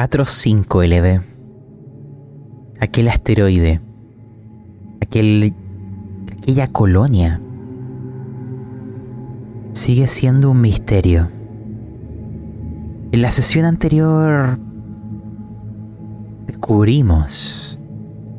Atros 0.00 0.30
5 0.30 0.84
LB. 0.84 1.22
Aquel 2.78 3.08
asteroide. 3.08 3.80
Aquel. 5.02 5.52
aquella 6.30 6.68
colonia. 6.68 7.40
Sigue 9.72 10.06
siendo 10.06 10.52
un 10.52 10.60
misterio. 10.60 11.32
En 13.10 13.22
la 13.22 13.32
sesión 13.32 13.64
anterior 13.64 14.60
descubrimos, 16.46 17.80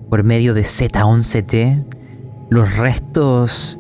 por 0.10 0.24
medio 0.24 0.54
de 0.54 0.62
Z11T, 0.62 1.86
los 2.50 2.78
restos 2.78 3.78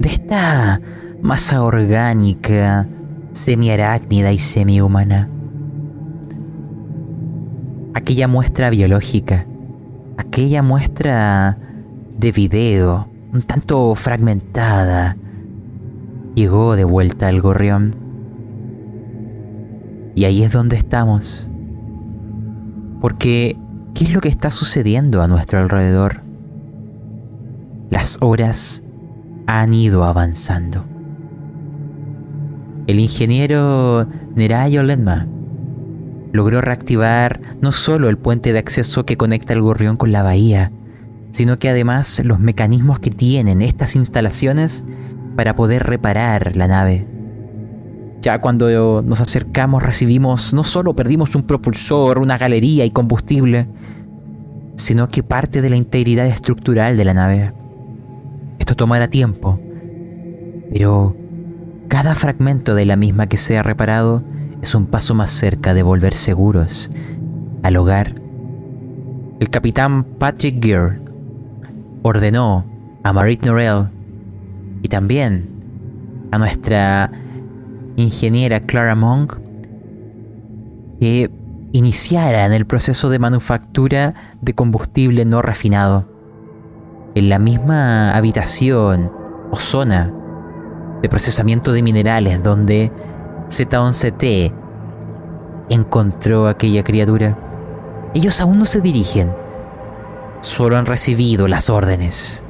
de 0.00 0.08
esta 0.08 0.80
masa 1.22 1.62
orgánica, 1.62 2.88
semi-arácnida 3.30 4.32
y 4.32 4.40
semi-humana. 4.40 5.28
Aquella 7.94 8.26
muestra 8.26 8.70
biológica, 8.70 9.46
aquella 10.16 10.62
muestra 10.62 11.58
de 12.18 12.32
video, 12.32 13.06
un 13.34 13.42
tanto 13.42 13.94
fragmentada, 13.94 15.16
llegó 16.34 16.74
de 16.74 16.84
vuelta 16.84 17.28
al 17.28 17.42
gorrión. 17.42 17.94
Y 20.14 20.24
ahí 20.24 20.42
es 20.42 20.52
donde 20.52 20.76
estamos. 20.76 21.48
Porque, 23.02 23.58
¿qué 23.94 24.04
es 24.04 24.14
lo 24.14 24.20
que 24.20 24.28
está 24.28 24.50
sucediendo 24.50 25.20
a 25.20 25.28
nuestro 25.28 25.58
alrededor? 25.58 26.22
Las 27.90 28.16
horas 28.22 28.82
han 29.46 29.74
ido 29.74 30.04
avanzando. 30.04 30.86
El 32.86 33.00
ingeniero 33.00 34.06
Nerayo 34.34 34.82
Lenma 34.82 35.26
logró 36.32 36.60
reactivar 36.60 37.40
no 37.60 37.72
solo 37.72 38.08
el 38.08 38.18
puente 38.18 38.52
de 38.52 38.58
acceso 38.58 39.04
que 39.04 39.16
conecta 39.16 39.52
el 39.52 39.60
gorrión 39.60 39.96
con 39.96 40.12
la 40.12 40.22
bahía, 40.22 40.72
sino 41.30 41.58
que 41.58 41.68
además 41.68 42.22
los 42.24 42.40
mecanismos 42.40 42.98
que 42.98 43.10
tienen 43.10 43.62
estas 43.62 43.96
instalaciones 43.96 44.84
para 45.36 45.54
poder 45.54 45.84
reparar 45.84 46.56
la 46.56 46.68
nave. 46.68 47.06
Ya 48.20 48.40
cuando 48.40 49.02
nos 49.02 49.20
acercamos 49.20 49.82
recibimos, 49.82 50.54
no 50.54 50.62
solo 50.62 50.94
perdimos 50.94 51.34
un 51.34 51.42
propulsor, 51.42 52.18
una 52.18 52.38
galería 52.38 52.84
y 52.84 52.90
combustible, 52.90 53.66
sino 54.76 55.08
que 55.08 55.22
parte 55.22 55.60
de 55.60 55.70
la 55.70 55.76
integridad 55.76 56.26
estructural 56.26 56.96
de 56.96 57.04
la 57.04 57.14
nave. 57.14 57.52
Esto 58.58 58.76
tomará 58.76 59.08
tiempo, 59.08 59.58
pero 60.70 61.16
cada 61.88 62.14
fragmento 62.14 62.74
de 62.74 62.86
la 62.86 62.96
misma 62.96 63.26
que 63.26 63.36
sea 63.36 63.62
reparado 63.62 64.22
es 64.62 64.74
un 64.76 64.86
paso 64.86 65.14
más 65.14 65.30
cerca 65.32 65.74
de 65.74 65.82
volver 65.82 66.14
seguros 66.14 66.88
al 67.64 67.76
hogar. 67.76 68.14
El 69.40 69.50
capitán 69.50 70.04
Patrick 70.04 70.64
Gear 70.64 71.00
ordenó 72.02 72.64
a 73.02 73.12
Marit 73.12 73.44
Norell 73.44 73.88
y 74.82 74.88
también 74.88 75.48
a 76.30 76.38
nuestra 76.38 77.10
ingeniera 77.96 78.60
Clara 78.60 78.94
Monk 78.94 79.38
que 81.00 81.28
iniciaran 81.72 82.52
el 82.52 82.64
proceso 82.64 83.10
de 83.10 83.18
manufactura 83.18 84.14
de 84.40 84.54
combustible 84.54 85.24
no 85.24 85.42
refinado 85.42 86.08
en 87.16 87.28
la 87.28 87.40
misma 87.40 88.14
habitación 88.14 89.10
o 89.50 89.56
zona 89.56 90.12
de 91.02 91.08
procesamiento 91.08 91.72
de 91.72 91.82
minerales 91.82 92.42
donde 92.42 92.92
Z11T 93.52 94.50
encontró 95.68 96.48
aquella 96.48 96.82
criatura. 96.82 98.10
Ellos 98.14 98.40
aún 98.40 98.56
no 98.56 98.64
se 98.64 98.80
dirigen, 98.80 99.30
solo 100.40 100.78
han 100.78 100.86
recibido 100.86 101.48
las 101.48 101.68
órdenes. 101.68 102.44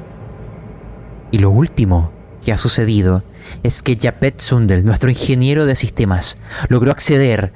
Y 1.31 1.39
lo 1.39 1.49
último 1.49 2.11
que 2.45 2.53
ha 2.53 2.57
sucedido 2.57 3.23
es 3.63 3.83
que 3.83 3.97
Japet 4.01 4.39
Sundel, 4.39 4.85
nuestro 4.85 5.09
ingeniero 5.09 5.65
de 5.65 5.75
sistemas, 5.75 6.37
logró 6.69 6.91
acceder 6.91 7.51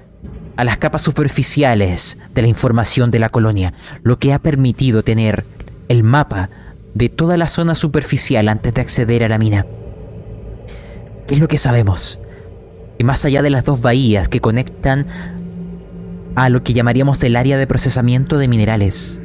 a 0.58 0.66
las 0.66 0.78
capas 0.78 1.02
superficiales 1.02 2.18
de 2.36 2.42
la 2.42 2.50
información 2.50 3.12
de 3.12 3.20
la 3.20 3.30
colonia, 3.30 3.74
lo 4.04 4.20
que 4.20 4.34
ha 4.34 4.40
permitido 4.40 5.04
tener 5.04 5.46
el 5.88 6.04
mapa 6.04 6.50
de 6.96 7.08
toda 7.08 7.38
la 7.38 7.48
zona 7.48 7.76
superficial 7.76 8.50
antes 8.50 8.74
de 8.74 8.82
acceder 8.82 9.24
a 9.24 9.30
la 9.30 9.38
mina. 9.38 9.66
¿Qué 11.28 11.36
es 11.36 11.40
lo 11.40 11.48
que 11.48 11.58
sabemos? 11.58 12.20
Que 12.98 13.04
más 13.04 13.24
allá 13.26 13.42
de 13.42 13.50
las 13.50 13.64
dos 13.64 13.82
bahías 13.82 14.30
que 14.30 14.42
conectan 14.42 15.06
a 16.36 16.50
lo 16.50 16.64
que 16.64 16.74
llamaríamos 16.74 17.24
el 17.24 17.36
área 17.36 17.58
de 17.58 17.68
procesamiento 17.68 18.38
de 18.38 18.48
minerales, 18.48 19.22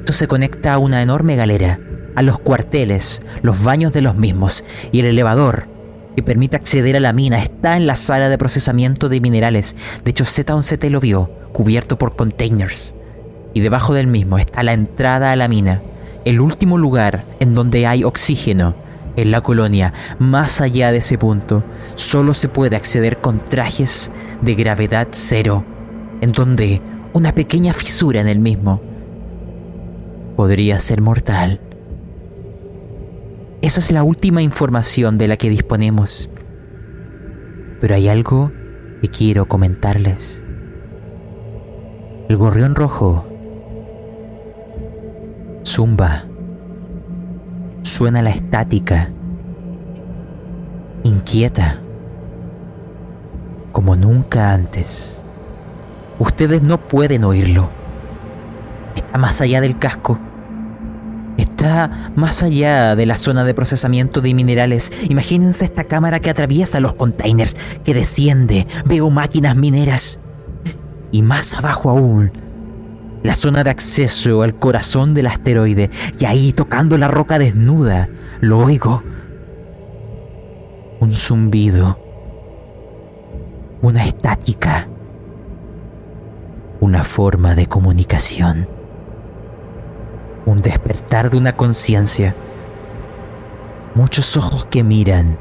esto 0.00 0.12
se 0.12 0.28
conecta 0.28 0.74
a 0.74 0.78
una 0.78 1.02
enorme 1.02 1.36
galera 1.36 1.78
a 2.14 2.22
los 2.22 2.38
cuarteles, 2.38 3.22
los 3.42 3.62
baños 3.62 3.92
de 3.92 4.02
los 4.02 4.16
mismos 4.16 4.64
y 4.90 5.00
el 5.00 5.06
elevador 5.06 5.68
que 6.16 6.22
permite 6.22 6.56
acceder 6.56 6.96
a 6.96 7.00
la 7.00 7.12
mina 7.12 7.42
está 7.42 7.76
en 7.76 7.86
la 7.86 7.94
sala 7.94 8.28
de 8.28 8.38
procesamiento 8.38 9.08
de 9.08 9.20
minerales. 9.20 9.76
De 10.04 10.10
hecho, 10.10 10.24
Z11T 10.24 10.90
lo 10.90 11.00
vio, 11.00 11.30
cubierto 11.52 11.96
por 11.96 12.16
containers. 12.16 12.94
Y 13.54 13.60
debajo 13.60 13.94
del 13.94 14.06
mismo 14.06 14.38
está 14.38 14.62
la 14.62 14.72
entrada 14.72 15.32
a 15.32 15.36
la 15.36 15.48
mina, 15.48 15.82
el 16.24 16.40
último 16.40 16.78
lugar 16.78 17.24
en 17.40 17.54
donde 17.54 17.86
hay 17.86 18.04
oxígeno 18.04 18.74
en 19.16 19.30
la 19.30 19.40
colonia. 19.40 19.92
Más 20.18 20.60
allá 20.60 20.92
de 20.92 20.98
ese 20.98 21.18
punto, 21.18 21.64
solo 21.94 22.34
se 22.34 22.48
puede 22.48 22.76
acceder 22.76 23.20
con 23.20 23.38
trajes 23.38 24.10
de 24.40 24.54
gravedad 24.54 25.08
cero, 25.12 25.64
en 26.20 26.32
donde 26.32 26.80
una 27.12 27.34
pequeña 27.34 27.72
fisura 27.72 28.20
en 28.20 28.28
el 28.28 28.38
mismo 28.38 28.80
podría 30.36 30.80
ser 30.80 31.00
mortal. 31.00 31.60
Esa 33.60 33.80
es 33.80 33.92
la 33.92 34.02
última 34.02 34.42
información 34.42 35.18
de 35.18 35.28
la 35.28 35.36
que 35.36 35.50
disponemos. 35.50 36.28
Pero 37.80 37.94
hay 37.94 38.08
algo 38.08 38.50
que 39.00 39.08
quiero 39.08 39.46
comentarles. 39.46 40.42
El 42.28 42.36
gorrión 42.36 42.74
rojo 42.74 43.26
zumba. 45.64 46.31
Suena 47.82 48.22
la 48.22 48.30
estática. 48.30 49.10
Inquieta. 51.04 51.80
Como 53.72 53.96
nunca 53.96 54.52
antes. 54.52 55.24
Ustedes 56.18 56.62
no 56.62 56.88
pueden 56.88 57.24
oírlo. 57.24 57.70
Está 58.94 59.18
más 59.18 59.40
allá 59.40 59.60
del 59.60 59.78
casco 59.78 60.18
está 61.52 62.12
más 62.16 62.42
allá 62.42 62.96
de 62.96 63.06
la 63.06 63.16
zona 63.16 63.44
de 63.44 63.54
procesamiento 63.54 64.20
de 64.20 64.34
minerales. 64.34 64.92
Imagínense 65.08 65.64
esta 65.64 65.84
cámara 65.84 66.20
que 66.20 66.30
atraviesa 66.30 66.80
los 66.80 66.94
containers, 66.94 67.56
que 67.84 67.94
desciende, 67.94 68.66
veo 68.86 69.10
máquinas 69.10 69.56
mineras. 69.56 70.20
Y 71.10 71.22
más 71.22 71.54
abajo 71.54 71.90
aún, 71.90 72.32
la 73.22 73.34
zona 73.34 73.64
de 73.64 73.70
acceso 73.70 74.42
al 74.42 74.58
corazón 74.58 75.14
del 75.14 75.26
asteroide. 75.26 75.90
Y 76.18 76.24
ahí, 76.24 76.52
tocando 76.52 76.98
la 76.98 77.08
roca 77.08 77.38
desnuda, 77.38 78.08
lo 78.40 78.58
oigo. 78.58 79.02
Un 81.00 81.12
zumbido. 81.12 81.98
Una 83.80 84.04
estática. 84.04 84.88
Una 86.80 87.04
forma 87.04 87.54
de 87.54 87.66
comunicación 87.66 88.66
un 90.44 90.58
despertar 90.58 91.30
de 91.30 91.38
una 91.38 91.56
conciencia, 91.56 92.34
muchos 93.94 94.36
ojos 94.36 94.66
que 94.66 94.82
miran 94.82 95.38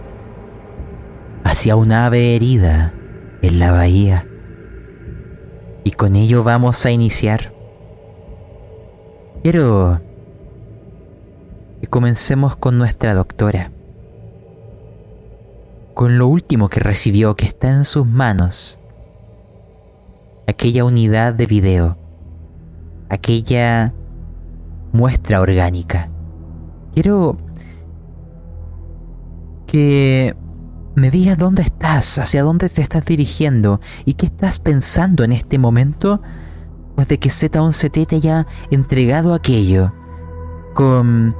hacia 1.43 1.75
una 1.75 2.05
ave 2.05 2.35
herida 2.35 2.93
en 3.41 3.59
la 3.59 3.71
bahía. 3.71 4.27
Y 5.83 5.91
con 5.91 6.15
ello 6.15 6.43
vamos 6.43 6.85
a 6.85 6.91
iniciar. 6.91 7.53
Quiero 9.43 9.99
que 11.81 11.87
comencemos 11.87 12.55
con 12.55 12.77
nuestra 12.77 13.15
doctora, 13.15 13.71
con 15.95 16.19
lo 16.19 16.27
último 16.27 16.69
que 16.69 16.79
recibió 16.79 17.35
que 17.35 17.47
está 17.47 17.69
en 17.69 17.85
sus 17.85 18.05
manos, 18.05 18.77
aquella 20.47 20.85
unidad 20.85 21.33
de 21.33 21.47
video, 21.47 21.97
aquella 23.09 23.95
muestra 24.93 25.41
orgánica. 25.41 26.11
Quiero 26.93 27.37
que 29.65 30.35
me 30.93 31.09
digas 31.09 31.39
dónde 31.39 31.63
estás, 31.63 32.19
hacia 32.19 32.43
dónde 32.43 32.69
te 32.69 32.83
estás 32.83 33.05
dirigiendo 33.05 33.81
y 34.05 34.13
qué 34.13 34.27
estás 34.27 34.59
pensando 34.59 35.23
en 35.23 35.31
este 35.31 35.57
momento, 35.57 36.21
de 37.07 37.19
que 37.19 37.29
Z11T 37.29 38.07
te 38.07 38.15
haya 38.15 38.47
entregado 38.69 39.33
aquello, 39.33 39.91
con 40.73 41.35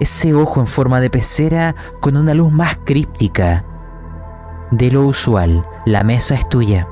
ese 0.00 0.34
ojo 0.34 0.60
en 0.60 0.66
forma 0.66 1.00
de 1.00 1.10
pecera 1.10 1.74
con 2.00 2.16
una 2.16 2.34
luz 2.34 2.52
más 2.52 2.78
críptica 2.84 3.64
de 4.70 4.90
lo 4.90 5.06
usual. 5.06 5.62
La 5.86 6.02
mesa 6.02 6.34
es 6.34 6.48
tuya. 6.48 6.88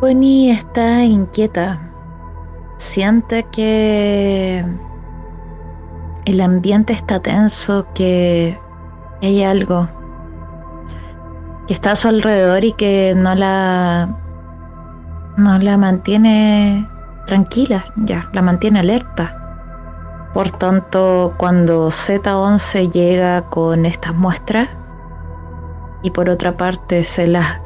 Bonnie 0.00 0.52
está 0.52 1.04
inquieta. 1.04 1.90
Siente 2.76 3.42
que 3.50 4.64
el 6.24 6.40
ambiente 6.40 6.92
está 6.92 7.20
tenso, 7.20 7.84
que 7.94 8.56
hay 9.20 9.42
algo 9.42 9.88
que 11.68 11.74
está 11.74 11.92
a 11.92 11.96
su 11.96 12.08
alrededor 12.08 12.64
y 12.64 12.72
que 12.72 13.12
no 13.14 13.34
la 13.34 14.08
no 15.36 15.58
la 15.58 15.76
mantiene 15.76 16.88
tranquila, 17.26 17.84
ya, 17.94 18.30
la 18.32 18.40
mantiene 18.40 18.80
alerta. 18.80 20.30
Por 20.32 20.50
tanto, 20.50 21.34
cuando 21.36 21.88
Z11 21.88 22.90
llega 22.90 23.42
con 23.42 23.84
estas 23.84 24.14
muestras 24.14 24.70
y 26.02 26.10
por 26.10 26.30
otra 26.30 26.56
parte 26.56 27.04
se 27.04 27.26
las 27.26 27.60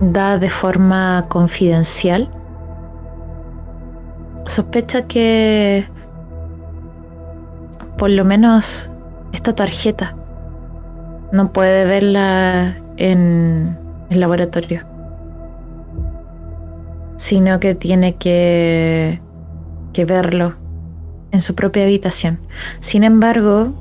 da 0.00 0.38
de 0.38 0.50
forma 0.50 1.24
confidencial, 1.28 2.30
sospecha 4.46 5.06
que 5.08 5.84
por 7.98 8.08
lo 8.10 8.24
menos 8.24 8.90
esta 9.32 9.52
tarjeta 9.52 10.14
no 11.32 11.52
puede 11.52 11.84
verla 11.84 12.76
en 12.96 13.78
el 14.10 14.20
laboratorio, 14.20 14.84
sino 17.16 17.60
que 17.60 17.74
tiene 17.74 18.16
que, 18.16 19.20
que 19.92 20.04
verlo 20.04 20.54
en 21.30 21.40
su 21.40 21.54
propia 21.54 21.84
habitación. 21.84 22.40
Sin 22.78 23.04
embargo, 23.04 23.72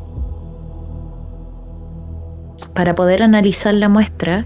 para 2.74 2.96
poder 2.96 3.24
analizar 3.24 3.74
la 3.74 3.90
muestra, 3.90 4.46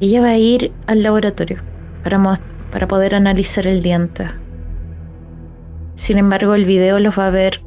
ella 0.00 0.20
va 0.20 0.28
a 0.28 0.38
ir 0.38 0.72
al 0.86 1.02
laboratorio 1.02 1.58
para, 2.02 2.20
para 2.72 2.88
poder 2.88 3.14
analizar 3.14 3.66
el 3.66 3.82
diente. 3.82 4.26
Sin 5.94 6.18
embargo, 6.18 6.54
el 6.54 6.64
video 6.64 6.98
los 6.98 7.18
va 7.18 7.26
a 7.26 7.30
ver 7.30 7.60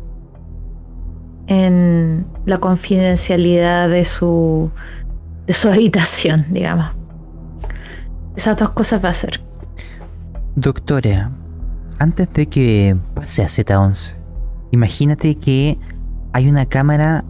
en 1.48 2.26
la 2.46 2.58
confidencialidad 2.58 3.90
de 3.90 4.06
su, 4.06 4.72
de 5.46 5.54
su 5.54 5.70
habitación, 5.70 6.46
digamos. 6.50 6.92
Esas 8.36 8.58
dos 8.58 8.72
cosas 8.72 9.04
va 9.04 9.10
a 9.10 9.14
ser. 9.14 9.42
Doctora, 10.56 11.32
antes 12.00 12.32
de 12.34 12.48
que 12.48 12.98
pase 13.14 13.44
a 13.44 13.48
Z11, 13.48 14.16
imagínate 14.72 15.36
que 15.36 15.78
hay 16.32 16.50
una 16.50 16.66
cámara 16.66 17.24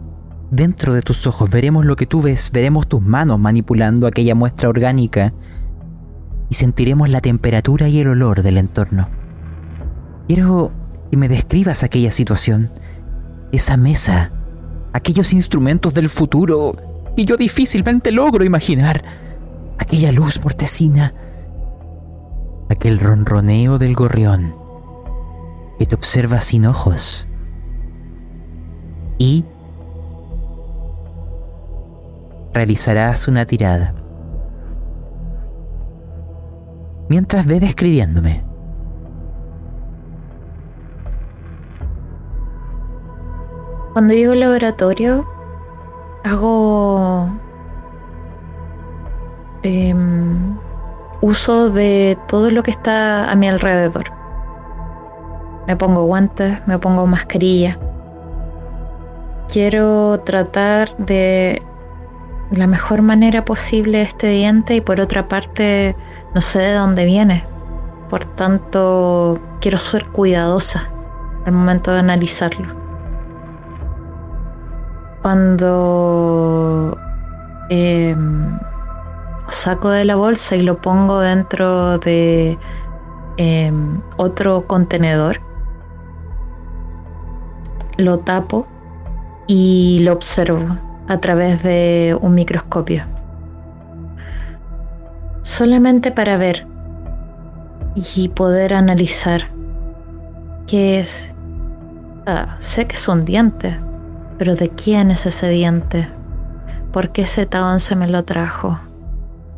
dentro 0.50 0.94
de 0.94 1.02
tus 1.02 1.26
ojos. 1.26 1.50
Veremos 1.50 1.84
lo 1.84 1.96
que 1.96 2.06
tú 2.06 2.22
ves, 2.22 2.50
veremos 2.52 2.86
tus 2.86 3.02
manos 3.02 3.38
manipulando 3.38 4.06
aquella 4.06 4.34
muestra 4.34 4.68
orgánica 4.68 5.32
y 6.48 6.54
sentiremos 6.54 7.08
la 7.08 7.20
temperatura 7.20 7.88
y 7.88 7.98
el 7.98 8.08
olor 8.08 8.42
del 8.42 8.58
entorno. 8.58 9.08
Quiero 10.28 10.72
que 11.10 11.16
me 11.16 11.28
describas 11.28 11.82
aquella 11.82 12.10
situación 12.10 12.70
esa 13.54 13.76
mesa, 13.76 14.32
aquellos 14.92 15.32
instrumentos 15.32 15.94
del 15.94 16.08
futuro 16.08 16.76
que 17.16 17.24
yo 17.24 17.36
difícilmente 17.36 18.12
logro 18.12 18.44
imaginar, 18.44 19.04
aquella 19.78 20.12
luz 20.12 20.42
mortecina, 20.42 21.14
aquel 22.68 22.98
ronroneo 22.98 23.78
del 23.78 23.94
gorrión 23.94 24.56
que 25.78 25.86
te 25.86 25.94
observa 25.94 26.40
sin 26.40 26.66
ojos 26.66 27.28
y 29.18 29.44
realizarás 32.52 33.28
una 33.28 33.44
tirada. 33.46 33.94
Mientras 37.08 37.46
ve 37.46 37.60
describiéndome. 37.60 38.53
Cuando 43.94 44.12
llego 44.12 44.32
al 44.32 44.40
laboratorio, 44.40 45.24
hago 46.24 47.28
em, 49.62 50.58
uso 51.20 51.70
de 51.70 52.18
todo 52.26 52.50
lo 52.50 52.64
que 52.64 52.72
está 52.72 53.30
a 53.30 53.36
mi 53.36 53.46
alrededor. 53.46 54.06
Me 55.68 55.76
pongo 55.76 56.02
guantes, 56.06 56.58
me 56.66 56.76
pongo 56.80 57.06
mascarilla. 57.06 57.78
Quiero 59.46 60.18
tratar 60.24 60.96
de 60.96 61.62
la 62.50 62.66
mejor 62.66 63.00
manera 63.00 63.44
posible 63.44 64.02
este 64.02 64.26
diente 64.26 64.74
y 64.74 64.80
por 64.80 64.98
otra 64.98 65.28
parte 65.28 65.94
no 66.34 66.40
sé 66.40 66.58
de 66.58 66.74
dónde 66.74 67.04
viene. 67.04 67.44
Por 68.10 68.24
tanto, 68.24 69.38
quiero 69.60 69.78
ser 69.78 70.06
cuidadosa 70.06 70.90
al 71.46 71.52
momento 71.52 71.92
de 71.92 72.00
analizarlo 72.00 72.83
cuando 75.24 76.98
em, 77.70 78.58
saco 79.48 79.88
de 79.88 80.04
la 80.04 80.16
bolsa 80.16 80.54
y 80.54 80.60
lo 80.60 80.82
pongo 80.82 81.18
dentro 81.18 81.96
de 81.96 82.58
em, 83.38 84.02
otro 84.18 84.66
contenedor, 84.66 85.40
lo 87.96 88.18
tapo 88.18 88.66
y 89.46 90.00
lo 90.02 90.12
observo 90.12 90.76
a 91.08 91.16
través 91.20 91.62
de 91.62 92.18
un 92.20 92.34
microscopio. 92.34 93.04
Solamente 95.40 96.10
para 96.12 96.36
ver 96.36 96.66
y 97.94 98.28
poder 98.28 98.74
analizar 98.74 99.48
qué 100.66 101.00
es. 101.00 101.32
Ah, 102.26 102.56
sé 102.58 102.86
que 102.86 102.98
son 102.98 103.24
dientes, 103.24 103.74
pero 104.38 104.56
¿de 104.56 104.70
quién 104.70 105.10
es 105.10 105.26
ese 105.26 105.48
diente? 105.48 106.08
¿Por 106.92 107.10
qué 107.10 107.22
ese 107.22 107.48
se 107.78 107.96
me 107.96 108.08
lo 108.08 108.24
trajo? 108.24 108.78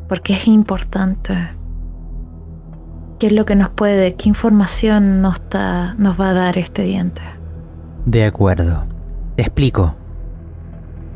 ¿Por 0.08 0.22
qué 0.22 0.34
es 0.34 0.46
importante? 0.46 1.50
¿Qué 3.18 3.28
es 3.28 3.32
lo 3.32 3.44
que 3.44 3.54
nos 3.54 3.70
puede, 3.70 4.14
qué 4.14 4.28
información 4.28 5.22
nos, 5.22 5.40
nos 5.98 6.20
va 6.20 6.30
a 6.30 6.34
dar 6.34 6.58
este 6.58 6.82
diente? 6.82 7.22
De 8.04 8.24
acuerdo. 8.24 8.84
Te 9.36 9.42
explico. 9.42 9.94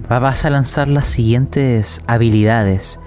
Vas 0.08 0.44
a 0.44 0.50
lanzar 0.50 0.88
las 0.88 1.06
siguientes 1.06 2.02
habilidades. 2.06 3.00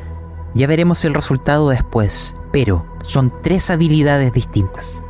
Ya 0.56 0.68
veremos 0.68 1.04
el 1.06 1.14
resultado 1.14 1.70
después, 1.70 2.34
pero 2.52 2.86
son 3.04 3.34
tres 3.42 3.70
habilidades 3.70 4.32
distintas. 4.32 5.04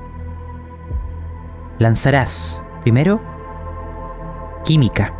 Lanzarás, 1.79 2.63
primero, 2.81 3.21
química. 4.63 5.13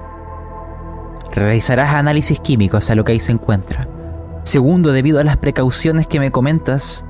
Realizarás 1.33 1.95
análisis 1.95 2.39
químicos 2.39 2.91
a 2.91 2.95
lo 2.95 3.03
que 3.03 3.13
ahí 3.13 3.19
se 3.19 3.31
encuentra. 3.31 3.87
Segundo, 4.43 4.91
debido 4.91 5.19
a 5.19 5.23
las 5.23 5.37
precauciones 5.37 6.05
que 6.05 6.19
me 6.19 6.31
comentas, 6.31 7.05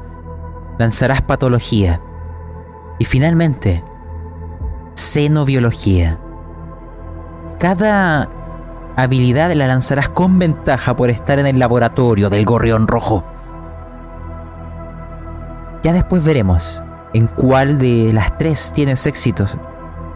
lanzarás 0.79 1.21
patología. 1.21 2.01
Y 2.99 3.05
finalmente, 3.05 3.83
xenobiología. 4.95 6.19
Cada 7.59 8.29
habilidad 8.95 9.51
la 9.53 9.67
lanzarás 9.67 10.07
con 10.07 10.39
ventaja 10.39 10.95
por 10.95 11.09
estar 11.09 11.39
en 11.39 11.47
el 11.47 11.59
laboratorio 11.59 12.29
del 12.29 12.45
gorrión 12.45 12.87
rojo. 12.87 13.25
Ya 15.83 15.91
después 15.91 16.23
veremos 16.23 16.81
en 17.13 17.27
cuál 17.27 17.77
de 17.77 18.13
las 18.13 18.37
tres 18.37 18.71
tienes 18.73 19.05
éxitos. 19.05 19.57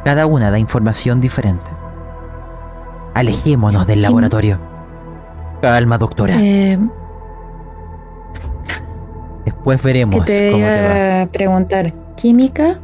Cada 0.06 0.28
una 0.28 0.50
da 0.50 0.60
información 0.60 1.20
diferente. 1.20 1.77
Alejémonos 3.18 3.88
del 3.88 4.04
laboratorio. 4.04 4.60
Calma, 5.60 5.98
doctora. 5.98 6.36
Eh, 6.40 6.78
Después 9.44 9.82
veremos 9.82 10.24
te 10.26 10.52
cómo 10.52 10.66
te 10.66 10.88
va. 10.88 11.22
A 11.22 11.26
preguntar, 11.26 11.94
¿química? 12.16 12.80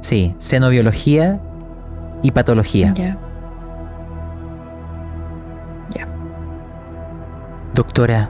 Sí, 0.00 0.34
xenobiología 0.38 1.40
y 2.22 2.32
patología. 2.32 2.92
Ya. 2.94 3.16
Ya. 5.94 6.06
Doctora, 7.72 8.28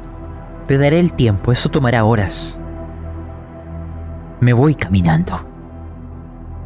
te 0.69 0.79
daré 0.79 1.01
el 1.01 1.13
tiempo, 1.13 1.51
eso 1.51 1.69
tomará 1.71 2.05
horas. 2.05 2.61
Me 4.41 4.53
voy 4.53 4.77
caminando. 4.77 5.41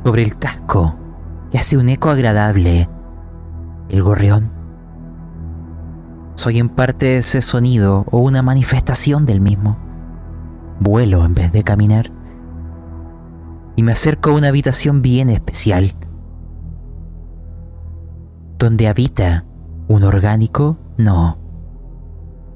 Sobre 0.05 0.23
el 0.23 0.37
casco, 0.39 0.97
que 1.51 1.57
hace 1.57 1.79
un 1.79 1.89
eco 1.89 2.11
agradable 2.11 2.91
el 3.91 4.03
gorrión. 4.03 4.53
Soy 6.35 6.59
en 6.59 6.69
parte 6.69 7.19
ese 7.19 7.43
sonido 7.43 8.07
o 8.11 8.19
una 8.19 8.43
manifestación 8.43 9.27
del 9.27 9.41
mismo. 9.41 9.79
Vuelo 10.79 11.25
en 11.25 11.35
vez 11.35 11.53
de 11.53 11.63
caminar. 11.63 12.11
Y 13.77 13.83
me 13.83 13.93
acerco 13.93 14.31
a 14.31 14.35
una 14.35 14.49
habitación 14.49 15.03
bien 15.03 15.29
especial, 15.31 15.95
donde 18.59 18.89
habita 18.89 19.45
un 19.89 20.05
orgánico, 20.05 20.79
no, 20.97 21.39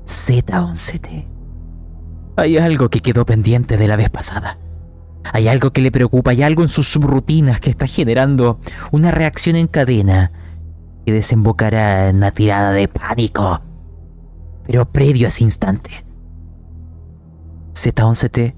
Z11T. 0.07 1.29
Hay 2.37 2.59
algo 2.59 2.89
que 2.91 3.01
quedó 3.01 3.25
pendiente 3.25 3.77
de 3.77 3.89
la 3.89 3.97
vez 3.97 4.11
pasada. 4.11 4.59
Hay 5.33 5.49
algo 5.49 5.71
que 5.73 5.81
le 5.81 5.91
preocupa, 5.91 6.33
hay 6.33 6.43
algo 6.43 6.63
en 6.63 6.69
sus 6.69 6.89
subrutinas 6.89 7.61
que 7.61 7.71
está 7.71 7.87
generando 7.87 8.59
una 8.93 9.11
reacción 9.11 9.57
en 9.57 9.67
cadena 9.67 10.33
que 11.05 11.13
desembocará 11.13 12.09
en 12.09 12.17
una 12.17 12.31
tirada 12.31 12.73
de 12.73 12.89
pánico. 12.89 13.61
Pero 14.67 14.91
previo 14.91 15.27
a 15.27 15.29
ese 15.29 15.45
instante. 15.45 16.05
Z11T, 17.75 18.55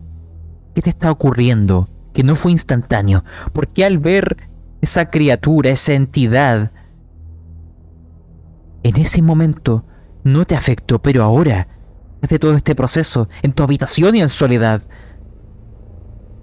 ¿qué 0.74 0.82
te 0.82 0.90
está 0.90 1.10
ocurriendo? 1.10 1.88
Que 2.12 2.22
no 2.22 2.34
fue 2.34 2.52
instantáneo. 2.52 3.24
Porque 3.52 3.84
al 3.84 3.98
ver 3.98 4.36
esa 4.80 5.10
criatura, 5.10 5.70
esa 5.70 5.94
entidad, 5.94 6.70
en 8.82 8.96
ese 8.96 9.22
momento 9.22 9.84
no 10.22 10.44
te 10.44 10.54
afectó, 10.54 11.00
pero 11.02 11.24
ahora, 11.24 11.68
desde 12.20 12.38
todo 12.38 12.54
este 12.54 12.74
proceso, 12.74 13.28
en 13.42 13.52
tu 13.52 13.62
habitación 13.62 14.14
y 14.14 14.22
en 14.22 14.28
soledad, 14.28 14.82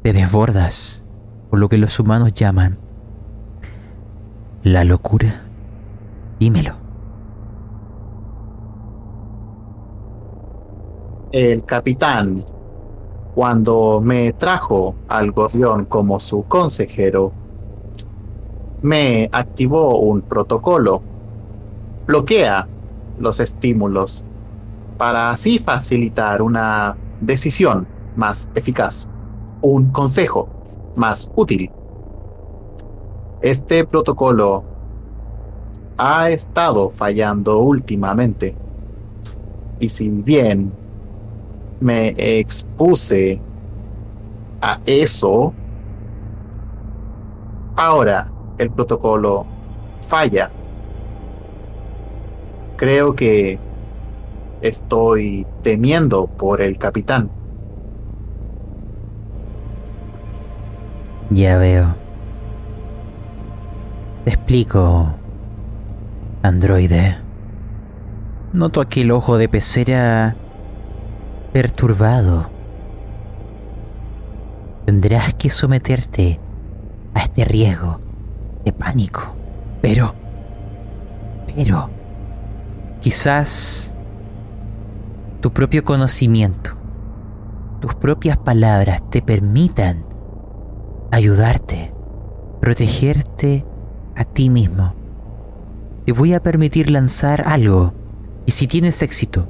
te 0.01 0.11
desbordas 0.11 1.03
por 1.49 1.59
lo 1.59 1.69
que 1.69 1.77
los 1.77 1.99
humanos 1.99 2.33
llaman 2.33 2.79
la 4.63 4.83
locura. 4.83 5.43
Dímelo. 6.43 6.73
El 11.31 11.63
capitán, 11.63 12.43
cuando 13.33 14.01
me 14.03 14.33
trajo 14.33 14.93
al 15.07 15.31
gorrión 15.31 15.85
como 15.85 16.19
su 16.19 16.43
consejero, 16.43 17.31
me 18.81 19.29
activó 19.31 19.99
un 19.99 20.21
protocolo. 20.21 21.01
Bloquea 22.07 22.67
los 23.19 23.39
estímulos 23.39 24.25
para 24.97 25.29
así 25.29 25.59
facilitar 25.59 26.41
una 26.41 26.97
decisión 27.21 27.87
más 28.17 28.49
eficaz, 28.53 29.07
un 29.61 29.93
consejo 29.93 30.49
más 30.97 31.31
útil. 31.37 31.71
Este 33.39 33.85
protocolo 33.85 34.72
ha 36.05 36.29
estado 36.29 36.89
fallando 36.89 37.59
últimamente. 37.59 38.53
Y 39.79 39.87
si 39.87 40.09
bien 40.09 40.73
me 41.79 42.09
expuse 42.17 43.39
a 44.59 44.81
eso, 44.85 45.53
ahora 47.77 48.29
el 48.57 48.69
protocolo 48.69 49.45
falla. 50.05 50.51
Creo 52.75 53.15
que 53.15 53.57
estoy 54.59 55.47
temiendo 55.61 56.27
por 56.27 56.61
el 56.61 56.77
capitán. 56.77 57.31
Ya 61.29 61.57
veo. 61.57 61.95
Te 64.25 64.31
explico, 64.31 65.13
androide. 66.43 67.17
Noto 68.51 68.81
aquel 68.81 69.11
ojo 69.11 69.37
de 69.37 69.49
pecera 69.49 70.35
perturbado. 71.53 72.51
Tendrás 74.85 75.33
que 75.35 75.49
someterte 75.49 76.39
a 77.13 77.21
este 77.21 77.45
riesgo 77.45 78.01
de 78.65 78.73
pánico. 78.73 79.33
Pero, 79.81 80.13
pero, 81.55 81.89
quizás 82.99 83.95
tu 85.39 85.51
propio 85.51 85.83
conocimiento, 85.83 86.71
tus 87.79 87.95
propias 87.95 88.37
palabras 88.37 89.01
te 89.09 89.21
permitan 89.21 90.05
ayudarte, 91.11 91.93
protegerte 92.59 93.65
a 94.15 94.23
ti 94.25 94.49
mismo. 94.49 95.02
Te 96.05 96.11
voy 96.11 96.33
a 96.33 96.43
permitir 96.43 96.91
lanzar 96.91 97.47
algo 97.47 97.93
y 98.45 98.51
si 98.51 98.67
tienes 98.67 99.01
éxito, 99.01 99.47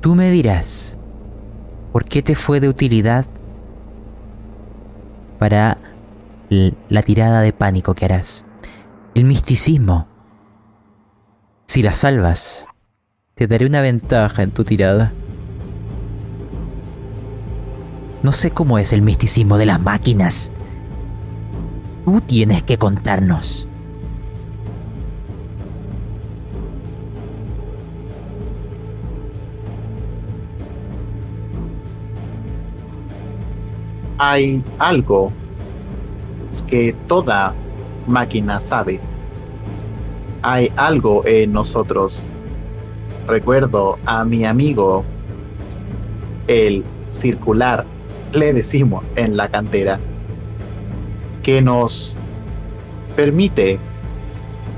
tú 0.00 0.14
me 0.14 0.30
dirás 0.30 0.98
por 1.92 2.04
qué 2.04 2.22
te 2.22 2.36
fue 2.36 2.60
de 2.60 2.68
utilidad 2.68 3.26
para 5.40 5.78
la 6.48 7.02
tirada 7.02 7.40
de 7.40 7.52
pánico 7.52 7.94
que 7.94 8.04
harás. 8.04 8.44
El 9.14 9.24
misticismo. 9.24 10.06
Si 11.66 11.82
la 11.82 11.92
salvas, 11.92 12.68
te 13.34 13.48
daré 13.48 13.66
una 13.66 13.80
ventaja 13.80 14.44
en 14.44 14.52
tu 14.52 14.62
tirada. 14.62 15.12
No 18.22 18.30
sé 18.30 18.52
cómo 18.52 18.78
es 18.78 18.92
el 18.92 19.02
misticismo 19.02 19.58
de 19.58 19.66
las 19.66 19.80
máquinas. 19.80 20.52
Tú 22.04 22.20
tienes 22.20 22.62
que 22.62 22.78
contarnos. 22.78 23.68
Hay 34.18 34.62
algo 34.78 35.32
que 36.66 36.94
toda 37.08 37.54
máquina 38.06 38.60
sabe. 38.60 39.00
Hay 40.42 40.72
algo 40.76 41.24
en 41.26 41.52
nosotros. 41.52 42.26
Recuerdo 43.26 43.98
a 44.04 44.24
mi 44.24 44.44
amigo, 44.44 45.04
el 46.46 46.84
circular, 47.10 47.84
le 48.32 48.52
decimos 48.52 49.12
en 49.16 49.36
la 49.36 49.48
cantera, 49.48 49.98
que 51.42 51.62
nos 51.62 52.14
permite 53.16 53.78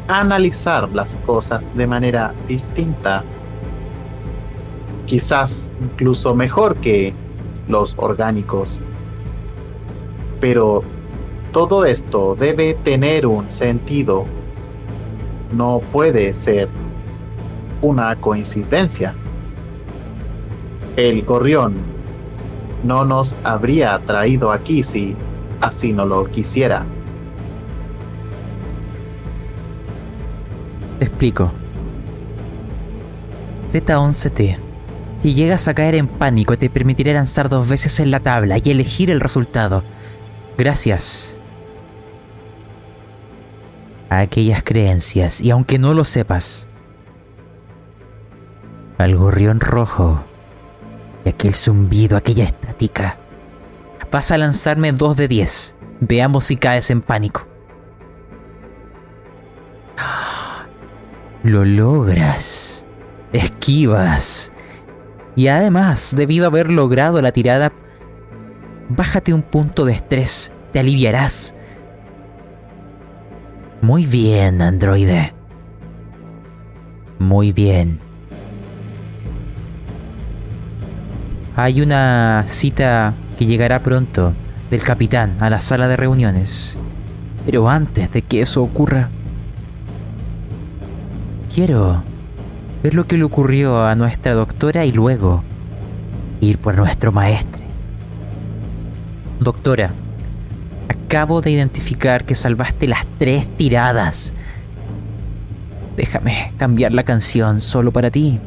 analizar 0.09 0.89
las 0.91 1.17
cosas 1.27 1.69
de 1.75 1.87
manera 1.87 2.35
distinta, 2.47 3.25
quizás 5.07 5.69
incluso 5.81 6.35
mejor 6.35 6.77
que 6.77 7.13
los 7.69 7.95
orgánicos. 7.99 8.81
Pero 10.47 10.85
todo 11.51 11.85
esto 11.85 12.37
debe 12.37 12.75
tener 12.75 13.27
un 13.27 13.51
sentido. 13.51 14.27
No 15.51 15.81
puede 15.91 16.33
ser 16.35 16.69
una 17.83 18.15
coincidencia. 18.15 19.13
El 20.97 21.25
gorrión 21.25 21.75
no 22.85 23.05
nos 23.05 23.35
habría 23.43 23.99
traído 24.05 24.53
aquí 24.53 24.85
si 24.85 25.17
así 25.61 25.93
no 25.93 26.07
lo 26.07 26.27
quisiera. 26.27 26.87
Explico. 31.01 31.51
Z11T. 33.69 34.59
Si 35.19 35.35
llegas 35.35 35.67
a 35.67 35.75
caer 35.75 35.97
en 35.97 36.07
pánico, 36.07 36.57
te 36.57 36.71
permitiré 36.71 37.15
lanzar 37.15 37.49
dos 37.49 37.69
veces 37.69 37.99
en 37.99 38.13
la 38.13 38.21
tabla 38.21 38.59
y 38.63 38.71
elegir 38.71 39.11
el 39.11 39.19
resultado. 39.19 39.83
Gracias 40.59 41.39
a 44.09 44.21
aquellas 44.21 44.63
creencias 44.63 45.41
y 45.41 45.51
aunque 45.51 45.79
no 45.79 45.93
lo 45.93 46.05
sepas, 46.05 46.69
al 48.99 49.17
gorrión 49.17 49.61
rojo 49.61 50.23
y 51.25 51.29
aquel 51.29 51.55
zumbido, 51.55 52.17
aquella 52.17 52.45
estática, 52.45 53.19
vas 54.11 54.31
a 54.31 54.39
lanzarme 54.39 54.93
dos 54.93 55.17
de 55.17 55.29
diez. 55.29 55.77
Veamos 56.01 56.47
si 56.47 56.57
caes 56.57 56.91
en 56.91 57.03
pánico. 57.03 57.47
Lo 61.43 61.65
logras. 61.65 62.87
Esquivas. 63.33 64.53
Y 65.37 65.49
además, 65.49 66.15
debido 66.17 66.47
a 66.47 66.49
haber 66.49 66.71
logrado 66.71 67.21
la 67.21 67.33
tirada, 67.33 67.73
bájate 68.89 69.33
un 69.33 69.43
punto 69.43 69.85
de 69.85 69.93
estrés. 69.93 70.53
Te 70.73 70.81
aliviarás 70.81 71.55
muy 73.83 74.07
bien, 74.07 74.63
androide. 74.63 75.33
Muy 77.19 77.53
bien. 77.53 78.01
Hay 81.55 81.81
una 81.81 82.45
cita 82.49 83.15
que 83.39 83.47
llegará 83.47 83.83
pronto 83.83 84.33
del 84.71 84.83
capitán 84.83 85.37
a 85.41 85.51
la 85.51 85.61
sala 85.61 85.89
de 85.89 85.97
reuniones. 85.97 86.79
Pero 87.45 87.69
antes 87.69 88.13
de 88.13 88.23
que 88.23 88.41
eso 88.41 88.63
ocurra, 88.63 89.09
quiero 91.55 92.03
ver 92.83 92.95
lo 92.95 93.07
que 93.07 93.19
le 93.19 93.25
ocurrió 93.25 93.87
a 93.87 93.95
nuestra 93.95 94.35
doctora 94.35 94.85
y 94.85 94.91
luego 94.91 95.45
ir 96.41 96.59
por 96.59 96.77
nuestro 96.77 97.13
maestre. 97.13 97.66
Doctora, 99.41 99.93
Acabo 101.07 101.41
de 101.41 101.53
identificar 101.53 102.25
que 102.25 102.35
salvaste 102.35 102.89
las 102.89 103.07
tres 103.19 103.49
tiradas. 103.57 104.35
Déjame 105.97 106.53
cambiar 106.57 106.93
la 106.93 107.05
canción 107.05 107.61
solo 107.61 107.93
para 107.93 108.11
ti. 108.11 108.41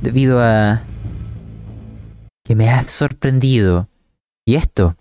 Debido 0.00 0.42
a 0.42 0.82
que 2.44 2.56
me 2.56 2.70
has 2.70 2.90
sorprendido. 2.90 3.88
Y 4.46 4.54
esto 4.54 4.96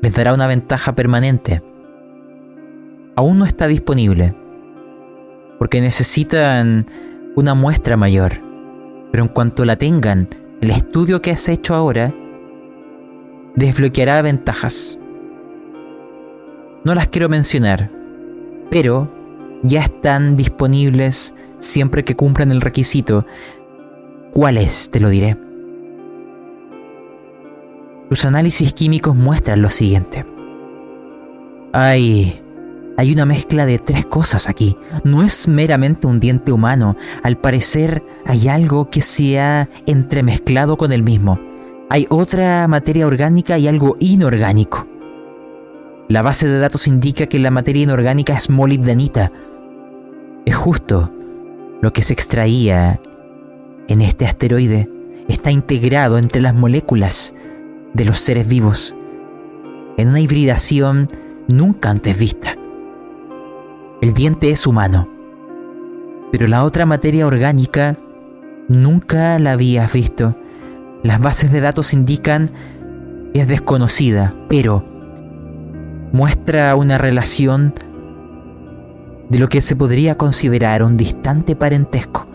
les 0.00 0.14
dará 0.14 0.32
una 0.32 0.46
ventaja 0.46 0.94
permanente. 0.94 1.62
Aún 3.14 3.38
no 3.38 3.44
está 3.44 3.66
disponible, 3.66 4.34
porque 5.58 5.80
necesitan 5.80 6.86
una 7.34 7.54
muestra 7.54 7.96
mayor. 7.96 8.40
Pero 9.12 9.24
en 9.24 9.28
cuanto 9.28 9.64
la 9.64 9.76
tengan, 9.76 10.28
el 10.60 10.70
estudio 10.70 11.22
que 11.22 11.30
has 11.30 11.48
hecho 11.48 11.74
ahora 11.74 12.14
desbloqueará 13.56 14.22
ventajas. 14.22 14.98
No 16.84 16.94
las 16.94 17.08
quiero 17.08 17.28
mencionar, 17.28 17.90
pero 18.70 19.10
ya 19.62 19.82
están 19.82 20.36
disponibles 20.36 21.34
siempre 21.58 22.04
que 22.04 22.14
cumplan 22.14 22.52
el 22.52 22.60
requisito. 22.60 23.26
¿Cuáles? 24.32 24.90
Te 24.90 25.00
lo 25.00 25.08
diré. 25.08 25.36
Tus 28.08 28.24
análisis 28.24 28.72
químicos 28.72 29.16
muestran 29.16 29.62
lo 29.62 29.70
siguiente. 29.70 30.24
Hay... 31.72 32.42
Hay 32.98 33.12
una 33.12 33.26
mezcla 33.26 33.66
de 33.66 33.78
tres 33.78 34.06
cosas 34.06 34.48
aquí. 34.48 34.74
No 35.04 35.22
es 35.22 35.48
meramente 35.48 36.06
un 36.06 36.18
diente 36.18 36.50
humano. 36.50 36.96
Al 37.22 37.36
parecer 37.36 38.02
hay 38.24 38.48
algo 38.48 38.88
que 38.88 39.02
se 39.02 39.38
ha 39.38 39.68
entremezclado 39.84 40.78
con 40.78 40.92
el 40.92 41.02
mismo. 41.02 41.38
Hay 41.88 42.06
otra 42.10 42.66
materia 42.68 43.06
orgánica 43.06 43.58
y 43.58 43.68
algo 43.68 43.96
inorgánico. 44.00 44.86
La 46.08 46.22
base 46.22 46.48
de 46.48 46.58
datos 46.58 46.86
indica 46.86 47.26
que 47.26 47.38
la 47.38 47.50
materia 47.50 47.82
inorgánica 47.82 48.34
es 48.34 48.50
molibdenita. 48.50 49.32
Es 50.44 50.54
justo 50.54 51.12
lo 51.80 51.92
que 51.92 52.02
se 52.02 52.12
extraía 52.12 53.00
en 53.88 54.00
este 54.00 54.26
asteroide. 54.26 54.88
Está 55.28 55.50
integrado 55.50 56.18
entre 56.18 56.40
las 56.40 56.54
moléculas 56.54 57.34
de 57.94 58.04
los 58.04 58.20
seres 58.20 58.46
vivos 58.46 58.94
en 59.96 60.08
una 60.08 60.20
hibridación 60.20 61.08
nunca 61.48 61.90
antes 61.90 62.18
vista. 62.18 62.56
El 64.02 64.12
diente 64.12 64.50
es 64.50 64.66
humano, 64.66 65.08
pero 66.30 66.48
la 66.48 66.64
otra 66.64 66.84
materia 66.86 67.26
orgánica 67.26 67.96
nunca 68.68 69.38
la 69.38 69.52
habías 69.52 69.92
visto. 69.92 70.36
Las 71.06 71.20
bases 71.20 71.52
de 71.52 71.60
datos 71.60 71.94
indican 71.94 72.50
que 73.32 73.42
es 73.42 73.46
desconocida, 73.46 74.34
pero 74.48 74.84
muestra 76.12 76.74
una 76.74 76.98
relación 76.98 77.72
de 79.28 79.38
lo 79.38 79.48
que 79.48 79.60
se 79.60 79.76
podría 79.76 80.16
considerar 80.16 80.82
un 80.82 80.96
distante 80.96 81.54
parentesco, 81.54 82.26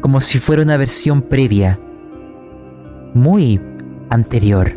como 0.00 0.22
si 0.22 0.38
fuera 0.38 0.62
una 0.62 0.78
versión 0.78 1.20
previa, 1.20 1.78
muy 3.12 3.60
anterior 4.08 4.72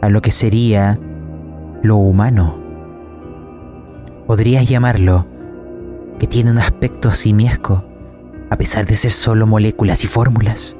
a 0.00 0.08
lo 0.08 0.22
que 0.22 0.32
sería 0.32 0.98
lo 1.82 1.98
humano. 1.98 2.58
Podrías 4.26 4.68
llamarlo 4.68 5.24
que 6.18 6.26
tiene 6.26 6.50
un 6.50 6.58
aspecto 6.58 7.12
simiesco, 7.12 7.84
a 8.50 8.58
pesar 8.58 8.86
de 8.86 8.96
ser 8.96 9.12
solo 9.12 9.46
moléculas 9.46 10.02
y 10.02 10.08
fórmulas. 10.08 10.76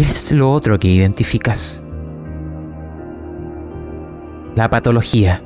¿Qué 0.00 0.06
es 0.06 0.32
lo 0.32 0.50
otro 0.50 0.78
que 0.78 0.88
identificas? 0.88 1.82
La 4.56 4.70
patología. 4.70 5.42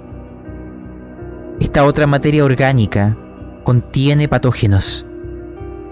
Esta 1.58 1.84
otra 1.84 2.06
materia 2.06 2.44
orgánica 2.44 3.18
contiene 3.64 4.28
patógenos. 4.28 5.06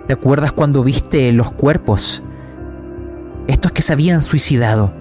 ¿Te 0.07 0.13
acuerdas 0.13 0.53
cuando 0.53 0.85
viste 0.85 1.33
los 1.33 1.51
cuerpos 1.51 2.23
estos 3.49 3.73
que 3.73 3.83
se 3.83 3.95
habían 3.95 4.23
suicidado. 4.23 4.95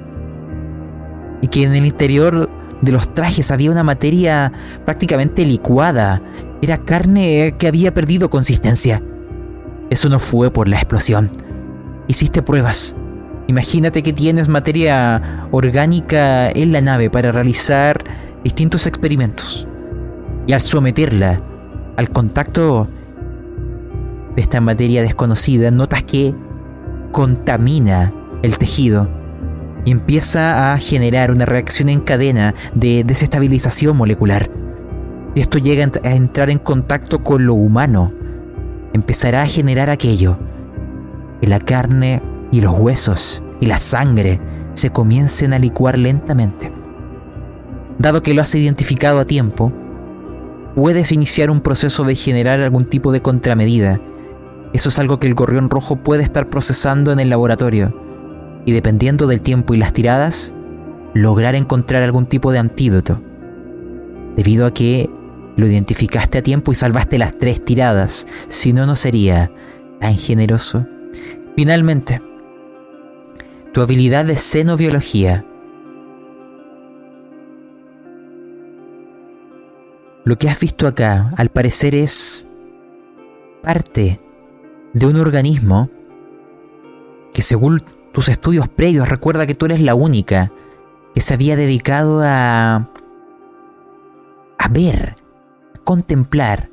Y 1.44 1.48
que 1.48 1.62
en 1.62 1.76
el 1.76 1.86
interior 1.86 2.50
de 2.82 2.92
los 2.92 3.14
trajes 3.14 3.52
había 3.52 3.70
una 3.70 3.84
materia 3.84 4.52
prácticamente 4.86 5.46
licuada. 5.46 6.20
Era 6.64 6.80
carne 6.80 7.54
que 7.60 7.68
había 7.68 7.94
perdido 7.94 8.32
consistencia. 8.32 9.04
Eso 9.92 10.10
no 10.10 10.18
fue 10.18 10.50
por 10.50 10.68
la 10.68 10.78
explosión. 10.78 11.30
Hiciste 12.08 12.42
pruebas. 12.42 12.96
Imagínate 13.52 14.02
que 14.02 14.14
tienes 14.14 14.48
materia 14.48 15.46
orgánica 15.52 16.50
en 16.52 16.72
la 16.72 16.80
nave 16.80 17.10
para 17.10 17.34
realizar 17.34 18.02
distintos 18.46 18.88
experimentos. 18.88 19.68
Y 20.48 20.54
al 20.54 20.62
someterla 20.62 21.42
al 21.98 22.10
contacto 22.12 22.88
de 24.38 24.42
esta 24.42 24.62
materia 24.62 25.02
desconocida, 25.02 25.70
notas 25.70 26.02
que 26.04 26.34
contamina 27.12 28.14
el 28.42 28.58
tejido 28.58 29.10
y 29.84 29.92
empieza 29.92 30.72
a 30.72 30.78
generar 30.78 31.30
una 31.30 31.46
reacción 31.46 31.90
en 31.90 32.00
cadena 32.00 32.56
de 32.74 33.04
desestabilización 33.04 33.98
molecular. 33.98 34.50
Si 35.36 35.42
esto 35.42 35.58
llega 35.58 35.92
a 36.06 36.16
entrar 36.16 36.50
en 36.50 36.60
contacto 36.60 37.22
con 37.22 37.46
lo 37.46 37.56
humano, 37.56 38.14
empezará 38.94 39.42
a 39.42 39.48
generar 39.48 39.90
aquello, 39.90 40.40
que 41.42 41.48
la 41.48 41.60
carne 41.60 42.31
y 42.52 42.62
los 42.62 42.78
huesos 42.78 43.44
y 43.60 43.66
la 43.66 43.78
sangre 43.78 44.40
se 44.74 44.90
comiencen 44.90 45.54
a 45.54 45.60
licuar 45.60 45.98
lentamente. 45.98 46.72
Dado 47.98 48.22
que 48.24 48.34
lo 48.34 48.42
has 48.42 48.54
identificado 48.56 49.20
a 49.20 49.26
tiempo, 49.26 49.72
puedes 50.76 51.12
iniciar 51.12 51.50
un 51.50 51.62
proceso 51.62 52.04
de 52.04 52.16
generar 52.16 52.60
algún 52.60 52.86
tipo 52.86 53.12
de 53.12 53.22
contramedida. 53.22 54.00
Eso 54.74 54.90
es 54.90 55.00
algo 55.00 55.20
que 55.20 55.28
el 55.28 55.34
gorrión 55.34 55.70
rojo 55.70 55.98
puede 55.98 56.24
estar 56.24 56.50
procesando 56.50 57.12
en 57.12 57.20
el 57.20 57.30
laboratorio 57.30 57.94
y 58.66 58.72
dependiendo 58.74 59.28
del 59.28 59.42
tiempo 59.42 59.74
y 59.74 59.78
las 59.78 59.94
tiradas, 59.94 60.54
lograr 61.14 61.56
encontrar 61.56 62.04
algún 62.04 62.26
tipo 62.26 62.52
de 62.52 62.60
antídoto. 62.60 63.22
Debido 64.36 64.66
a 64.66 64.74
que 64.74 65.10
lo 65.58 65.68
identificaste 65.68 66.38
a 66.38 66.44
tiempo 66.44 66.72
y 66.72 66.76
salvaste 66.76 67.18
las 67.18 67.38
tres 67.38 67.64
tiradas, 67.64 68.28
si 68.48 68.72
no, 68.72 68.86
no 68.86 68.96
sería 68.96 69.52
tan 70.00 70.16
generoso. 70.16 70.86
Finalmente, 71.56 72.22
tu 73.74 73.82
habilidad 73.82 74.26
de 74.26 74.36
xenobiología. 74.36 75.46
Lo 80.24 80.38
que 80.38 80.50
has 80.50 80.60
visto 80.60 80.88
acá, 80.88 81.32
al 81.38 81.50
parecer, 81.50 81.96
es 81.96 82.48
parte 83.64 84.20
de 84.94 85.06
un 85.06 85.16
organismo 85.16 85.90
que 87.34 87.42
según 87.42 87.82
tus 88.12 88.30
estudios 88.30 88.68
previos, 88.68 89.10
recuerda 89.10 89.48
que 89.48 89.56
tú 89.56 89.66
eres 89.66 89.82
la 89.82 89.96
única 89.96 90.52
que 91.14 91.22
se 91.22 91.34
había 91.34 91.56
dedicado 91.56 92.22
a, 92.24 92.90
a 94.58 94.68
ver, 94.70 95.16
a 95.76 95.80
contemplar 95.84 96.70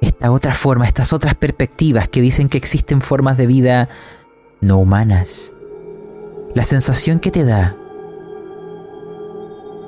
esta 0.00 0.30
otra 0.30 0.54
forma, 0.54 0.86
estas 0.86 1.12
otras 1.12 1.34
perspectivas 1.34 2.08
que 2.08 2.20
dicen 2.20 2.48
que 2.48 2.58
existen 2.58 3.00
formas 3.00 3.36
de 3.36 3.46
vida 3.46 3.88
no 4.60 4.78
humanas. 4.78 5.52
La 6.54 6.64
sensación 6.64 7.20
que 7.20 7.30
te 7.30 7.44
da 7.44 7.76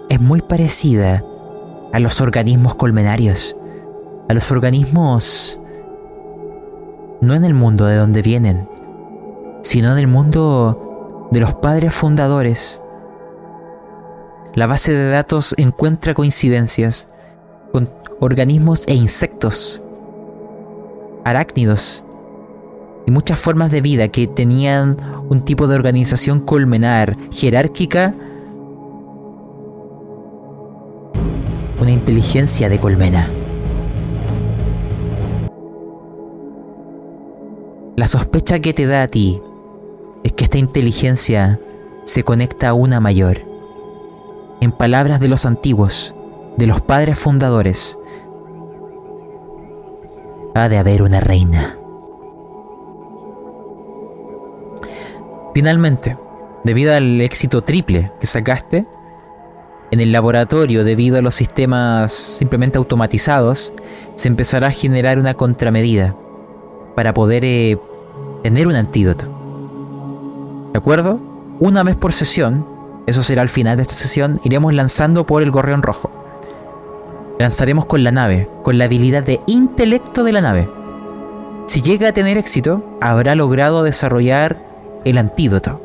es 0.09 0.20
muy 0.20 0.42
parecida 0.42 1.24
a 1.92 1.98
los 1.98 2.20
organismos 2.20 2.74
colmenarios, 2.74 3.57
a 4.28 4.35
los 4.35 4.50
organismos 4.50 5.61
no 7.20 7.35
en 7.35 7.44
el 7.44 7.54
mundo 7.54 7.87
de 7.87 7.96
donde 7.96 8.22
vienen, 8.22 8.68
sino 9.62 9.92
en 9.92 9.98
el 9.98 10.07
mundo 10.07 11.28
de 11.31 11.40
los 11.40 11.54
padres 11.54 11.94
fundadores. 11.94 12.81
La 14.54 14.66
base 14.66 14.92
de 14.92 15.11
datos 15.11 15.54
encuentra 15.59 16.14
coincidencias 16.14 17.09
con 17.72 17.90
organismos 18.20 18.87
e 18.87 18.94
insectos, 18.94 19.83
arácnidos 21.24 22.04
y 23.09 23.11
muchas 23.11 23.40
formas 23.40 23.71
de 23.71 23.81
vida 23.81 24.09
que 24.09 24.27
tenían 24.27 24.99
un 25.31 25.40
tipo 25.40 25.66
de 25.66 25.75
organización 25.75 26.40
colmenar, 26.40 27.16
jerárquica, 27.33 28.14
una 31.81 31.90
inteligencia 31.90 32.68
de 32.68 32.79
colmena. 32.79 33.31
La 37.97 38.07
sospecha 38.09 38.61
que 38.61 38.75
te 38.75 38.85
da 38.85 39.05
a 39.05 39.09
ti 39.09 39.40
es 40.23 40.35
que 40.35 40.44
esta 40.44 40.59
inteligencia 40.59 41.59
se 42.05 42.25
conecta 42.25 42.68
a 42.68 42.75
una 42.75 43.01
mayor. 43.01 43.38
En 44.61 44.71
palabras 44.71 45.18
de 45.18 45.29
los 45.29 45.47
antiguos, 45.47 46.14
de 46.59 46.66
los 46.66 46.83
padres 46.83 47.18
fundadores, 47.18 47.99
ha 50.55 50.68
de 50.68 50.77
haber 50.77 51.01
una 51.01 51.21
reina. 51.21 51.77
Finalmente, 55.54 56.16
debido 56.64 56.94
al 56.94 57.20
éxito 57.20 57.62
triple 57.62 58.12
que 58.20 58.26
sacaste, 58.26 58.87
en 59.90 60.00
el 60.00 60.12
laboratorio, 60.12 60.84
debido 60.84 61.18
a 61.18 61.22
los 61.22 61.34
sistemas 61.34 62.12
simplemente 62.12 62.76
automatizados, 62.76 63.72
se 64.16 64.28
empezará 64.28 64.66
a 64.68 64.72
generar 64.72 65.18
una 65.18 65.34
contramedida 65.34 66.14
para 66.94 67.14
poder 67.14 67.44
eh, 67.44 67.78
tener 68.42 68.66
un 68.66 68.74
antídoto. 68.74 69.26
¿De 70.72 70.78
acuerdo? 70.78 71.18
Una 71.58 71.82
vez 71.82 71.96
por 71.96 72.12
sesión, 72.12 72.66
eso 73.06 73.22
será 73.22 73.40
al 73.40 73.48
final 73.48 73.76
de 73.76 73.82
esta 73.82 73.94
sesión, 73.94 74.38
iremos 74.44 74.74
lanzando 74.74 75.24
por 75.24 75.42
el 75.42 75.50
gorrión 75.50 75.82
rojo. 75.82 76.11
Lanzaremos 77.38 77.87
con 77.87 78.04
la 78.04 78.12
nave, 78.12 78.50
con 78.62 78.76
la 78.76 78.84
habilidad 78.84 79.22
de 79.22 79.40
intelecto 79.46 80.22
de 80.22 80.32
la 80.32 80.42
nave. 80.42 80.68
Si 81.66 81.80
llega 81.80 82.08
a 82.08 82.12
tener 82.12 82.37
éxito, 82.37 82.84
habrá 83.00 83.34
logrado 83.34 83.82
desarrollar 83.84 84.67
el 85.09 85.18
antídoto. 85.18 85.81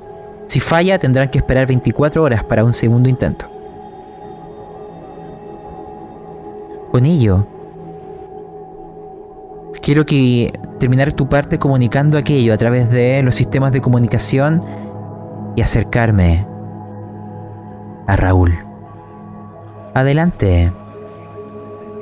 Si 0.48 0.60
falla, 0.60 1.00
tendrán 1.00 1.30
que 1.30 1.38
esperar 1.40 1.68
24 1.68 2.22
horas 2.22 2.44
para 2.44 2.64
un 2.64 2.74
segundo 2.74 3.10
intento. 3.10 3.50
Con 6.92 7.06
ello, 7.06 7.48
quiero 9.82 10.06
que 10.06 10.52
terminar 10.80 11.12
tu 11.14 11.28
parte 11.28 11.58
comunicando 11.58 12.18
aquello 12.18 12.54
a 12.54 12.58
través 12.58 12.90
de 12.90 13.24
los 13.24 13.36
sistemas 13.36 13.72
de 13.72 13.82
comunicación 13.82 14.62
y 15.56 15.62
acercarme 15.62 16.46
a 18.08 18.16
Raúl. 18.16 18.54
Adelante, 19.94 20.74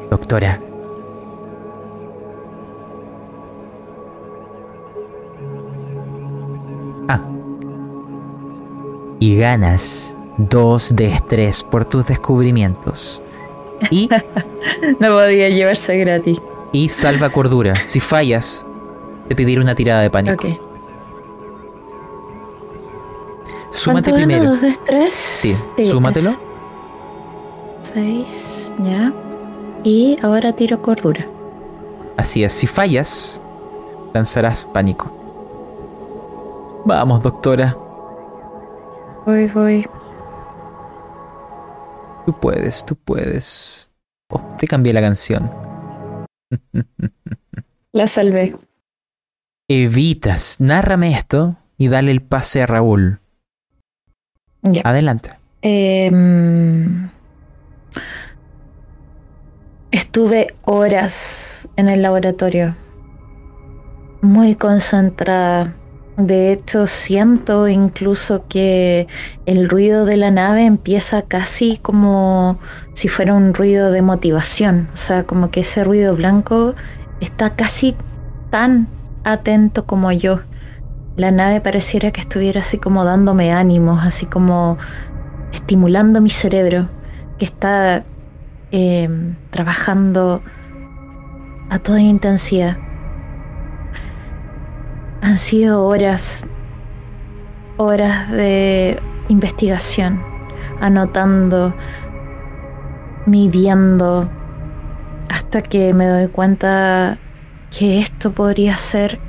doctora. 0.10 0.60
Y 9.22 9.38
ganas 9.38 10.18
dos 10.38 10.96
de 10.96 11.14
estrés 11.14 11.64
por 11.64 11.86
tus 11.86 12.08
descubrimientos. 12.08 13.22
Y 13.92 14.10
no 15.00 15.12
podía 15.12 15.48
llevarse 15.50 15.96
gratis. 15.98 16.42
Y 16.72 16.90
salva 16.90 17.30
cordura. 17.30 17.76
Si 17.86 18.00
fallas, 18.00 18.66
te 19.28 19.36
pediré 19.36 19.62
una 19.62 19.76
tirada 19.76 20.02
de 20.02 20.10
pánico. 20.10 20.48
Ok. 20.48 20.60
Súmate 23.70 24.12
primero. 24.12 24.50
¿Dos 24.50 24.62
de 24.62 24.70
estrés? 24.70 25.14
Sí, 25.14 25.56
súmatelo. 25.78 26.36
Seis, 27.84 28.74
ya. 28.84 29.14
Y 29.84 30.18
ahora 30.24 30.52
tiro 30.54 30.82
cordura. 30.82 31.28
Así 32.18 32.44
es, 32.44 32.54
si 32.54 32.66
fallas, 32.66 33.40
lanzarás 34.16 34.66
pánico. 34.66 35.12
Vamos, 36.86 37.22
doctora. 37.22 37.78
Voy, 39.26 39.48
voy. 39.48 39.88
Tú 42.26 42.40
puedes, 42.40 42.86
tú 42.86 42.96
puedes. 42.96 43.90
Oh, 44.30 44.42
te 44.60 44.68
cambié 44.68 44.94
la 44.94 45.02
canción. 45.02 45.52
La 47.94 48.08
salvé. 48.08 48.56
Evitas, 49.70 50.62
nárrame 50.62 51.14
esto 51.14 51.58
y 51.78 51.90
dale 51.90 52.12
el 52.12 52.22
pase 52.22 52.62
a 52.62 52.66
Raúl. 52.66 53.20
Ya. 54.62 54.82
Adelante. 54.86 55.32
Em, 55.62 57.10
estuve 59.92 60.56
horas 60.66 61.68
en 61.76 61.90
el 61.90 62.02
laboratorio, 62.02 62.76
muy 64.22 64.56
concentrada. 64.56 65.76
De 66.18 66.52
hecho, 66.52 66.88
siento 66.88 67.68
incluso 67.68 68.46
que 68.48 69.08
el 69.46 69.70
ruido 69.70 70.06
de 70.06 70.18
la 70.18 70.30
nave 70.30 70.66
empieza 70.66 71.22
casi 71.22 71.78
como 71.78 72.60
si 72.94 73.08
fuera 73.08 73.34
un 73.34 73.54
ruido 73.54 73.92
de 73.92 74.02
motivación. 74.02 74.90
O 74.94 74.98
sea, 74.98 75.24
como 75.24 75.52
que 75.52 75.62
ese 75.62 75.84
ruido 75.84 76.16
blanco 76.16 76.76
está 77.22 77.56
casi 77.56 77.96
tan 78.50 78.88
atento 79.24 79.86
como 79.86 80.12
yo. 80.12 80.42
La 81.16 81.32
nave 81.32 81.62
pareciera 81.62 82.12
que 82.12 82.22
estuviera 82.22 82.62
así 82.62 82.78
como 82.78 83.06
dándome 83.06 83.54
ánimos, 83.54 84.04
así 84.04 84.26
como 84.26 84.78
estimulando 85.54 86.22
mi 86.22 86.30
cerebro, 86.30 86.90
que 87.38 87.46
está 87.46 88.04
eh, 88.72 89.10
trabajando 89.50 90.42
a 91.70 91.80
toda 91.80 92.02
intensidad. 92.02 92.78
Han 95.22 95.38
sido 95.38 95.86
horas, 95.86 96.48
horas 97.78 98.32
de 98.32 99.00
investigación, 99.30 100.22
anotando, 100.80 101.76
midiendo, 103.26 104.30
hasta 105.30 105.62
que 105.62 105.94
me 105.94 106.08
doy 106.08 106.28
cuenta 106.28 107.18
que 107.70 108.00
esto 108.00 108.32
podría 108.32 108.78
ser 108.78 109.20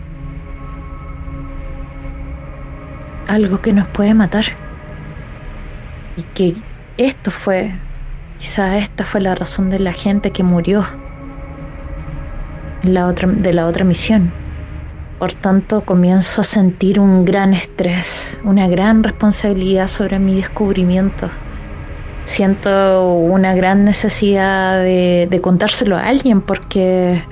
algo 3.29 3.61
que 3.61 3.73
nos 3.73 3.89
puede 3.89 4.15
matar. 4.15 4.45
Y 6.17 6.23
que 6.35 6.55
esto 6.97 7.31
fue, 7.31 7.73
quizá 8.39 8.79
esta 8.79 9.05
fue 9.05 9.21
la 9.21 9.35
razón 9.35 9.71
de 9.71 9.79
la 9.79 9.93
gente 9.93 10.31
que 10.31 10.43
murió 10.43 10.87
la 12.83 13.07
otra, 13.07 13.29
de 13.29 13.53
la 13.53 13.67
otra 13.67 13.85
misión. 13.85 14.42
Por 15.23 15.35
tanto, 15.35 15.83
comienzo 15.83 16.41
a 16.41 16.45
sentir 16.45 16.99
un 16.99 17.25
gran 17.25 17.55
estrés, 17.55 18.41
una 18.43 18.67
gran 18.67 19.05
responsabilidad 19.05 19.87
sobre 19.87 20.19
mi 20.19 20.35
descubrimiento. 20.35 21.31
Siento 22.25 23.15
una 23.15 23.55
gran 23.55 23.85
necesidad 23.85 24.83
de, 24.83 25.41
contárselo 25.41 25.97
a 25.97 26.07
alguien 26.09 26.41
porque 26.41 27.23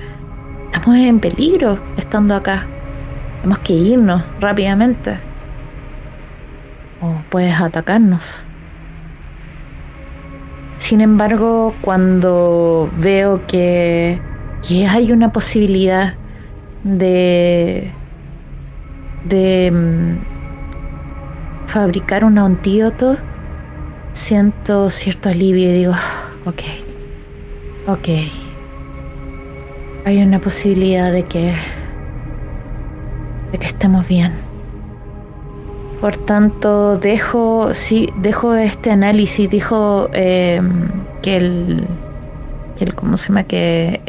estamos 0.71 0.95
en 0.99 1.19
peligro 1.19 1.83
estando 1.97 2.33
acá. 2.33 2.65
Tenemos 3.41 3.59
que 3.59 3.73
irnos 3.73 4.23
rápidamente. 4.39 5.19
O 7.01 7.15
puedes 7.29 7.59
atacarnos. 7.59 8.45
Sin 10.77 11.01
embargo, 11.01 11.75
cuando 11.81 12.89
veo 12.97 13.45
que, 13.47 14.21
que 14.65 14.87
hay 14.87 15.11
una 15.11 15.33
posibilidad 15.33 16.20
de, 16.83 17.91
de 19.25 19.71
mm, 19.71 20.31
fabricar 21.67 22.23
un 22.23 22.37
antídoto, 22.37 23.17
siento 24.13 24.89
cierto 24.89 25.29
alivio 25.29 25.69
y 25.69 25.73
digo, 25.73 25.93
ok, 26.45 26.61
ok, 27.87 28.09
hay 30.05 30.21
una 30.23 30.39
posibilidad 30.39 31.11
de 31.11 31.23
que, 31.23 31.53
de 33.51 33.57
que 33.57 33.67
estemos 33.67 34.07
bien. 34.07 34.33
Por 36.01 36.17
tanto, 36.17 36.97
dejo, 36.97 37.75
sí, 37.75 38.09
dejo 38.17 38.55
este 38.55 38.89
análisis, 38.89 39.47
dijo 39.47 40.09
eh, 40.13 40.59
que 41.21 41.37
el, 41.37 41.87
que 42.75 42.85
el, 42.85 42.95
¿cómo 42.95 43.17
se 43.17 43.27
llama? 43.27 43.43
Que 43.43 44.01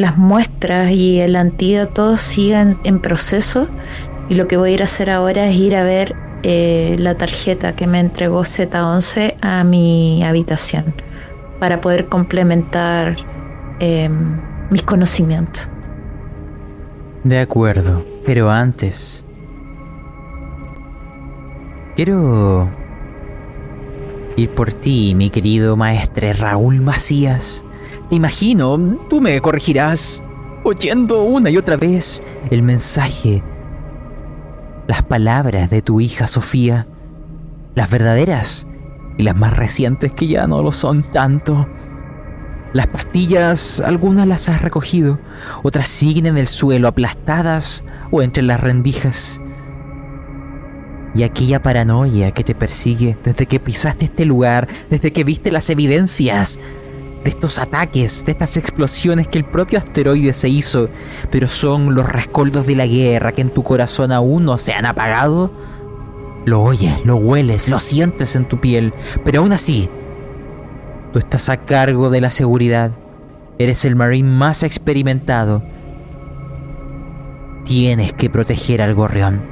las 0.00 0.16
muestras 0.16 0.90
y 0.90 1.20
el 1.20 1.36
antídoto 1.36 2.16
sigan 2.16 2.78
en 2.84 3.00
proceso 3.00 3.68
y 4.28 4.34
lo 4.34 4.48
que 4.48 4.56
voy 4.56 4.70
a 4.70 4.74
ir 4.74 4.80
a 4.82 4.84
hacer 4.84 5.10
ahora 5.10 5.46
es 5.46 5.56
ir 5.56 5.76
a 5.76 5.82
ver 5.82 6.14
eh, 6.42 6.96
la 6.98 7.16
tarjeta 7.16 7.76
que 7.76 7.86
me 7.86 8.00
entregó 8.00 8.42
Z11 8.42 9.36
a 9.42 9.62
mi 9.64 10.24
habitación 10.24 10.94
para 11.58 11.80
poder 11.80 12.08
complementar 12.08 13.16
eh, 13.78 14.08
mis 14.70 14.82
conocimientos. 14.82 15.68
De 17.24 17.38
acuerdo, 17.38 18.04
pero 18.24 18.50
antes... 18.50 19.24
Quiero 21.96 22.70
ir 24.36 24.50
por 24.50 24.72
ti, 24.72 25.14
mi 25.14 25.28
querido 25.28 25.76
maestre 25.76 26.32
Raúl 26.32 26.80
Macías. 26.80 27.64
Imagino, 28.10 28.94
tú 29.08 29.20
me 29.20 29.40
corregirás, 29.40 30.22
oyendo 30.64 31.22
una 31.22 31.50
y 31.50 31.56
otra 31.56 31.76
vez 31.76 32.22
el 32.50 32.62
mensaje, 32.62 33.42
las 34.86 35.02
palabras 35.02 35.70
de 35.70 35.82
tu 35.82 36.00
hija 36.00 36.26
Sofía, 36.26 36.86
las 37.74 37.90
verdaderas 37.90 38.66
y 39.16 39.22
las 39.22 39.36
más 39.36 39.56
recientes 39.56 40.12
que 40.12 40.26
ya 40.26 40.46
no 40.46 40.62
lo 40.62 40.72
son 40.72 41.02
tanto. 41.02 41.68
Las 42.72 42.86
pastillas, 42.88 43.80
algunas 43.80 44.26
las 44.26 44.48
has 44.48 44.62
recogido, 44.62 45.18
otras 45.62 45.88
siguen 45.88 46.26
en 46.26 46.38
el 46.38 46.48
suelo 46.48 46.88
aplastadas 46.88 47.84
o 48.10 48.22
entre 48.22 48.42
las 48.42 48.60
rendijas. 48.60 49.40
Y 51.14 51.24
aquella 51.24 51.62
paranoia 51.62 52.30
que 52.30 52.44
te 52.44 52.54
persigue 52.54 53.16
desde 53.24 53.46
que 53.46 53.58
pisaste 53.58 54.04
este 54.04 54.24
lugar, 54.24 54.68
desde 54.88 55.12
que 55.12 55.24
viste 55.24 55.50
las 55.50 55.68
evidencias 55.70 56.60
de 57.24 57.30
estos 57.30 57.58
ataques, 57.58 58.24
de 58.24 58.32
estas 58.32 58.56
explosiones 58.56 59.28
que 59.28 59.38
el 59.38 59.44
propio 59.44 59.78
asteroide 59.78 60.32
se 60.32 60.48
hizo, 60.48 60.88
pero 61.30 61.48
son 61.48 61.94
los 61.94 62.08
rescoldos 62.08 62.66
de 62.66 62.76
la 62.76 62.86
guerra 62.86 63.32
que 63.32 63.42
en 63.42 63.50
tu 63.50 63.62
corazón 63.62 64.12
aún 64.12 64.44
no 64.44 64.56
se 64.56 64.72
han 64.72 64.86
apagado. 64.86 65.52
Lo 66.46 66.62
oyes, 66.62 67.04
lo 67.04 67.16
hueles, 67.16 67.68
lo 67.68 67.78
sientes 67.78 68.34
en 68.36 68.48
tu 68.48 68.60
piel, 68.60 68.94
pero 69.24 69.40
aún 69.40 69.52
así, 69.52 69.90
tú 71.12 71.18
estás 71.18 71.48
a 71.50 71.58
cargo 71.58 72.08
de 72.08 72.22
la 72.22 72.30
seguridad. 72.30 72.92
Eres 73.58 73.84
el 73.84 73.96
marine 73.96 74.28
más 74.28 74.62
experimentado. 74.62 75.62
tienes 77.64 78.14
que 78.14 78.30
proteger 78.30 78.80
al 78.82 78.94
gorrión. 78.94 79.42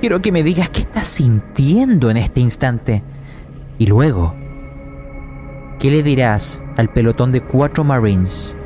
Quiero 0.00 0.22
que 0.22 0.32
me 0.32 0.42
digas 0.42 0.68
qué 0.68 0.80
estás 0.80 1.08
sintiendo 1.08 2.10
en 2.10 2.18
este 2.18 2.40
instante. 2.40 3.02
Y 3.78 3.86
luego, 3.86 4.34
¿qué 5.80 5.90
le 5.90 6.02
dirás 6.02 6.62
al 6.76 6.92
pelotón 6.92 7.32
de 7.32 7.40
cuatro 7.40 7.84
Marines 7.84 8.56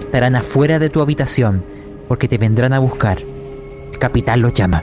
estarán 0.00 0.34
afuera 0.34 0.80
de 0.80 0.90
tu 0.90 1.00
habitación 1.00 1.64
porque 2.08 2.26
te 2.26 2.36
vendrán 2.36 2.72
a 2.72 2.80
buscar? 2.80 3.18
El 3.92 3.98
capitán 3.98 4.42
los 4.42 4.52
llama. 4.52 4.82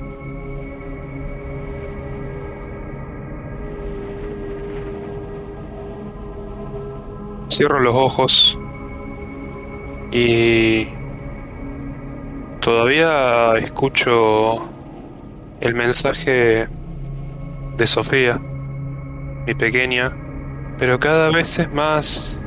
Cierro 7.49 7.81
los 7.81 7.93
ojos 7.93 8.57
y 10.11 10.87
todavía 12.61 13.57
escucho 13.57 14.65
el 15.59 15.75
mensaje 15.75 16.67
de 17.77 17.87
Sofía, 17.87 18.39
mi 19.45 19.53
pequeña, 19.53 20.24
pero 20.77 20.99
cada 20.99 21.29
vez 21.29 21.59
es 21.59 21.71
más 21.71 22.39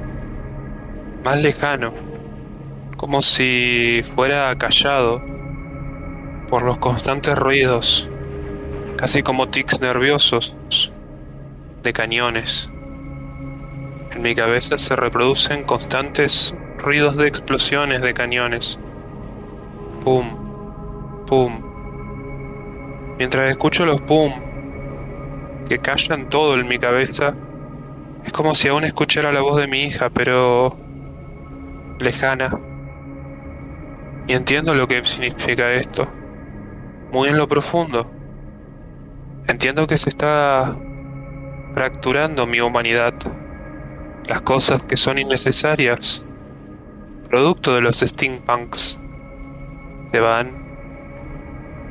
más 1.25 1.37
lejano, 1.43 1.93
como 2.97 3.23
si 3.23 4.03
fuera 4.14 4.57
callado 4.57 5.23
por 6.49 6.62
los 6.62 6.79
constantes 6.79 7.37
ruidos, 7.37 8.09
casi 8.97 9.23
como 9.23 9.49
tics 9.49 9.81
nerviosos 9.81 10.57
de 11.83 11.93
cañones. 11.93 12.71
En 14.12 14.23
mi 14.23 14.35
cabeza 14.35 14.79
se 14.79 14.97
reproducen 14.97 15.64
constantes 15.64 16.55
ruidos 16.79 17.17
de 17.17 17.29
explosiones 17.29 18.01
de 18.01 18.14
cañones. 18.14 18.79
Pum, 20.05 21.27
pum. 21.27 21.62
Mientras 23.19 23.51
escucho 23.51 23.85
los 23.85 24.01
pum, 24.03 24.33
que 25.69 25.79
callan 25.79 26.31
todo 26.31 26.59
en 26.59 26.67
mi 26.67 26.79
cabeza, 26.79 27.35
es 28.25 28.33
como 28.33 28.55
si 28.55 28.69
aún 28.69 28.85
escuchara 28.85 29.33
la 29.33 29.41
voz 29.41 29.57
de 29.57 29.67
mi 29.67 29.83
hija, 29.85 30.11
pero 30.11 30.77
lejana. 31.99 32.59
Y 34.27 34.35
entiendo 34.35 34.75
lo 34.75 34.87
que 34.87 35.05
significa 35.05 35.73
esto, 35.73 36.07
muy 37.11 37.29
en 37.29 37.39
lo 37.39 37.49
profundo. 37.49 38.11
Entiendo 39.47 39.87
que 39.87 39.97
se 39.97 40.11
está 40.11 40.77
fracturando 41.73 42.47
mi 42.47 42.61
humanidad 42.61 43.15
las 44.27 44.43
cosas 44.43 44.83
que 44.83 44.97
son 44.97 45.19
innecesarias, 45.19 46.23
producto 47.31 47.75
de 47.75 47.81
los 47.81 48.01
steampunks, 48.01 48.99
se 50.11 50.21
van 50.21 50.69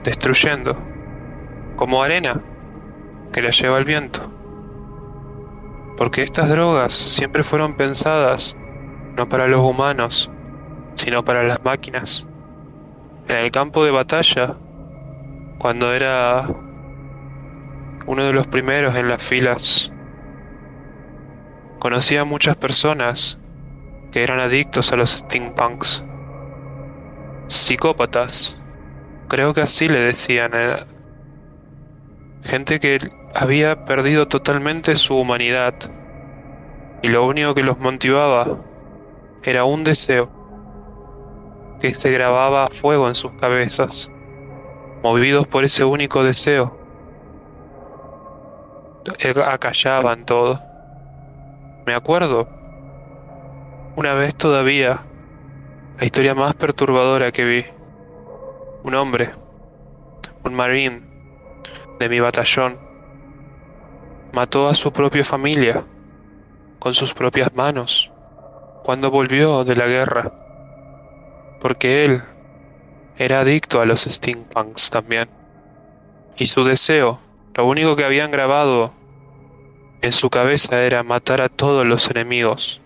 destruyendo, 0.03 0.77
como 1.75 2.03
arena 2.03 2.39
que 3.33 3.41
la 3.41 3.49
lleva 3.49 3.79
el 3.79 3.85
viento. 3.85 4.36
Porque 5.97 6.21
estas 6.21 6.49
drogas 6.49 6.93
siempre 6.93 7.43
fueron 7.43 7.75
pensadas 7.75 8.55
no 9.15 9.27
para 9.27 9.47
los 9.47 9.61
humanos, 9.61 10.29
sino 10.95 11.25
para 11.25 11.43
las 11.43 11.63
máquinas. 11.65 12.27
En 13.27 13.37
el 13.37 13.51
campo 13.51 13.83
de 13.83 13.91
batalla, 13.91 14.55
cuando 15.57 15.91
era 15.91 16.47
uno 18.05 18.23
de 18.23 18.33
los 18.33 18.47
primeros 18.47 18.95
en 18.95 19.09
las 19.09 19.21
filas 19.21 19.91
Conocí 21.79 22.17
a 22.17 22.25
muchas 22.25 22.55
personas 22.55 23.37
que 24.11 24.23
eran 24.23 24.39
adictos 24.39 24.91
a 24.91 24.95
los 24.95 25.11
steampunks. 25.11 26.03
Psicópatas. 27.47 28.57
Creo 29.27 29.53
que 29.53 29.61
así 29.61 29.87
le 29.87 29.99
decían. 29.99 30.51
gente 32.43 32.79
que 32.79 32.97
había 33.39 33.85
perdido 33.85 34.27
totalmente 34.27 34.95
su 34.95 35.15
humanidad. 35.15 35.75
Y 37.03 37.09
lo 37.09 37.23
único 37.23 37.53
que 37.53 37.61
los 37.61 37.77
motivaba 37.77 38.57
era 39.43 39.63
un 39.63 39.83
deseo 39.83 40.31
que 41.79 41.93
se 41.93 42.09
grababa 42.11 42.65
a 42.65 42.69
fuego 42.69 43.07
en 43.07 43.13
sus 43.13 43.31
cabezas, 43.33 44.09
movidos 45.03 45.45
por 45.45 45.63
ese 45.63 45.85
único 45.85 46.23
deseo. 46.23 46.75
Acallaban 49.45 50.25
todo. 50.25 50.59
Me 51.85 51.93
acuerdo, 51.93 52.49
una 53.95 54.15
vez 54.15 54.33
todavía, 54.33 55.03
la 55.99 56.05
historia 56.05 56.33
más 56.33 56.55
perturbadora 56.55 57.31
que 57.31 57.45
vi. 57.45 57.65
Un 58.83 58.95
hombre, 58.95 59.29
un 60.43 60.55
marín 60.55 61.05
de 61.99 62.09
mi 62.09 62.19
batallón, 62.19 62.86
mató 64.31 64.67
a 64.67 64.75
su 64.75 64.91
propia 64.91 65.23
familia 65.23 65.83
con 66.79 66.93
sus 66.93 67.13
propias 67.13 67.53
manos 67.53 68.11
cuando 68.83 69.11
volvió 69.11 69.63
de 69.63 69.75
la 69.75 69.87
guerra, 69.87 70.31
porque 71.59 72.05
él 72.05 72.23
era 73.17 73.41
adicto 73.41 73.81
a 73.81 73.85
los 73.85 74.01
steampunks 74.01 74.89
también. 74.89 75.27
Y 76.37 76.47
su 76.47 76.63
deseo, 76.63 77.19
lo 77.55 77.65
único 77.65 77.95
que 77.95 78.05
habían 78.05 78.31
grabado 78.31 78.93
en 80.01 80.13
su 80.13 80.29
cabeza 80.29 80.83
era 80.83 81.03
matar 81.03 81.41
a 81.41 81.49
todos 81.49 81.85
los 81.85 82.09
enemigos. 82.09 82.79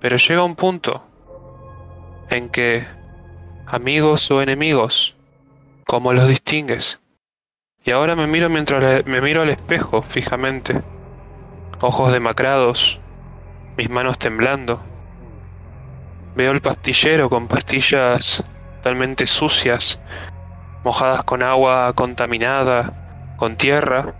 Pero 0.00 0.16
llega 0.16 0.44
un 0.44 0.56
punto 0.56 1.02
en 2.28 2.50
que, 2.50 2.84
amigos 3.66 4.30
o 4.30 4.42
enemigos, 4.42 5.14
¿cómo 5.86 6.12
los 6.12 6.28
distingues? 6.28 7.00
Y 7.86 7.90
ahora 7.90 8.16
me 8.16 8.26
miro 8.26 8.48
mientras 8.48 9.04
me 9.04 9.20
miro 9.20 9.42
al 9.42 9.50
espejo 9.50 10.00
fijamente, 10.00 10.82
ojos 11.82 12.10
demacrados, 12.12 12.98
mis 13.76 13.90
manos 13.90 14.18
temblando. 14.18 14.80
Veo 16.34 16.52
el 16.52 16.62
pastillero 16.62 17.28
con 17.28 17.46
pastillas 17.46 18.42
totalmente 18.76 19.26
sucias, 19.26 20.00
mojadas 20.82 21.24
con 21.24 21.42
agua 21.42 21.92
contaminada, 21.94 23.34
con 23.36 23.56
tierra, 23.56 24.14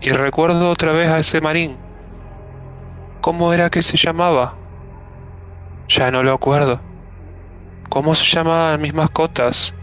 y 0.00 0.10
recuerdo 0.10 0.70
otra 0.70 0.92
vez 0.92 1.08
a 1.08 1.18
ese 1.18 1.40
marín. 1.40 1.76
¿Cómo 3.20 3.52
era 3.52 3.70
que 3.70 3.82
se 3.82 3.96
llamaba? 3.96 4.54
Ya 5.88 6.12
no 6.12 6.22
lo 6.22 6.32
acuerdo. 6.32 6.80
¿Cómo 7.88 8.14
se 8.14 8.24
llamaban 8.24 8.80
mis 8.80 8.94
mascotas 8.94 9.74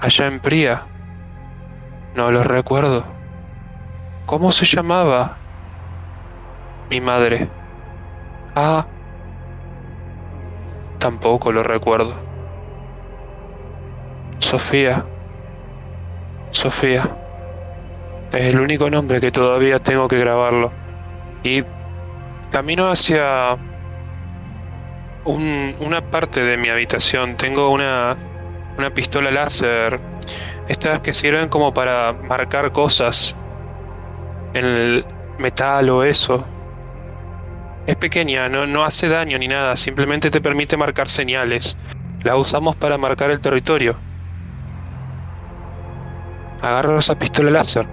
allá 0.00 0.26
en 0.26 0.40
Pría? 0.40 0.86
No 2.14 2.30
lo 2.30 2.42
recuerdo. 2.42 3.04
¿Cómo 4.26 4.52
se 4.52 4.64
llamaba 4.64 5.36
mi 6.88 7.00
madre? 7.00 7.48
Ah, 8.54 8.86
tampoco 10.98 11.52
lo 11.52 11.62
recuerdo. 11.62 12.14
Sofía. 14.38 15.04
Sofía. 16.50 17.16
Es 18.32 18.54
el 18.54 18.60
único 18.60 18.90
nombre 18.90 19.20
que 19.20 19.32
todavía 19.32 19.80
tengo 19.80 20.08
que 20.08 20.18
grabarlo. 20.18 20.72
Y 21.42 21.64
camino 22.50 22.88
hacia 22.88 23.56
una 25.24 26.10
parte 26.10 26.42
de 26.42 26.56
mi 26.56 26.68
habitación. 26.68 27.36
Tengo 27.36 27.70
una, 27.70 28.16
una 28.80 28.94
pistola 28.94 29.30
láser. 29.30 30.00
Estas 30.68 31.00
que 31.00 31.12
sirven 31.12 31.48
como 31.48 31.72
para 31.74 32.12
marcar 32.12 32.72
cosas 32.72 33.36
en 34.54 34.64
el 34.64 35.06
metal 35.38 35.88
o 35.90 36.02
eso. 36.02 36.46
Es 37.86 37.96
pequeña, 37.96 38.48
no, 38.48 38.66
no 38.66 38.84
hace 38.84 39.08
daño 39.08 39.38
ni 39.38 39.48
nada, 39.48 39.76
simplemente 39.76 40.30
te 40.30 40.40
permite 40.40 40.76
marcar 40.76 41.08
señales. 41.08 41.76
La 42.22 42.36
usamos 42.36 42.76
para 42.76 42.98
marcar 42.98 43.30
el 43.30 43.40
territorio. 43.40 43.96
Agarro 46.62 46.98
esa 46.98 47.18
pistola 47.18 47.50
láser 47.50 47.86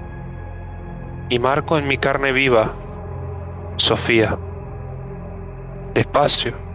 y 1.29 1.39
marco 1.39 1.77
en 1.77 1.87
mi 1.87 1.97
carne 1.97 2.31
viva, 2.31 2.73
Sofía. 3.77 4.37
Despacio. 5.93 6.66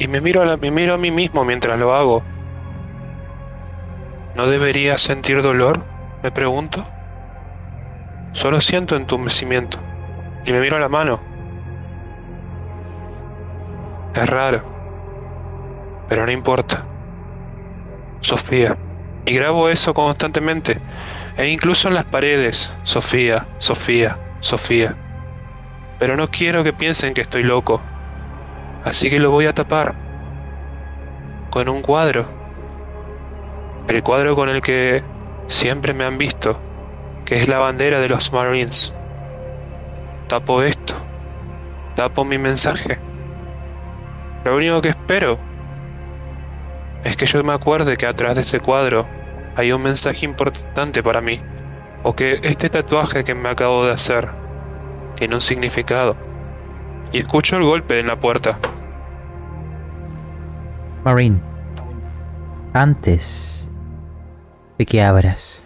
Y 0.00 0.08
me 0.08 0.22
miro, 0.22 0.42
a 0.42 0.56
me 0.56 0.70
miro 0.70 0.94
a 0.94 0.98
mí 0.98 1.10
mismo 1.10 1.44
mientras 1.44 1.78
lo 1.78 1.94
hago. 1.94 2.22
¿No 4.34 4.46
debería 4.46 4.96
sentir 4.96 5.42
dolor? 5.42 5.84
Me 6.22 6.30
pregunto. 6.30 6.82
Solo 8.32 8.62
siento 8.62 8.96
entumecimiento. 8.96 9.78
Y 10.46 10.52
me 10.52 10.60
miro 10.60 10.76
a 10.76 10.80
la 10.80 10.88
mano. 10.88 11.20
Es 14.14 14.26
raro. 14.26 14.62
Pero 16.08 16.24
no 16.24 16.32
importa. 16.32 16.82
Sofía. 18.20 18.78
Y 19.26 19.34
grabo 19.34 19.68
eso 19.68 19.92
constantemente. 19.92 20.78
E 21.36 21.48
incluso 21.48 21.88
en 21.88 21.94
las 21.94 22.06
paredes, 22.06 22.72
Sofía, 22.84 23.46
Sofía, 23.58 24.18
Sofía. 24.40 24.96
Pero 25.98 26.16
no 26.16 26.30
quiero 26.30 26.64
que 26.64 26.72
piensen 26.72 27.12
que 27.12 27.20
estoy 27.20 27.42
loco. 27.42 27.82
Así 28.84 29.10
que 29.10 29.18
lo 29.18 29.30
voy 29.30 29.46
a 29.46 29.54
tapar. 29.54 29.94
con 31.50 31.68
un 31.68 31.82
cuadro. 31.82 32.26
El 33.88 34.02
cuadro 34.02 34.36
con 34.36 34.48
el 34.48 34.60
que 34.60 35.02
siempre 35.48 35.92
me 35.94 36.04
han 36.04 36.16
visto, 36.16 36.60
que 37.24 37.34
es 37.36 37.48
la 37.48 37.58
bandera 37.58 38.00
de 38.00 38.08
los 38.08 38.32
Marines. 38.32 38.94
Tapo 40.28 40.62
esto, 40.62 40.94
tapo 41.96 42.24
mi 42.24 42.38
mensaje. 42.38 42.98
Lo 44.44 44.56
único 44.56 44.80
que 44.80 44.90
espero 44.90 45.38
es 47.04 47.16
que 47.16 47.26
yo 47.26 47.42
me 47.42 47.52
acuerde 47.52 47.96
que 47.96 48.06
atrás 48.06 48.36
de 48.36 48.42
ese 48.42 48.60
cuadro 48.60 49.06
hay 49.56 49.72
un 49.72 49.82
mensaje 49.82 50.24
importante 50.24 51.02
para 51.02 51.20
mí, 51.20 51.40
o 52.04 52.14
que 52.14 52.38
este 52.42 52.70
tatuaje 52.70 53.24
que 53.24 53.34
me 53.34 53.48
acabo 53.48 53.84
de 53.84 53.92
hacer 53.92 54.28
tiene 55.16 55.34
un 55.34 55.40
significado. 55.40 56.29
Y 57.12 57.18
escucho 57.18 57.56
el 57.56 57.64
golpe 57.64 57.98
en 57.98 58.06
la 58.06 58.18
puerta. 58.18 58.58
Marine, 61.04 61.40
antes 62.72 63.68
de 64.78 64.86
que 64.86 65.02
abras, 65.02 65.64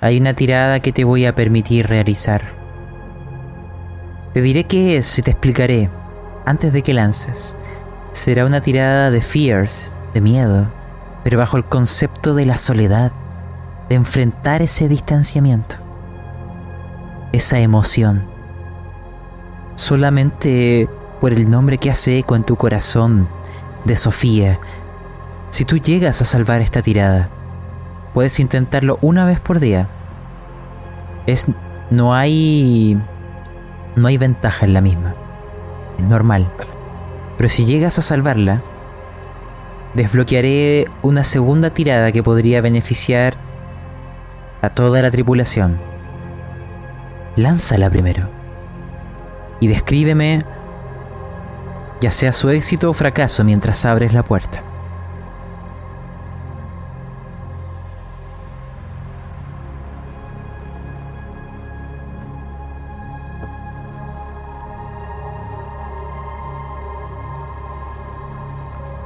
hay 0.00 0.18
una 0.18 0.34
tirada 0.34 0.80
que 0.80 0.92
te 0.92 1.04
voy 1.04 1.26
a 1.26 1.34
permitir 1.34 1.86
realizar. 1.86 2.42
Te 4.34 4.40
diré 4.40 4.64
qué 4.64 4.96
es 4.96 5.18
y 5.18 5.22
te 5.22 5.30
explicaré 5.30 5.90
antes 6.46 6.72
de 6.72 6.82
que 6.82 6.94
lances. 6.94 7.56
Será 8.12 8.44
una 8.44 8.60
tirada 8.60 9.10
de 9.10 9.22
fears, 9.22 9.92
de 10.14 10.20
miedo, 10.20 10.72
pero 11.22 11.38
bajo 11.38 11.56
el 11.56 11.64
concepto 11.64 12.34
de 12.34 12.46
la 12.46 12.56
soledad, 12.56 13.12
de 13.88 13.94
enfrentar 13.94 14.62
ese 14.62 14.88
distanciamiento, 14.88 15.76
esa 17.32 17.60
emoción. 17.60 18.31
Solamente 19.74 20.88
por 21.20 21.32
el 21.32 21.48
nombre 21.48 21.78
que 21.78 21.90
hace 21.90 22.18
eco 22.18 22.36
en 22.36 22.44
tu 22.44 22.56
corazón 22.56 23.28
de 23.84 23.96
Sofía, 23.96 24.60
si 25.50 25.64
tú 25.64 25.78
llegas 25.78 26.20
a 26.22 26.24
salvar 26.24 26.60
esta 26.60 26.82
tirada, 26.82 27.28
puedes 28.14 28.40
intentarlo 28.40 28.98
una 29.02 29.24
vez 29.24 29.40
por 29.40 29.60
día. 29.60 29.88
Es 31.26 31.46
no 31.90 32.14
hay 32.14 33.00
no 33.96 34.08
hay 34.08 34.18
ventaja 34.18 34.66
en 34.66 34.72
la 34.72 34.80
misma. 34.80 35.14
Es 35.98 36.04
normal. 36.04 36.50
Pero 37.36 37.48
si 37.48 37.64
llegas 37.64 37.98
a 37.98 38.02
salvarla, 38.02 38.62
desbloquearé 39.94 40.88
una 41.02 41.24
segunda 41.24 41.70
tirada 41.70 42.12
que 42.12 42.22
podría 42.22 42.60
beneficiar 42.60 43.36
a 44.62 44.70
toda 44.70 45.02
la 45.02 45.10
tripulación. 45.10 45.78
Lánzala 47.36 47.90
primero. 47.90 48.41
Y 49.62 49.68
descríbeme 49.68 50.42
ya 52.00 52.10
sea 52.10 52.32
su 52.32 52.50
éxito 52.50 52.90
o 52.90 52.92
fracaso 52.92 53.44
mientras 53.44 53.84
abres 53.84 54.12
la 54.12 54.24
puerta. 54.24 54.60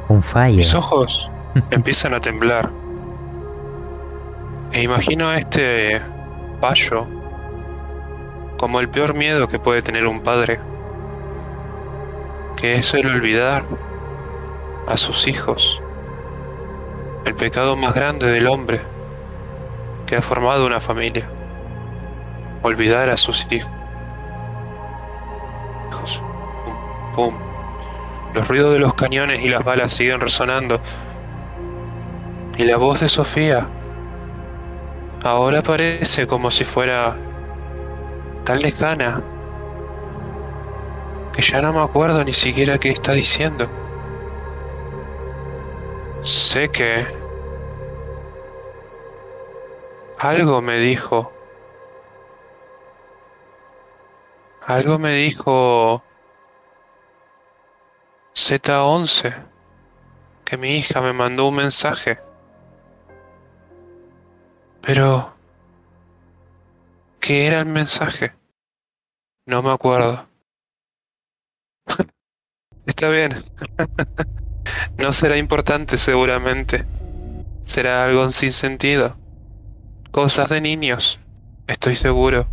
Un 0.08 0.22
fallo. 0.22 0.56
Mis 0.56 0.74
ojos 0.74 1.30
empiezan 1.70 2.14
a 2.14 2.20
temblar. 2.22 2.70
E 4.72 4.82
imagino 4.84 5.28
a 5.28 5.36
este 5.36 6.00
payo 6.62 7.15
como 8.56 8.80
el 8.80 8.88
peor 8.88 9.14
miedo 9.14 9.48
que 9.48 9.58
puede 9.58 9.82
tener 9.82 10.06
un 10.06 10.20
padre, 10.20 10.60
que 12.56 12.76
es 12.76 12.94
el 12.94 13.06
olvidar 13.06 13.64
a 14.86 14.96
sus 14.96 15.28
hijos, 15.28 15.82
el 17.24 17.34
pecado 17.34 17.76
más 17.76 17.94
grande 17.94 18.26
del 18.26 18.46
hombre 18.46 18.80
que 20.06 20.16
ha 20.16 20.22
formado 20.22 20.66
una 20.66 20.80
familia, 20.80 21.28
olvidar 22.62 23.10
a 23.10 23.16
sus 23.16 23.46
hijos. 23.50 23.70
Pum. 27.14 27.34
Los 28.34 28.46
ruidos 28.46 28.74
de 28.74 28.78
los 28.78 28.94
cañones 28.94 29.42
y 29.42 29.48
las 29.48 29.64
balas 29.64 29.90
siguen 29.92 30.20
resonando. 30.20 30.80
Y 32.58 32.64
la 32.64 32.76
voz 32.76 33.00
de 33.00 33.08
Sofía 33.08 33.66
ahora 35.22 35.62
parece 35.62 36.26
como 36.26 36.50
si 36.50 36.64
fuera 36.64 37.16
tan 38.46 38.60
lejana 38.60 39.22
que 41.32 41.42
ya 41.42 41.60
no 41.60 41.72
me 41.72 41.82
acuerdo 41.82 42.22
ni 42.24 42.32
siquiera 42.32 42.78
qué 42.78 42.90
está 42.90 43.12
diciendo. 43.12 43.68
Sé 46.22 46.70
que 46.70 47.04
algo 50.18 50.62
me 50.62 50.78
dijo. 50.78 51.32
Algo 54.62 54.98
me 54.98 55.12
dijo 55.12 56.02
Z11 58.34 59.34
que 60.44 60.56
mi 60.56 60.76
hija 60.76 61.00
me 61.00 61.12
mandó 61.12 61.48
un 61.48 61.56
mensaje. 61.56 62.18
Pero... 64.82 65.35
¿Qué 67.26 67.48
era 67.48 67.58
el 67.58 67.66
mensaje? 67.66 68.34
No 69.46 69.60
me 69.60 69.72
acuerdo. 69.72 70.28
Está 72.86 73.08
bien. 73.08 73.42
no 74.98 75.12
será 75.12 75.36
importante 75.36 75.98
seguramente. 75.98 76.84
Será 77.62 78.04
algo 78.04 78.30
sin 78.30 78.52
sentido. 78.52 79.16
Cosas 80.12 80.50
de 80.50 80.60
niños. 80.60 81.18
Estoy 81.66 81.96
seguro. 81.96 82.46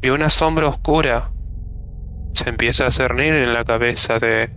Y 0.00 0.10
una 0.10 0.30
sombra 0.30 0.68
oscura 0.68 1.32
se 2.32 2.48
empieza 2.48 2.86
a 2.86 2.92
cernir 2.92 3.34
en 3.34 3.54
la 3.54 3.64
cabeza 3.64 4.20
de 4.20 4.52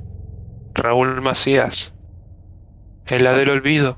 Raúl 0.76 1.22
Macías. 1.22 1.96
Es 3.08 3.20
la 3.20 3.34
del 3.34 3.50
olvido. 3.50 3.98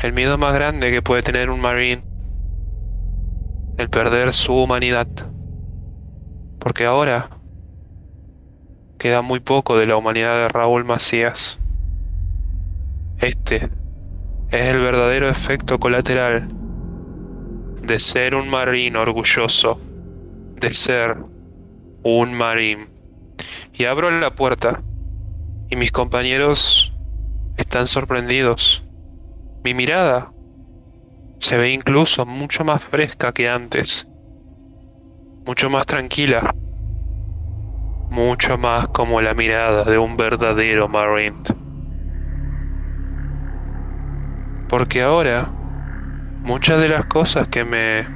El 0.00 0.12
miedo 0.12 0.36
más 0.36 0.52
grande 0.52 0.90
que 0.90 1.00
puede 1.00 1.22
tener 1.22 1.48
un 1.48 1.60
marín. 1.60 2.11
El 3.76 3.88
perder 3.88 4.32
su 4.32 4.54
humanidad. 4.54 5.08
Porque 6.58 6.84
ahora 6.84 7.30
queda 8.98 9.22
muy 9.22 9.40
poco 9.40 9.76
de 9.76 9.86
la 9.86 9.96
humanidad 9.96 10.36
de 10.36 10.48
Raúl 10.48 10.84
Macías. 10.84 11.58
Este 13.18 13.70
es 14.50 14.66
el 14.66 14.78
verdadero 14.78 15.28
efecto 15.28 15.78
colateral 15.78 16.48
de 17.82 17.98
ser 17.98 18.34
un 18.34 18.48
marín 18.48 18.96
orgulloso, 18.96 19.80
de 20.60 20.72
ser 20.72 21.16
un 22.02 22.34
marín. 22.34 22.88
Y 23.72 23.84
abro 23.86 24.10
la 24.10 24.34
puerta 24.34 24.82
y 25.68 25.76
mis 25.76 25.90
compañeros 25.90 26.92
están 27.56 27.86
sorprendidos. 27.86 28.84
Mi 29.64 29.74
mirada 29.74 30.31
se 31.42 31.56
ve 31.56 31.72
incluso 31.72 32.24
mucho 32.24 32.64
más 32.64 32.84
fresca 32.84 33.32
que 33.32 33.48
antes, 33.48 34.06
mucho 35.44 35.68
más 35.68 35.86
tranquila, 35.86 36.54
mucho 38.10 38.56
más 38.58 38.86
como 38.88 39.20
la 39.20 39.34
mirada 39.34 39.82
de 39.82 39.98
un 39.98 40.16
verdadero 40.16 40.88
marine. 40.88 41.42
Porque 44.68 45.02
ahora 45.02 45.50
muchas 46.44 46.80
de 46.80 46.88
las 46.88 47.06
cosas 47.06 47.48
que 47.48 47.64
me 47.64 48.06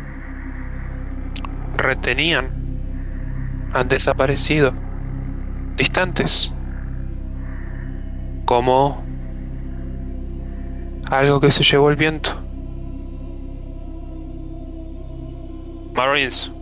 retenían 1.76 2.48
han 3.72 3.88
desaparecido, 3.88 4.72
distantes, 5.74 6.54
como 8.44 9.04
algo 11.10 11.40
que 11.40 11.50
se 11.50 11.64
llevó 11.64 11.90
el 11.90 11.96
viento. 11.96 12.45
Marines, 15.96 16.52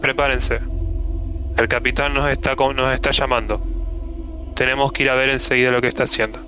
prepárense. 0.00 0.58
El 1.58 1.68
capitán 1.68 2.14
nos 2.14 2.30
está, 2.30 2.54
nos 2.54 2.94
está 2.94 3.10
llamando. 3.10 3.62
Tenemos 4.56 4.92
que 4.92 5.02
ir 5.02 5.10
a 5.10 5.14
ver 5.14 5.28
enseguida 5.28 5.70
lo 5.70 5.82
que 5.82 5.88
está 5.88 6.04
haciendo. 6.04 6.40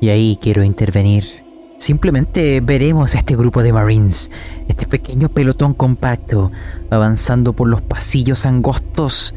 Y 0.00 0.08
ahí 0.08 0.38
quiero 0.40 0.64
intervenir. 0.64 1.44
Simplemente 1.76 2.62
veremos 2.62 3.14
a 3.14 3.18
este 3.18 3.36
grupo 3.36 3.62
de 3.62 3.74
Marines, 3.74 4.30
este 4.68 4.86
pequeño 4.86 5.28
pelotón 5.28 5.74
compacto, 5.74 6.50
avanzando 6.90 7.52
por 7.52 7.68
los 7.68 7.82
pasillos 7.82 8.46
angostos, 8.46 9.34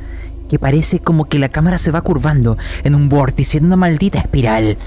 que 0.48 0.60
parece 0.60 1.00
como 1.00 1.26
que 1.26 1.40
la 1.40 1.50
cámara 1.50 1.78
se 1.78 1.92
va 1.92 2.02
curvando 2.02 2.58
en 2.86 2.96
un 2.96 3.10
vórtice, 3.10 3.58
en 3.58 3.66
una 3.66 3.76
maldita 3.76 4.20
espiral. 4.20 4.78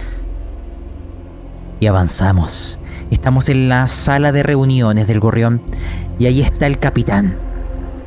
Y 1.80 1.86
avanzamos. 1.86 2.80
Estamos 3.10 3.50
en 3.50 3.68
la 3.68 3.88
sala 3.88 4.32
de 4.32 4.42
reuniones 4.42 5.06
del 5.06 5.20
gorrión 5.20 5.60
y 6.20 6.26
ahí 6.26 6.42
está 6.42 6.66
el 6.66 6.78
capitán. 6.78 7.34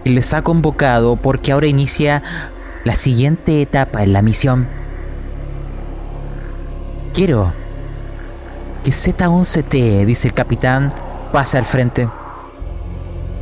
Él 0.06 0.14
les 0.16 0.36
ha 0.36 0.44
convocado 0.44 1.16
porque 1.16 1.52
ahora 1.52 1.66
inicia 1.66 2.22
la 2.84 2.96
siguiente 2.96 3.60
etapa 3.60 4.04
en 4.04 4.14
la 4.14 4.22
misión. 4.22 4.68
Quiero 7.12 7.52
que 8.84 8.92
Z11T, 8.92 10.06
dice 10.06 10.28
el 10.28 10.36
capitán, 10.36 10.94
pase 11.32 11.58
al 11.58 11.66
frente. 11.66 12.08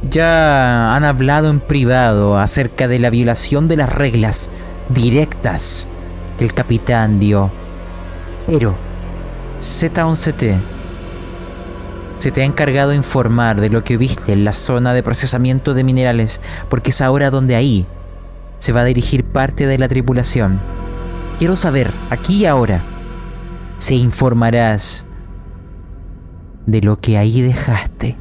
Ya 0.09 0.95
han 0.95 1.03
hablado 1.03 1.49
en 1.49 1.59
privado 1.59 2.37
acerca 2.37 2.87
de 2.87 2.99
la 2.99 3.09
violación 3.09 3.67
de 3.67 3.75
las 3.75 3.89
reglas 3.93 4.49
directas 4.87 5.89
que 6.37 6.45
el 6.45 6.53
capitán 6.53 7.19
dio. 7.19 7.51
Pero 8.47 8.75
Z11T 9.59 10.61
se 12.21 12.29
te 12.29 12.43
ha 12.43 12.45
encargado 12.45 12.93
informar 12.93 13.59
de 13.59 13.71
lo 13.71 13.83
que 13.83 13.97
viste 13.97 14.31
en 14.31 14.45
la 14.45 14.53
zona 14.53 14.93
de 14.93 15.01
procesamiento 15.01 15.73
de 15.73 15.83
minerales, 15.83 16.39
porque 16.69 16.91
es 16.91 17.01
ahora 17.01 17.31
donde 17.31 17.55
ahí 17.55 17.87
se 18.59 18.71
va 18.71 18.81
a 18.81 18.85
dirigir 18.85 19.23
parte 19.23 19.65
de 19.65 19.79
la 19.79 19.87
tripulación. 19.87 20.61
Quiero 21.39 21.55
saber, 21.55 21.91
aquí 22.11 22.41
y 22.41 22.45
ahora, 22.45 22.83
si 23.79 23.95
informarás 23.95 25.07
de 26.67 26.81
lo 26.81 26.99
que 26.99 27.17
ahí 27.17 27.41
dejaste. 27.41 28.15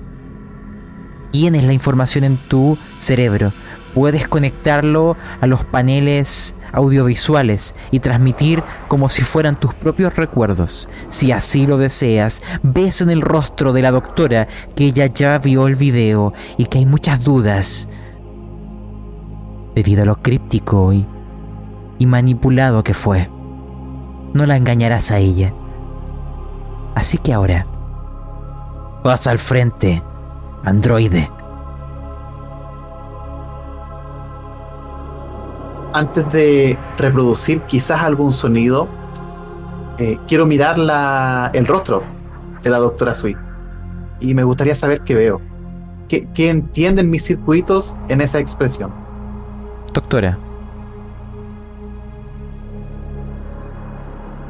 Tienes 1.30 1.64
la 1.64 1.74
información 1.74 2.24
en 2.24 2.38
tu 2.38 2.78
cerebro. 2.96 3.52
Puedes 3.92 4.26
conectarlo 4.26 5.18
a 5.42 5.46
los 5.46 5.66
paneles 5.66 6.54
audiovisuales 6.72 7.74
y 7.90 8.00
transmitir 8.00 8.62
como 8.88 9.08
si 9.08 9.22
fueran 9.22 9.54
tus 9.54 9.74
propios 9.74 10.16
recuerdos. 10.16 10.88
Si 11.08 11.32
así 11.32 11.66
lo 11.66 11.78
deseas, 11.78 12.42
ves 12.62 13.00
en 13.00 13.10
el 13.10 13.20
rostro 13.20 13.72
de 13.72 13.82
la 13.82 13.90
doctora 13.90 14.48
que 14.74 14.86
ella 14.86 15.06
ya 15.06 15.38
vio 15.38 15.66
el 15.66 15.76
video 15.76 16.32
y 16.56 16.66
que 16.66 16.78
hay 16.78 16.86
muchas 16.86 17.24
dudas 17.24 17.88
debido 19.74 20.02
a 20.02 20.06
lo 20.06 20.20
críptico 20.22 20.92
y, 20.92 21.06
y 21.98 22.06
manipulado 22.06 22.82
que 22.84 22.94
fue. 22.94 23.30
No 24.32 24.46
la 24.46 24.56
engañarás 24.56 25.10
a 25.10 25.18
ella. 25.18 25.52
Así 26.94 27.18
que 27.18 27.32
ahora, 27.32 27.66
pasa 29.02 29.30
al 29.30 29.38
frente, 29.38 30.02
androide. 30.64 31.30
Antes 35.92 36.30
de 36.32 36.78
reproducir 36.98 37.60
quizás 37.62 38.02
algún 38.02 38.32
sonido, 38.32 38.88
eh, 39.98 40.18
quiero 40.26 40.46
mirar 40.46 40.78
la, 40.78 41.50
el 41.52 41.66
rostro 41.66 42.02
de 42.62 42.70
la 42.70 42.78
doctora 42.78 43.14
Sweet. 43.14 43.38
Y 44.20 44.34
me 44.34 44.44
gustaría 44.44 44.74
saber 44.74 45.02
qué 45.02 45.14
veo. 45.14 45.40
¿Qué, 46.08 46.26
qué 46.34 46.50
entienden 46.50 47.10
mis 47.10 47.24
circuitos 47.24 47.96
en 48.08 48.20
esa 48.20 48.38
expresión? 48.38 48.92
Doctora. 49.92 50.38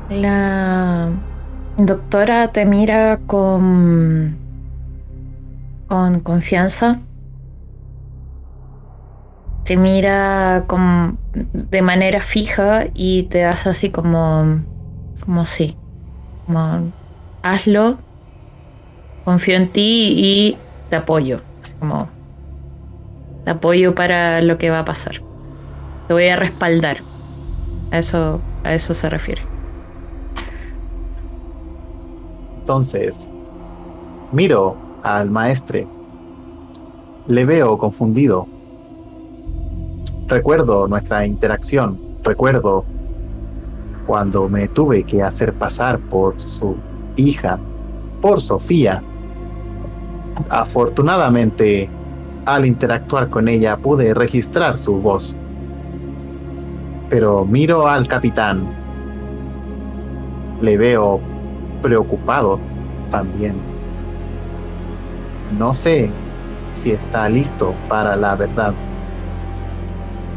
La 0.08 1.08
doctora 1.76 2.48
te 2.48 2.64
mira 2.64 3.18
con, 3.26 4.36
con 5.88 6.20
confianza 6.20 7.00
te 9.70 9.76
mira 9.76 10.64
como 10.66 11.16
de 11.32 11.80
manera 11.80 12.24
fija 12.24 12.86
y 12.92 13.22
te 13.30 13.44
hace 13.44 13.68
así 13.68 13.90
como, 13.90 14.64
como 15.24 15.44
sí, 15.44 15.76
como 16.44 16.90
hazlo, 17.40 17.98
confío 19.24 19.54
en 19.54 19.70
ti 19.70 20.12
y 20.16 20.56
te 20.88 20.96
apoyo, 20.96 21.40
como 21.78 22.08
te 23.44 23.52
apoyo 23.52 23.94
para 23.94 24.40
lo 24.40 24.58
que 24.58 24.70
va 24.70 24.80
a 24.80 24.84
pasar, 24.84 25.22
te 26.08 26.14
voy 26.14 26.26
a 26.26 26.34
respaldar, 26.34 27.04
a 27.92 27.98
eso, 27.98 28.40
a 28.64 28.74
eso 28.74 28.92
se 28.92 29.08
refiere. 29.08 29.42
Entonces, 32.58 33.30
miro 34.32 34.76
al 35.04 35.30
maestre, 35.30 35.86
le 37.28 37.44
veo 37.44 37.78
confundido 37.78 38.48
Recuerdo 40.30 40.86
nuestra 40.86 41.26
interacción, 41.26 41.98
recuerdo 42.22 42.84
cuando 44.06 44.48
me 44.48 44.68
tuve 44.68 45.02
que 45.02 45.24
hacer 45.24 45.52
pasar 45.52 45.98
por 45.98 46.40
su 46.40 46.76
hija, 47.16 47.58
por 48.20 48.40
Sofía. 48.40 49.02
Afortunadamente, 50.48 51.90
al 52.46 52.64
interactuar 52.64 53.28
con 53.28 53.48
ella 53.48 53.76
pude 53.76 54.14
registrar 54.14 54.78
su 54.78 55.00
voz. 55.00 55.34
Pero 57.08 57.44
miro 57.44 57.88
al 57.88 58.06
capitán. 58.06 58.68
Le 60.60 60.76
veo 60.76 61.18
preocupado 61.82 62.60
también. 63.10 63.56
No 65.58 65.74
sé 65.74 66.08
si 66.72 66.92
está 66.92 67.28
listo 67.28 67.74
para 67.88 68.14
la 68.14 68.36
verdad. 68.36 68.74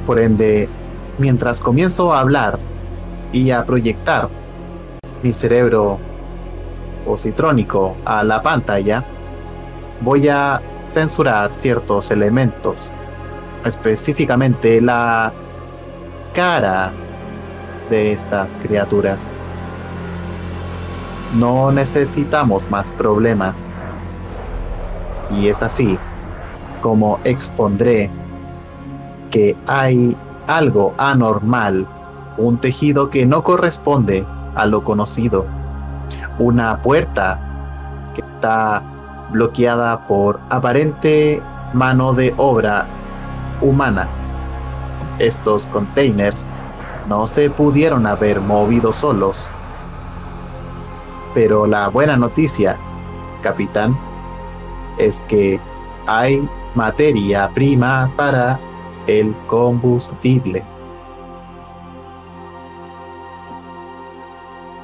Por 0.05 0.19
ende, 0.19 0.67
mientras 1.17 1.59
comienzo 1.59 2.13
a 2.13 2.19
hablar 2.19 2.59
y 3.31 3.51
a 3.51 3.65
proyectar 3.65 4.29
mi 5.21 5.31
cerebro 5.31 5.97
positrónico 7.05 7.95
a 8.05 8.23
la 8.23 8.41
pantalla, 8.41 9.03
voy 10.01 10.27
a 10.27 10.61
censurar 10.89 11.53
ciertos 11.53 12.11
elementos, 12.11 12.91
específicamente 13.65 14.81
la 14.81 15.31
cara 16.33 16.91
de 17.89 18.11
estas 18.11 18.55
criaturas. 18.57 19.29
No 21.33 21.71
necesitamos 21.71 22.69
más 22.69 22.91
problemas. 22.91 23.69
Y 25.31 25.47
es 25.47 25.63
así 25.63 25.97
como 26.81 27.19
expondré 27.23 28.09
que 29.33 29.57
hay 29.65 30.15
algo 30.45 30.93
anormal, 30.99 31.87
un 32.37 32.59
tejido 32.59 33.09
que 33.09 33.25
no 33.25 33.43
corresponde 33.43 34.27
a 34.53 34.67
lo 34.67 34.83
conocido, 34.83 35.47
una 36.37 36.79
puerta 36.83 37.39
que 38.13 38.21
está 38.21 38.83
bloqueada 39.31 40.05
por 40.05 40.39
aparente 40.51 41.41
mano 41.73 42.13
de 42.13 42.31
obra 42.37 42.85
humana. 43.59 44.07
Estos 45.17 45.65
containers 45.65 46.45
no 47.09 47.25
se 47.25 47.49
pudieron 47.49 48.05
haber 48.05 48.39
movido 48.39 48.93
solos. 48.93 49.49
Pero 51.33 51.65
la 51.65 51.87
buena 51.87 52.17
noticia, 52.17 52.77
capitán, 53.41 53.97
es 54.99 55.23
que 55.23 55.59
hay 56.05 56.47
materia 56.75 57.49
prima 57.49 58.11
para 58.15 58.59
el 59.07 59.35
combustible. 59.47 60.63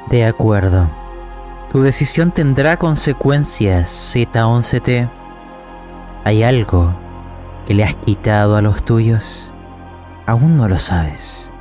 De 0.10 0.26
acuerdo. 0.26 0.90
Tu 1.72 1.82
decisión 1.84 2.32
tendrá 2.32 2.78
consecuencias, 2.78 4.16
Z11T. 4.16 5.08
¿Hay 6.24 6.42
algo 6.42 6.92
que 7.68 7.76
le 7.76 7.84
has 7.84 7.96
quitado 7.96 8.56
a 8.56 8.62
los 8.64 8.84
tuyos? 8.84 9.54
Aún 10.26 10.56
no 10.56 10.68
lo 10.68 10.80
sabes. 10.80 11.54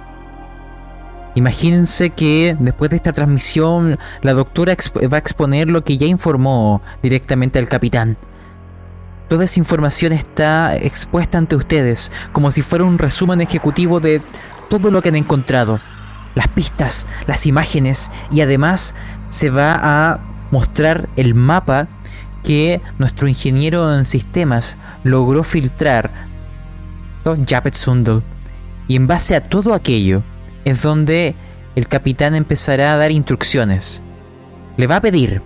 Imagínense 1.35 2.11
que 2.11 2.57
después 2.59 2.91
de 2.91 2.97
esta 2.97 3.13
transmisión 3.13 3.99
la 4.23 4.33
doctora 4.33 4.75
va 5.13 5.17
a 5.17 5.21
exponer 5.21 5.69
lo 5.69 5.85
que 5.85 5.99
ya 5.99 6.07
informó 6.07 6.81
directamente 7.03 7.59
al 7.59 7.69
capitán. 7.69 8.17
Toda 9.29 9.45
esa 9.45 9.61
información 9.61 10.13
está 10.13 10.77
expuesta 10.77 11.37
ante 11.39 11.55
ustedes 11.55 12.11
como 12.33 12.51
si 12.51 12.63
fuera 12.63 12.85
un 12.85 12.99
resumen 12.99 13.41
ejecutivo 13.41 14.01
de 14.01 14.23
todo 14.71 14.91
lo 14.91 15.03
que 15.03 15.11
han 15.11 15.17
encontrado. 15.17 15.81
Las 16.35 16.49
pistas, 16.49 17.07
las 17.27 17.47
imágenes 17.47 18.11
y 18.31 18.41
además 18.41 18.95
se 19.29 19.51
va 19.51 19.79
a 19.81 20.21
mostrar 20.51 21.09
el 21.17 21.35
mapa 21.35 21.89
que 22.43 22.81
nuestro 22.99 23.29
ingeniero 23.29 23.95
en 23.95 24.05
sistemas 24.05 24.77
logró 25.05 25.43
filtrar, 25.43 26.11
Japet 27.47 27.75
Sundel. 27.75 28.23
Y 28.87 28.97
en 28.97 29.07
base 29.07 29.37
a 29.37 29.43
todo 29.43 29.75
aquello 29.75 30.23
es 30.65 30.81
donde 30.81 31.35
el 31.77 31.87
capitán 31.87 32.35
empezará 32.35 32.95
a 32.95 32.97
dar 32.97 33.11
instrucciones. 33.11 34.03
Le 34.79 34.87
va 34.87 34.97
a 34.97 35.01
pedir 35.01 35.43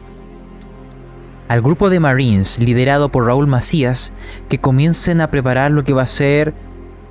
al 1.52 1.60
grupo 1.60 1.90
de 1.90 2.00
Marines 2.00 2.58
liderado 2.58 3.10
por 3.10 3.26
Raúl 3.26 3.46
Macías 3.46 4.14
que 4.48 4.58
comiencen 4.58 5.20
a 5.20 5.30
preparar 5.30 5.70
lo 5.70 5.84
que 5.84 5.92
va 5.92 6.00
a 6.00 6.06
ser 6.06 6.54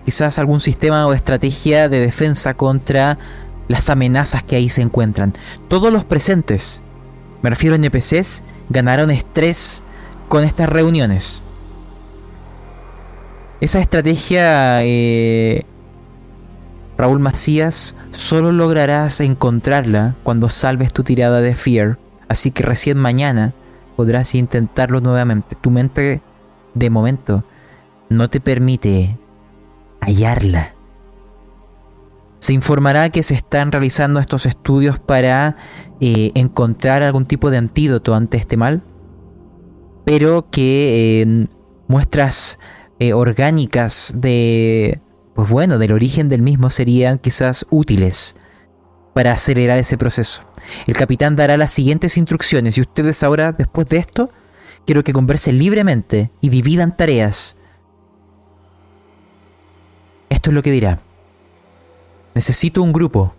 quizás 0.04 0.40
algún 0.40 0.60
sistema 0.60 1.06
o 1.06 1.14
estrategia 1.14 1.88
de 1.90 2.00
defensa 2.00 2.56
contra 2.56 3.20
las 3.68 3.92
amenazas 3.92 4.42
que 4.42 4.56
ahí 4.56 4.68
se 4.72 4.82
encuentran. 4.82 5.34
Todos 5.68 5.94
los 5.94 6.06
presentes, 6.06 6.82
me 7.44 7.52
refiero 7.52 7.76
a 7.76 7.78
NPCs, 7.78 8.42
ganaron 8.70 9.12
estrés 9.12 9.84
con 10.28 10.44
estas 10.44 10.70
reuniones. 10.70 11.44
Esa 13.60 13.80
estrategia, 13.80 14.84
eh, 14.84 15.66
Raúl 16.98 17.20
Macías, 17.20 17.94
solo 18.10 18.52
lograrás 18.52 19.22
encontrarla 19.22 20.16
cuando 20.24 20.50
salves 20.50 20.92
tu 20.92 21.04
tirada 21.04 21.42
de 21.42 21.54
Fear, 21.54 22.00
así 22.28 22.50
que 22.50 22.64
recién 22.64 22.98
mañana 22.98 23.54
podrás 23.96 24.36
intentarlo 24.36 25.02
nuevamente. 25.02 25.56
Tu 25.56 25.72
mente, 25.72 26.22
de 26.74 26.90
momento, 26.90 27.44
no 28.10 28.30
te 28.30 28.40
permite 28.40 29.18
hallarla. 30.02 30.76
Se 32.40 32.54
informará 32.54 33.10
que 33.10 33.24
se 33.24 33.36
están 33.36 33.72
realizando 33.72 34.20
estos 34.20 34.46
estudios 34.46 35.00
para 35.00 35.58
eh, 36.00 36.32
encontrar 36.34 37.04
algún 37.04 37.26
tipo 37.26 37.52
de 37.52 37.58
antídoto 37.58 38.16
ante 38.16 38.38
este 38.38 38.58
mal, 38.58 38.84
pero 40.06 40.50
que 40.50 41.48
muestras 41.88 42.58
eh, 43.00 43.14
orgánicas 43.14 44.14
de, 44.16 45.02
pues 45.36 45.50
bueno, 45.50 45.78
del 45.78 45.92
origen 45.92 46.30
del 46.30 46.42
mismo 46.42 46.70
serían 46.70 47.20
quizás 47.20 47.66
útiles 47.70 48.36
para 49.14 49.34
acelerar 49.34 49.78
ese 49.78 49.98
proceso. 49.98 50.44
El 50.88 50.96
capitán 50.96 51.36
dará 51.36 51.58
las 51.58 51.72
siguientes 51.72 52.18
instrucciones 52.18 52.78
y 52.78 52.82
ustedes 52.82 53.24
ahora, 53.24 53.52
después 53.52 53.88
de 53.88 53.98
esto, 53.98 54.30
quiero 54.86 55.04
que 55.04 55.14
conversen 55.14 55.58
libremente 55.58 56.32
y 56.42 56.50
dividan 56.50 56.96
tareas. 56.96 57.56
Esto 60.30 60.50
es 60.50 60.54
lo 60.54 60.62
que 60.62 60.72
dirá. 60.72 61.00
Necesito 62.34 62.82
un 62.82 62.94
grupo 62.94 63.36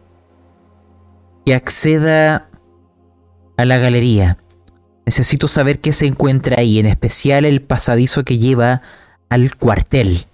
que 1.44 1.54
acceda 1.54 2.48
a 3.56 3.64
la 3.64 3.78
galería. 3.78 4.38
Necesito 5.06 5.48
saber 5.48 5.80
qué 5.80 5.92
se 5.92 6.06
encuentra 6.06 6.60
ahí, 6.60 6.78
en 6.78 6.86
especial 6.86 7.44
el 7.44 7.62
pasadizo 7.62 8.24
que 8.24 8.38
lleva 8.38 8.82
al 9.28 9.56
cuartel. 9.56 10.26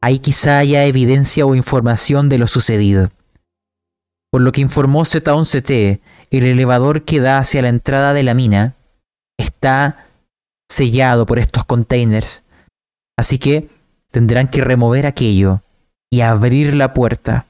Ahí 0.00 0.18
quizá 0.18 0.58
haya 0.58 0.86
evidencia 0.86 1.44
o 1.44 1.54
información 1.54 2.28
de 2.28 2.38
lo 2.38 2.46
sucedido. 2.46 3.10
Por 4.30 4.42
lo 4.42 4.52
que 4.52 4.60
informó 4.60 5.02
Z11T, 5.02 6.00
el 6.30 6.44
elevador 6.44 7.04
que 7.04 7.20
da 7.20 7.38
hacia 7.38 7.62
la 7.62 7.68
entrada 7.68 8.12
de 8.12 8.22
la 8.22 8.34
mina 8.34 8.76
está 9.38 10.06
sellado 10.70 11.26
por 11.26 11.38
estos 11.38 11.64
containers. 11.64 12.44
Así 13.18 13.38
que 13.38 13.68
tendrán 14.10 14.48
que 14.48 14.62
remover 14.62 15.06
aquello 15.06 15.62
y 16.10 16.20
abrir 16.20 16.74
la 16.74 16.94
puerta. 16.94 17.46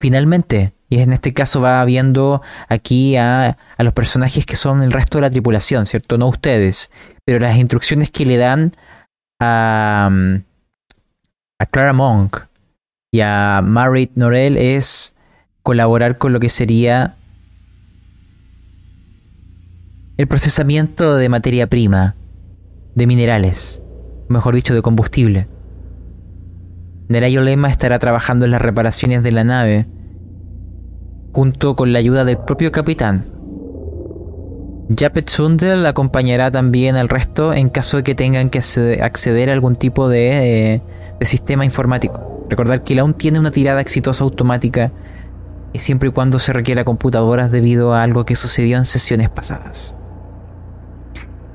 Finalmente, 0.00 0.72
y 0.88 1.00
en 1.00 1.12
este 1.12 1.34
caso 1.34 1.60
va 1.60 1.84
viendo 1.84 2.40
aquí 2.68 3.16
a, 3.16 3.58
a, 3.76 3.82
los 3.82 3.92
personajes 3.92 4.46
que 4.46 4.56
son 4.56 4.82
el 4.82 4.92
resto 4.92 5.18
de 5.18 5.22
la 5.22 5.30
tripulación, 5.30 5.84
¿cierto? 5.84 6.16
No 6.16 6.28
ustedes, 6.28 6.90
pero 7.26 7.38
las 7.38 7.58
instrucciones 7.58 8.10
que 8.10 8.24
le 8.24 8.38
dan 8.38 8.72
a, 9.40 10.10
a 11.60 11.66
Clara 11.66 11.92
Monk 11.92 12.49
y 13.12 13.20
a 13.22 13.60
Marit 13.64 14.12
Norell 14.14 14.56
es 14.56 15.16
colaborar 15.62 16.18
con 16.18 16.32
lo 16.32 16.38
que 16.38 16.48
sería 16.48 17.16
el 20.16 20.28
procesamiento 20.28 21.16
de 21.16 21.28
materia 21.28 21.66
prima, 21.66 22.14
de 22.94 23.06
minerales, 23.06 23.82
mejor 24.28 24.54
dicho, 24.54 24.74
de 24.74 24.82
combustible. 24.82 25.48
Nerayo 27.08 27.40
Lema 27.40 27.68
estará 27.68 27.98
trabajando 27.98 28.44
en 28.44 28.52
las 28.52 28.62
reparaciones 28.62 29.24
de 29.24 29.32
la 29.32 29.42
nave, 29.42 29.86
junto 31.32 31.74
con 31.74 31.92
la 31.92 31.98
ayuda 31.98 32.24
del 32.24 32.38
propio 32.38 32.70
capitán. 32.70 33.26
Japet 34.96 35.28
Sundel 35.28 35.86
acompañará 35.86 36.50
también 36.50 36.96
al 36.96 37.08
resto 37.08 37.54
en 37.54 37.70
caso 37.70 37.96
de 37.96 38.02
que 38.04 38.14
tengan 38.14 38.50
que 38.50 38.60
acceder 39.02 39.50
a 39.50 39.52
algún 39.52 39.74
tipo 39.74 40.08
de, 40.08 40.74
eh, 40.74 40.82
de 41.18 41.26
sistema 41.26 41.64
informático. 41.64 42.39
Recordar 42.50 42.84
que 42.84 42.92
él 42.92 42.98
aún 42.98 43.14
tiene 43.14 43.38
una 43.38 43.50
tirada 43.50 43.80
exitosa 43.80 44.24
automática 44.24 44.92
siempre 45.78 46.08
y 46.08 46.12
cuando 46.12 46.38
se 46.38 46.52
requiera 46.52 46.84
computadoras 46.84 47.50
debido 47.50 47.94
a 47.94 48.02
algo 48.02 48.24
que 48.24 48.34
sucedió 48.34 48.76
en 48.76 48.84
sesiones 48.84 49.30
pasadas. 49.30 49.94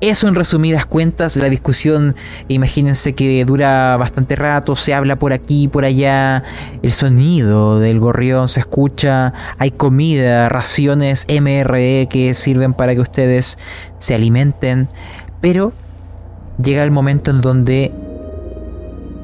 Eso 0.02 0.28
en 0.28 0.34
resumidas 0.34 0.84
cuentas, 0.84 1.36
la 1.36 1.48
discusión, 1.48 2.14
imagínense 2.48 3.14
que 3.14 3.42
dura 3.46 3.96
bastante 3.96 4.36
rato, 4.36 4.76
se 4.76 4.92
habla 4.92 5.18
por 5.18 5.32
aquí 5.32 5.68
por 5.68 5.86
allá, 5.86 6.44
el 6.82 6.92
sonido 6.92 7.80
del 7.80 7.98
gorrión 7.98 8.46
se 8.48 8.60
escucha, 8.60 9.32
hay 9.56 9.70
comida, 9.70 10.50
raciones 10.50 11.26
MRE 11.28 12.08
que 12.10 12.34
sirven 12.34 12.74
para 12.74 12.94
que 12.94 13.00
ustedes 13.00 13.58
se 13.96 14.14
alimenten, 14.14 14.86
pero 15.40 15.72
llega 16.62 16.84
el 16.84 16.90
momento 16.90 17.30
en 17.30 17.40
donde 17.40 17.92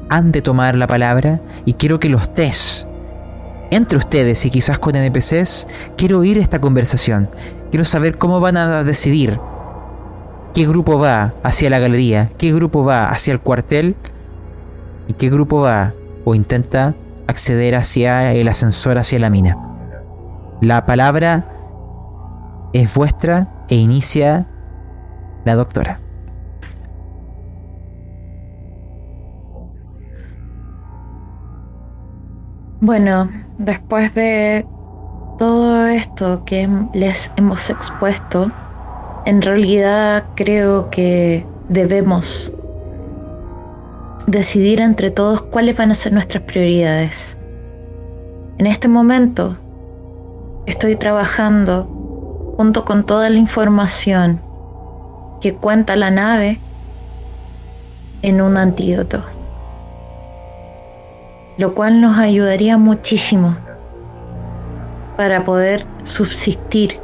han 0.09 0.31
de 0.31 0.41
tomar 0.41 0.75
la 0.75 0.87
palabra 0.87 1.41
y 1.65 1.73
quiero 1.73 1.99
que 1.99 2.09
los 2.09 2.33
tres, 2.33 2.87
entre 3.71 3.97
ustedes 3.97 4.45
y 4.45 4.49
quizás 4.49 4.79
con 4.79 4.95
NPCs, 4.95 5.67
quiero 5.97 6.19
oír 6.19 6.37
esta 6.37 6.61
conversación, 6.61 7.29
quiero 7.71 7.83
saber 7.83 8.17
cómo 8.17 8.39
van 8.39 8.57
a 8.57 8.83
decidir. 8.83 9.39
Qué 10.53 10.67
grupo 10.67 10.99
va 10.99 11.33
hacia 11.41 11.71
la 11.71 11.79
galería, 11.79 12.29
qué 12.37 12.53
grupo 12.53 12.85
va 12.85 13.09
hacia 13.09 13.33
el 13.33 13.39
cuartel 13.39 13.95
y 15.07 15.13
qué 15.13 15.29
grupo 15.31 15.61
va 15.61 15.93
o 16.25 16.35
intenta 16.35 16.93
acceder 17.27 17.73
hacia 17.75 18.33
el 18.33 18.47
ascensor 18.47 18.99
hacia 18.99 19.17
la 19.17 19.31
mina. 19.31 19.57
La 20.61 20.85
palabra 20.85 21.49
es 22.73 22.93
vuestra 22.93 23.65
e 23.69 23.75
inicia 23.75 24.47
la 25.45 25.55
doctora. 25.55 26.02
Bueno, 32.85 33.29
después 33.57 34.13
de 34.13 34.65
todo 35.37 35.87
esto 35.87 36.43
que 36.43 36.69
les 36.93 37.31
hemos 37.37 37.69
expuesto, 37.69 38.51
en 39.25 39.41
realidad 39.41 40.25
creo 40.35 40.89
que 40.89 41.45
debemos 41.69 42.51
decidir 44.27 44.81
entre 44.81 45.11
todos 45.11 45.43
cuáles 45.43 45.77
van 45.77 45.91
a 45.91 45.95
ser 45.95 46.11
nuestras 46.11 46.43
prioridades. 46.43 47.37
En 48.57 48.67
este 48.67 48.89
momento 48.89 49.55
estoy 50.65 50.97
trabajando 50.97 51.85
junto 52.57 52.83
con 52.83 53.05
toda 53.05 53.29
la 53.29 53.37
información 53.37 54.41
que 55.39 55.53
cuenta 55.53 55.95
la 55.95 56.11
nave 56.11 56.59
en 58.23 58.41
un 58.41 58.57
antídoto, 58.57 59.23
lo 61.57 61.75
cual 61.75 62.01
nos 62.01 62.17
ayudaría 62.17 62.77
muchísimo 62.77 63.55
para 65.17 65.45
poder 65.45 65.85
subsistir 66.03 66.99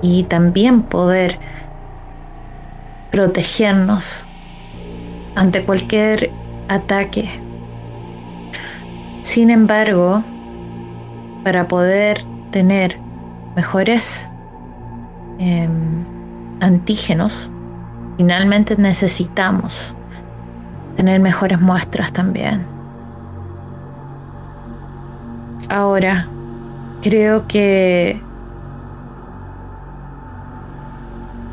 y 0.00 0.24
también 0.24 0.82
poder 0.82 1.38
protegernos 3.10 4.26
ante 5.34 5.64
cualquier 5.64 6.30
ataque. 6.68 7.28
Sin 9.22 9.50
embargo, 9.50 10.24
para 11.44 11.68
poder 11.68 12.24
tener 12.50 12.98
mejores 13.54 14.28
eh, 15.38 15.68
antígenos, 16.60 17.50
finalmente 18.16 18.76
necesitamos 18.76 19.94
tener 20.96 21.20
mejores 21.20 21.60
muestras 21.60 22.12
también. 22.12 22.66
Ahora, 25.68 26.28
creo 27.02 27.46
que 27.46 28.20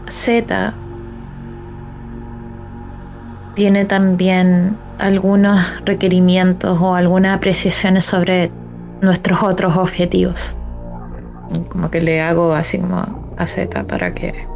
Z 0.07 0.73
tiene 3.55 3.85
también 3.85 4.77
algunos 4.97 5.59
requerimientos 5.85 6.79
o 6.81 6.95
algunas 6.95 7.37
apreciaciones 7.37 8.05
sobre 8.05 8.51
nuestros 9.01 9.43
otros 9.43 9.77
objetivos. 9.77 10.55
Como 11.69 11.89
que 11.89 12.01
le 12.01 12.21
hago 12.21 12.53
así 12.53 12.77
como 12.77 13.33
a 13.37 13.47
Z 13.47 13.83
para 13.85 14.13
que 14.13 14.47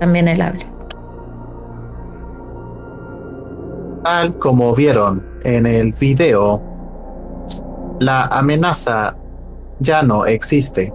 también 0.00 0.28
él 0.28 0.40
hable. 0.40 0.66
Tal 4.04 4.38
como 4.38 4.74
vieron 4.74 5.24
en 5.44 5.66
el 5.66 5.92
video, 5.92 6.62
la 7.98 8.26
amenaza 8.26 9.16
ya 9.80 10.02
no 10.02 10.26
existe. 10.26 10.92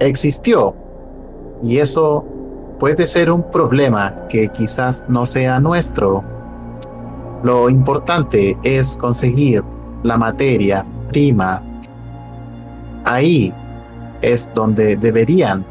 Existió. 0.00 0.74
Y 1.62 1.78
eso 1.78 2.24
puede 2.78 3.06
ser 3.06 3.30
un 3.30 3.50
problema 3.50 4.14
que 4.28 4.48
quizás 4.48 5.04
no 5.08 5.26
sea 5.26 5.60
nuestro. 5.60 6.24
Lo 7.42 7.70
importante 7.70 8.56
es 8.62 8.96
conseguir 8.96 9.62
la 10.02 10.16
materia 10.16 10.84
prima. 11.08 11.62
Ahí 13.04 13.52
es 14.22 14.48
donde 14.54 14.96
deberían, 14.96 15.64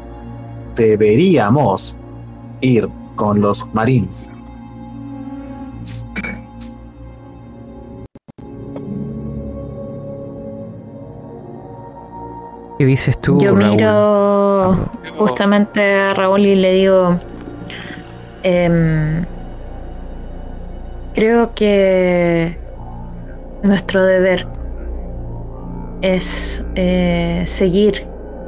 deberíamos 0.76 1.98
ir 2.60 2.88
con 3.16 3.40
los 3.40 3.66
marines. 3.74 4.30
¿Qué 12.78 12.84
dices 12.86 13.20
tú? 13.20 13.38
Yo 13.40 13.54
Raúl? 13.54 13.70
miro 13.76 14.76
justamente 15.18 15.94
a 15.94 16.14
Raúl 16.14 16.40
y 16.46 16.54
le 16.56 16.72
digo, 16.72 17.18
em, 18.42 19.24
creo 21.14 21.54
que 21.54 22.58
nuestro 23.62 24.04
deber 24.04 24.46
es 26.02 26.66
eh, 26.74 27.42
seguir 27.46 28.06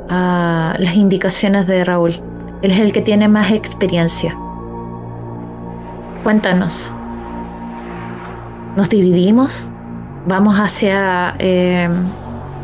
a 0.09 0.75
las 0.79 0.95
indicaciones 0.97 1.67
de 1.67 1.85
Raúl. 1.85 2.21
Él 2.63 2.73
es 2.73 2.81
el 2.81 2.93
que 2.93 3.03
tiene 3.03 3.29
más 3.29 3.53
experiencia. 3.53 4.37
Cuéntanos. 6.23 6.93
¿Nos 8.77 8.89
dividimos? 8.89 9.71
¿Vamos 10.27 10.57
hacia 10.57 11.35
em, 11.39 12.09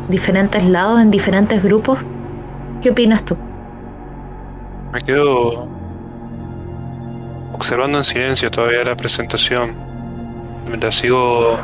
diferentes 0.09 0.63
lados, 0.65 1.01
en 1.01 1.11
diferentes 1.11 1.63
grupos? 1.63 1.99
¿Qué 2.81 2.89
opinas 2.89 3.23
tú? 3.23 3.37
Me 4.91 4.99
quedo 4.99 5.67
observando 7.53 7.97
en 7.97 8.03
silencio 8.03 8.51
todavía 8.51 8.83
la 8.83 8.95
presentación. 8.95 9.75
Me 10.69 10.77
la 10.77 10.91
sigo 10.91 11.57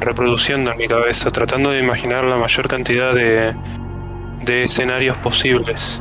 reproduciendo 0.00 0.70
en 0.70 0.78
mi 0.78 0.88
cabeza, 0.88 1.30
tratando 1.30 1.70
de 1.70 1.80
imaginar 1.82 2.24
la 2.24 2.36
mayor 2.36 2.68
cantidad 2.68 3.14
de, 3.14 3.54
de 4.44 4.64
escenarios 4.64 5.16
posibles, 5.18 6.00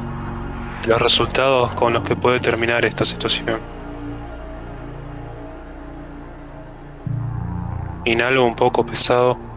los 0.87 1.01
resultados 1.01 1.73
con 1.73 1.93
los 1.93 2.03
que 2.03 2.15
puede 2.15 2.39
terminar 2.39 2.85
esta 2.85 3.05
situación. 3.05 3.59
Inhalo 8.05 8.45
un 8.45 8.55
poco 8.55 8.85
pesado 8.85 9.54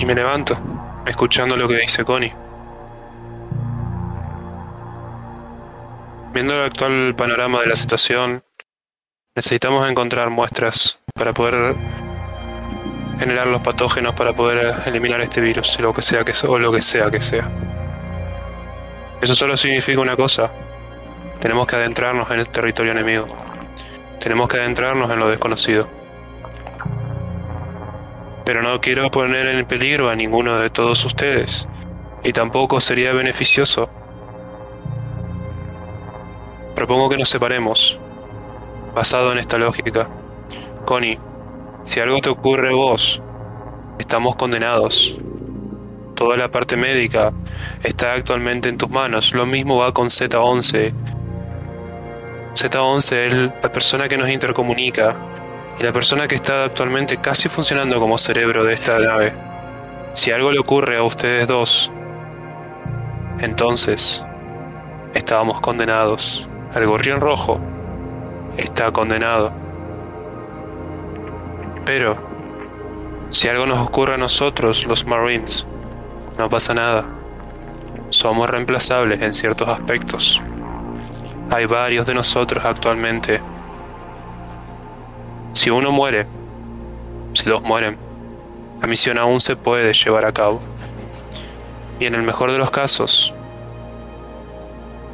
y 0.00 0.06
me 0.06 0.14
levanto, 0.14 0.58
escuchando 1.06 1.56
lo 1.56 1.68
que 1.68 1.76
dice 1.76 2.04
Connie. 2.04 2.32
Viendo 6.32 6.54
el 6.54 6.62
actual 6.62 7.14
panorama 7.14 7.60
de 7.60 7.66
la 7.66 7.76
situación, 7.76 8.42
necesitamos 9.36 9.88
encontrar 9.90 10.30
muestras 10.30 10.98
para 11.14 11.34
poder 11.34 11.76
generar 13.18 13.48
los 13.48 13.60
patógenos 13.60 14.14
para 14.14 14.32
poder 14.32 14.74
eliminar 14.86 15.20
este 15.20 15.42
virus, 15.42 15.78
lo 15.78 15.92
que 15.92 16.00
sea 16.00 16.24
que 16.24 16.32
o 16.48 16.58
lo 16.58 16.72
que 16.72 16.80
sea 16.80 17.10
que 17.10 17.20
sea. 17.20 17.50
Eso 19.20 19.34
solo 19.34 19.58
significa 19.58 20.00
una 20.00 20.16
cosa. 20.16 20.50
Tenemos 21.40 21.66
que 21.66 21.76
adentrarnos 21.76 22.30
en 22.30 22.40
el 22.40 22.48
territorio 22.48 22.92
enemigo. 22.92 23.28
Tenemos 24.18 24.48
que 24.48 24.56
adentrarnos 24.56 25.10
en 25.10 25.18
lo 25.18 25.28
desconocido. 25.28 25.99
Pero 28.50 28.62
no 28.62 28.80
quiero 28.80 29.08
poner 29.12 29.46
en 29.46 29.64
peligro 29.64 30.10
a 30.10 30.16
ninguno 30.16 30.58
de 30.58 30.70
todos 30.70 31.04
ustedes. 31.04 31.68
Y 32.24 32.32
tampoco 32.32 32.80
sería 32.80 33.12
beneficioso. 33.12 33.88
Propongo 36.74 37.08
que 37.10 37.16
nos 37.16 37.28
separemos. 37.28 38.00
Basado 38.92 39.30
en 39.30 39.38
esta 39.38 39.56
lógica. 39.56 40.08
Connie, 40.84 41.16
si 41.84 42.00
algo 42.00 42.20
te 42.20 42.30
ocurre 42.30 42.70
a 42.70 42.72
vos, 42.72 43.22
estamos 44.00 44.34
condenados. 44.34 45.16
Toda 46.16 46.36
la 46.36 46.50
parte 46.50 46.74
médica 46.74 47.32
está 47.84 48.14
actualmente 48.14 48.68
en 48.68 48.78
tus 48.78 48.90
manos. 48.90 49.32
Lo 49.32 49.46
mismo 49.46 49.76
va 49.76 49.94
con 49.94 50.08
Z11. 50.08 50.92
Z11 52.56 53.12
es 53.12 53.32
la 53.62 53.70
persona 53.70 54.08
que 54.08 54.18
nos 54.18 54.28
intercomunica 54.28 55.16
y 55.78 55.82
la 55.82 55.92
persona 55.92 56.28
que 56.28 56.34
está 56.34 56.64
actualmente 56.64 57.16
casi 57.18 57.48
funcionando 57.48 57.98
como 58.00 58.18
cerebro 58.18 58.64
de 58.64 58.74
esta 58.74 58.98
nave. 58.98 59.32
Si 60.12 60.30
algo 60.30 60.50
le 60.50 60.58
ocurre 60.58 60.96
a 60.96 61.02
ustedes 61.02 61.46
dos, 61.46 61.90
entonces 63.38 64.24
estábamos 65.14 65.60
condenados. 65.60 66.48
El 66.74 66.86
gorrión 66.86 67.20
rojo 67.20 67.60
está 68.56 68.92
condenado. 68.92 69.52
Pero, 71.84 72.16
si 73.30 73.48
algo 73.48 73.66
nos 73.66 73.78
ocurre 73.78 74.14
a 74.14 74.18
nosotros, 74.18 74.84
los 74.86 75.06
Marines, 75.06 75.66
no 76.36 76.48
pasa 76.50 76.74
nada. 76.74 77.04
Somos 78.10 78.50
reemplazables 78.50 79.20
en 79.22 79.32
ciertos 79.32 79.68
aspectos. 79.68 80.42
Hay 81.50 81.66
varios 81.66 82.06
de 82.06 82.14
nosotros 82.14 82.64
actualmente. 82.64 83.40
Si 85.52 85.70
uno 85.70 85.90
muere, 85.90 86.26
si 87.34 87.44
dos 87.44 87.62
mueren, 87.62 87.98
la 88.80 88.86
misión 88.86 89.18
aún 89.18 89.40
se 89.40 89.56
puede 89.56 89.92
llevar 89.92 90.24
a 90.24 90.32
cabo. 90.32 90.60
Y 91.98 92.06
en 92.06 92.14
el 92.14 92.22
mejor 92.22 92.50
de 92.50 92.58
los 92.58 92.70
casos, 92.70 93.34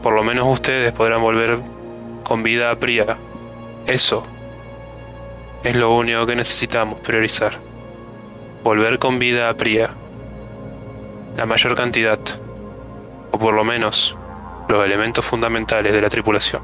por 0.03 0.15
lo 0.15 0.23
menos 0.23 0.47
ustedes 0.47 0.93
podrán 0.93 1.21
volver 1.21 1.59
con 2.23 2.43
vida 2.43 2.71
a 2.71 2.77
Pria. 2.77 3.17
Eso 3.87 4.23
es 5.65 5.75
lo 5.75 5.95
único 5.95 6.27
que 6.27 6.37
necesitamos 6.37 7.01
priorizar. 7.01 7.55
Volver 8.63 8.99
con 8.99 9.19
vida 9.19 9.49
a 9.49 9.55
Pria. 9.55 9.91
La 11.37 11.47
mayor 11.47 11.75
cantidad, 11.75 12.19
o 13.33 13.39
por 13.39 13.55
lo 13.55 13.65
menos 13.65 14.17
los 14.69 14.85
elementos 14.85 15.25
fundamentales 15.25 15.93
de 15.93 16.01
la 16.01 16.09
tripulación. 16.09 16.63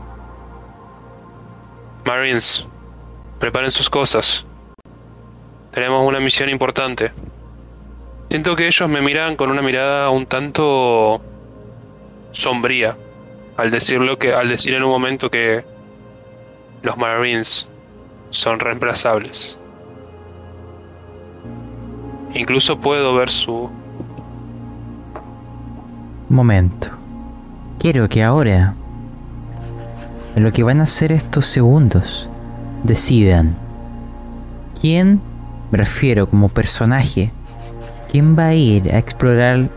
Marines, 2.05 2.67
preparen 3.43 3.73
sus 3.73 3.91
cosas. 3.91 4.47
Tenemos 5.73 6.07
una 6.07 6.21
misión 6.21 6.49
importante. 6.49 7.11
Siento 8.31 8.55
que 8.55 8.69
ellos 8.69 8.89
me 8.89 9.01
miran 9.01 9.35
con 9.35 9.51
una 9.51 9.61
mirada 9.63 10.11
un 10.11 10.27
tanto 10.27 11.21
sombría 12.31 12.97
al 13.57 13.73
decirlo 13.73 14.17
que 14.17 14.33
al 14.33 14.49
decir 14.49 14.75
en 14.75 14.85
un 14.85 14.91
momento 14.91 15.29
que 15.29 15.65
los 16.83 16.97
Marines 16.97 17.67
son 18.31 18.61
reemplazables. 18.61 19.59
Incluso 22.35 22.79
puedo 22.79 23.13
ver 23.17 23.29
su 23.29 23.69
Momento. 26.29 26.91
Quiero 27.81 28.09
que 28.09 28.23
ahora, 28.23 28.77
en 30.37 30.45
lo 30.45 30.53
que 30.53 30.63
van 30.63 30.79
a 30.79 30.85
hacer 30.85 31.11
estos 31.11 31.47
segundos, 31.47 32.31
decidan 32.83 33.57
quién, 34.81 35.21
me 35.71 35.79
refiero 35.79 36.29
como 36.29 36.49
personaje, 36.49 37.33
quién 38.11 38.37
va 38.37 38.47
a 38.49 38.55
ir 38.55 38.93
a 38.93 38.99
explorar 38.99 39.71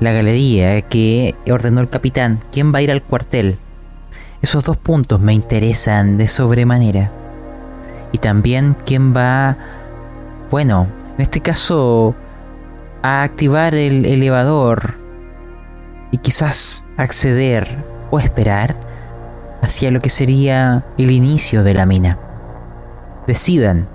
la 0.00 0.12
galería 0.12 0.80
que 0.82 1.34
ordenó 1.50 1.80
el 1.80 1.90
capitán, 1.90 2.38
quién 2.50 2.72
va 2.72 2.78
a 2.78 2.82
ir 2.82 2.90
al 2.90 3.02
cuartel. 3.02 3.58
Esos 4.42 4.64
dos 4.64 4.76
puntos 4.76 5.20
me 5.20 5.34
interesan 5.34 6.16
de 6.16 6.28
sobremanera. 6.28 7.12
Y 8.12 8.18
también 8.18 8.76
quién 8.86 9.14
va, 9.14 9.58
bueno, 10.50 10.88
en 11.16 11.22
este 11.22 11.40
caso, 11.40 12.14
a 13.02 13.22
activar 13.22 13.74
el 13.74 14.06
elevador 14.06 14.94
y 16.10 16.18
quizás 16.18 16.84
acceder 16.96 17.84
o 18.10 18.18
esperar 18.18 18.76
hacia 19.60 19.90
lo 19.90 20.00
que 20.00 20.08
sería 20.08 20.86
el 20.96 21.10
inicio 21.10 21.64
de 21.64 21.74
la 21.74 21.84
mina. 21.84 22.18
Decidan. 23.28 23.86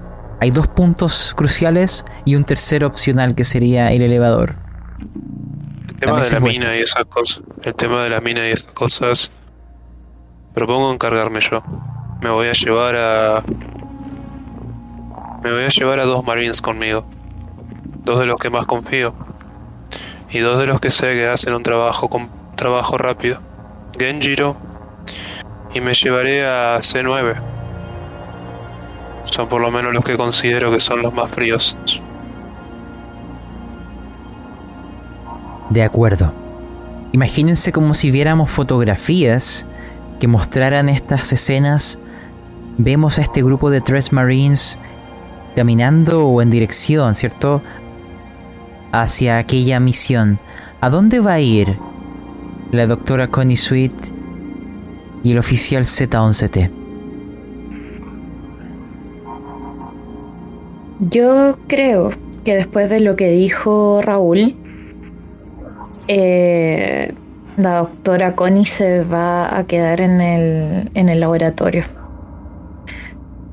Hay 0.41 0.51
dos 0.51 0.67
puntos 0.67 1.33
cruciales 1.35 2.05
y 2.23 2.35
un 2.35 2.45
tercer 2.45 2.85
opcional 2.85 3.33
que 3.33 3.43
sería 3.43 3.91
el 3.91 4.03
elevador. 4.03 4.57
El 5.89 5.95
tema 5.95 6.21
de 6.21 6.29
la 6.31 6.39
mina 6.39 6.77
y 6.77 6.81
esas 6.81 7.05
cosas. 7.05 7.41
El 7.63 7.73
tema 7.73 8.03
de 8.03 8.11
la 8.11 8.21
mina 8.21 8.47
y 8.47 8.51
esas 8.51 8.71
cosas. 8.73 9.31
Propongo 10.53 10.93
encargarme 10.93 11.39
yo. 11.41 11.63
Me 12.21 12.29
voy 12.29 12.47
a 12.47 12.53
llevar 12.53 12.95
a. 12.95 13.43
Me 15.41 15.51
voy 15.51 15.63
a 15.63 15.69
llevar 15.69 15.99
a 15.99 16.05
dos 16.05 16.23
marines 16.23 16.61
conmigo. 16.61 17.03
Dos 18.05 18.19
de 18.19 18.27
los 18.27 18.37
que 18.37 18.51
más 18.51 18.67
confío. 18.67 19.15
Y 20.29 20.39
dos 20.39 20.59
de 20.59 20.67
los 20.67 20.79
que 20.79 20.91
sé 20.91 21.13
que 21.13 21.25
hacen 21.25 21.55
un 21.55 21.63
trabajo 21.63 22.07
con 22.07 22.29
trabajo 22.55 22.99
rápido. 22.99 23.41
Genjiro. 23.97 24.55
Y 25.73 25.81
me 25.81 25.95
llevaré 25.95 26.45
a 26.45 26.77
C9. 26.81 27.52
Son 29.25 29.47
por 29.47 29.61
lo 29.61 29.71
menos 29.71 29.93
los 29.93 30.03
que 30.03 30.17
considero 30.17 30.71
que 30.71 30.79
son 30.79 31.01
los 31.01 31.13
más 31.13 31.31
fríos. 31.31 31.75
De 35.69 35.81
acuerdo. 35.81 36.33
Imagínense 37.13 37.71
como 37.71 37.93
si 37.93 38.11
viéramos 38.11 38.49
fotografías 38.49 39.67
que 40.19 40.27
mostraran 40.27 40.89
estas 40.89 41.31
escenas. 41.33 41.99
Vemos 42.77 43.17
a 43.17 43.21
este 43.21 43.43
grupo 43.43 43.69
de 43.69 43.81
tres 43.81 44.11
Marines 44.11 44.79
caminando 45.55 46.27
o 46.27 46.41
en 46.41 46.49
dirección, 46.49 47.15
¿cierto? 47.15 47.61
Hacia 48.91 49.37
aquella 49.37 49.79
misión. 49.79 50.39
¿A 50.81 50.89
dónde 50.89 51.19
va 51.19 51.33
a 51.33 51.39
ir 51.39 51.77
la 52.71 52.87
doctora 52.87 53.27
Connie 53.29 53.57
Sweet 53.57 53.93
y 55.23 55.31
el 55.31 55.37
oficial 55.37 55.85
Z11T? 55.85 56.82
Yo 61.09 61.57
creo 61.67 62.11
que 62.45 62.55
después 62.55 62.89
de 62.89 62.99
lo 62.99 63.15
que 63.15 63.29
dijo 63.29 64.01
Raúl, 64.01 64.55
eh, 66.07 67.13
la 67.57 67.77
doctora 67.77 68.35
Connie 68.35 68.65
se 68.65 69.03
va 69.03 69.57
a 69.57 69.65
quedar 69.65 69.99
en 69.99 70.21
el, 70.21 70.91
en 70.93 71.09
el 71.09 71.19
laboratorio. 71.19 71.83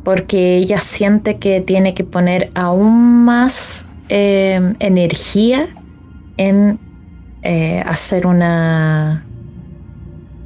Porque 0.05 0.57
ella 0.57 0.81
siente 0.81 1.39
que 1.39 1.61
tiene 1.61 1.95
que 1.95 2.05
poner 2.05 2.51
aún 2.55 3.25
más 3.25 3.89
eh, 4.09 4.75
energía 4.79 5.69
en 6.37 6.79
eh, 7.43 7.83
hacer 7.85 8.27
una, 8.27 9.25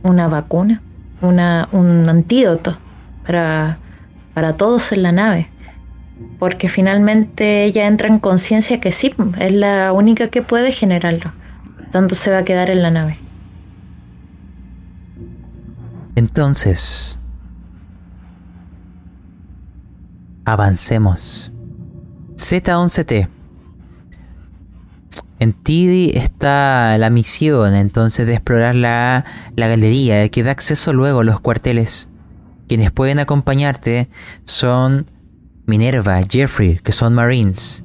una 0.03 0.29
vacuna, 0.29 0.83
una, 1.21 1.69
un 1.73 2.09
antídoto 2.09 2.77
para, 3.27 3.79
para 4.33 4.57
todos 4.57 4.93
en 4.93 5.03
la 5.03 5.13
nave. 5.13 5.49
Porque 6.39 6.69
finalmente 6.69 7.65
ella 7.65 7.87
entra 7.87 8.09
en 8.09 8.19
conciencia 8.19 8.81
que 8.81 8.93
sí, 8.93 9.15
es 9.39 9.53
la 9.53 9.93
única 9.93 10.29
que 10.29 10.43
puede 10.43 10.73
generarlo. 10.73 11.33
Tanto 11.91 12.15
se 12.15 12.31
va 12.31 12.39
a 12.39 12.45
quedar 12.45 12.71
en 12.71 12.83
la 12.83 12.91
nave. 12.91 13.19
Entonces, 16.17 17.19
avancemos. 20.45 21.53
Z11T. 22.37 23.29
En 25.41 25.53
ti 25.53 26.13
está 26.15 26.97
la 26.99 27.11
misión 27.11 27.75
entonces 27.75 28.27
de 28.27 28.35
explorar 28.35 28.75
la, 28.75 29.25
la 29.57 29.69
galería 29.69 30.29
que 30.29 30.43
da 30.43 30.53
acceso 30.53 30.93
luego 30.93 31.21
a 31.21 31.25
los 31.25 31.41
cuarteles. 31.41 32.09
Quienes 32.69 32.93
pueden 32.93 33.19
acompañarte 33.19 34.09
son 34.45 35.07
Minerva, 35.67 36.21
Jeffrey, 36.29 36.79
que 36.83 36.93
son 36.93 37.15
Marines. 37.15 37.85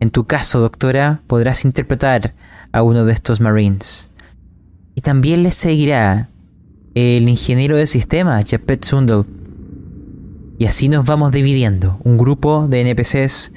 En 0.00 0.10
tu 0.10 0.24
caso, 0.24 0.60
doctora, 0.60 1.22
podrás 1.26 1.64
interpretar 1.64 2.34
a 2.72 2.82
uno 2.82 3.04
de 3.04 3.12
estos 3.12 3.40
Marines. 3.40 4.10
Y 4.96 5.00
también 5.00 5.44
les 5.44 5.54
seguirá 5.54 6.30
el 6.94 7.28
ingeniero 7.28 7.76
de 7.76 7.86
sistemas, 7.86 8.50
Japet 8.50 8.84
Sundel. 8.84 9.24
Y 10.58 10.66
así 10.66 10.88
nos 10.88 11.04
vamos 11.04 11.30
dividiendo. 11.30 11.98
Un 12.02 12.18
grupo 12.18 12.66
de 12.68 12.80
NPCs 12.80 13.52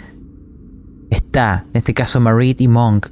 está, 1.10 1.66
en 1.74 1.78
este 1.78 1.96
caso 1.96 2.20
Marit 2.20 2.62
y 2.62 2.68
Monk, 2.68 3.08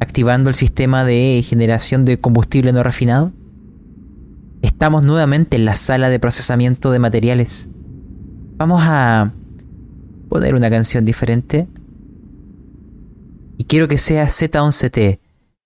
activando 0.00 0.50
el 0.50 0.56
sistema 0.56 1.04
de 1.04 1.44
generación 1.46 2.04
de 2.04 2.18
combustible 2.18 2.72
no 2.72 2.82
refinado. 2.82 3.32
Estamos 4.62 5.04
nuevamente 5.04 5.56
en 5.56 5.64
la 5.64 5.76
sala 5.76 6.08
de 6.08 6.18
procesamiento 6.18 6.90
de 6.90 6.98
materiales. 6.98 7.68
Vamos 8.62 8.84
a 8.84 9.32
poner 10.28 10.54
una 10.54 10.70
canción 10.70 11.04
diferente. 11.04 11.66
Y 13.56 13.64
quiero 13.64 13.88
que 13.88 13.98
sea 13.98 14.26
Z11T 14.26 15.18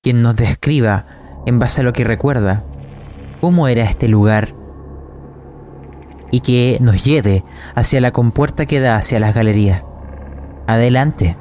quien 0.02 0.22
nos 0.22 0.34
describa, 0.34 1.04
en 1.44 1.58
base 1.58 1.82
a 1.82 1.84
lo 1.84 1.92
que 1.92 2.04
recuerda, 2.04 2.64
cómo 3.42 3.68
era 3.68 3.84
este 3.84 4.08
lugar 4.08 4.54
y 6.30 6.40
que 6.40 6.78
nos 6.80 7.04
lleve 7.04 7.44
hacia 7.74 8.00
la 8.00 8.12
compuerta 8.12 8.64
que 8.64 8.80
da 8.80 8.96
hacia 8.96 9.20
las 9.20 9.34
galerías. 9.34 9.82
Adelante. 10.66 11.36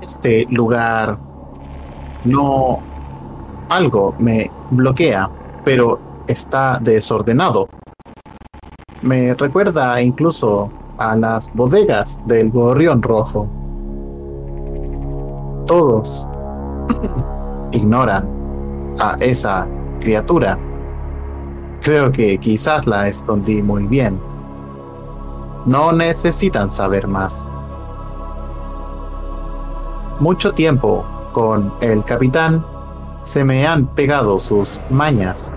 Este 0.00 0.46
lugar 0.48 1.18
no... 2.24 2.78
Algo 3.68 4.14
me 4.18 4.50
bloquea, 4.70 5.28
pero 5.62 6.07
está 6.28 6.78
desordenado. 6.80 7.68
Me 9.02 9.34
recuerda 9.34 10.00
incluso 10.00 10.70
a 10.98 11.16
las 11.16 11.52
bodegas 11.54 12.20
del 12.26 12.50
gorrión 12.50 13.02
rojo. 13.02 13.48
Todos 15.66 16.28
ignoran 17.72 18.28
a 18.98 19.16
esa 19.20 19.66
criatura. 20.00 20.58
Creo 21.80 22.10
que 22.10 22.38
quizás 22.38 22.86
la 22.86 23.08
escondí 23.08 23.62
muy 23.62 23.86
bien. 23.86 24.20
No 25.66 25.92
necesitan 25.92 26.70
saber 26.70 27.06
más. 27.06 27.46
Mucho 30.20 30.52
tiempo 30.52 31.04
con 31.32 31.72
el 31.80 32.04
capitán 32.04 32.64
se 33.22 33.44
me 33.44 33.66
han 33.66 33.86
pegado 33.86 34.40
sus 34.40 34.80
mañas. 34.90 35.52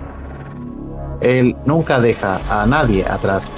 Él 1.22 1.56
nunca 1.64 2.00
deja 2.00 2.40
a 2.50 2.66
nadie 2.66 3.04
atrás. 3.08 3.54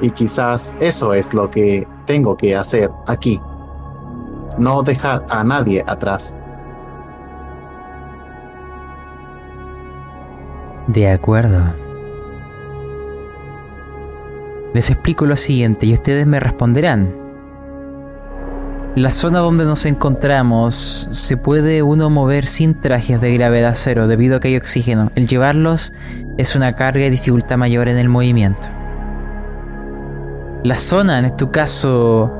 Y 0.00 0.10
quizás 0.10 0.76
eso 0.80 1.14
es 1.14 1.32
lo 1.32 1.50
que 1.50 1.86
tengo 2.04 2.36
que 2.36 2.56
hacer 2.56 2.90
aquí. 3.06 3.40
No 4.58 4.82
dejar 4.82 5.24
a 5.28 5.44
nadie 5.44 5.84
atrás. 5.86 6.36
De 10.88 11.10
acuerdo. 11.10 11.74
Les 14.74 14.90
explico 14.90 15.24
lo 15.24 15.36
siguiente 15.36 15.86
y 15.86 15.94
ustedes 15.94 16.26
me 16.26 16.40
responderán. 16.40 17.23
La 18.96 19.10
zona 19.10 19.40
donde 19.40 19.64
nos 19.64 19.86
encontramos 19.86 21.08
se 21.10 21.36
puede 21.36 21.82
uno 21.82 22.10
mover 22.10 22.46
sin 22.46 22.78
trajes 22.78 23.20
de 23.20 23.34
gravedad 23.34 23.72
cero 23.74 24.06
debido 24.06 24.36
a 24.36 24.40
que 24.40 24.46
hay 24.46 24.56
oxígeno. 24.56 25.10
El 25.16 25.26
llevarlos 25.26 25.92
es 26.38 26.54
una 26.54 26.76
carga 26.76 27.04
y 27.04 27.10
dificultad 27.10 27.56
mayor 27.56 27.88
en 27.88 27.98
el 27.98 28.08
movimiento. 28.08 28.68
La 30.62 30.76
zona, 30.76 31.18
en 31.18 31.24
este 31.24 31.50
caso, 31.50 32.32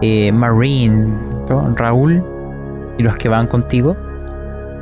eh, 0.00 0.32
Marine, 0.32 1.06
Raúl 1.76 2.24
y 2.96 3.02
los 3.02 3.18
que 3.18 3.28
van 3.28 3.46
contigo, 3.46 3.94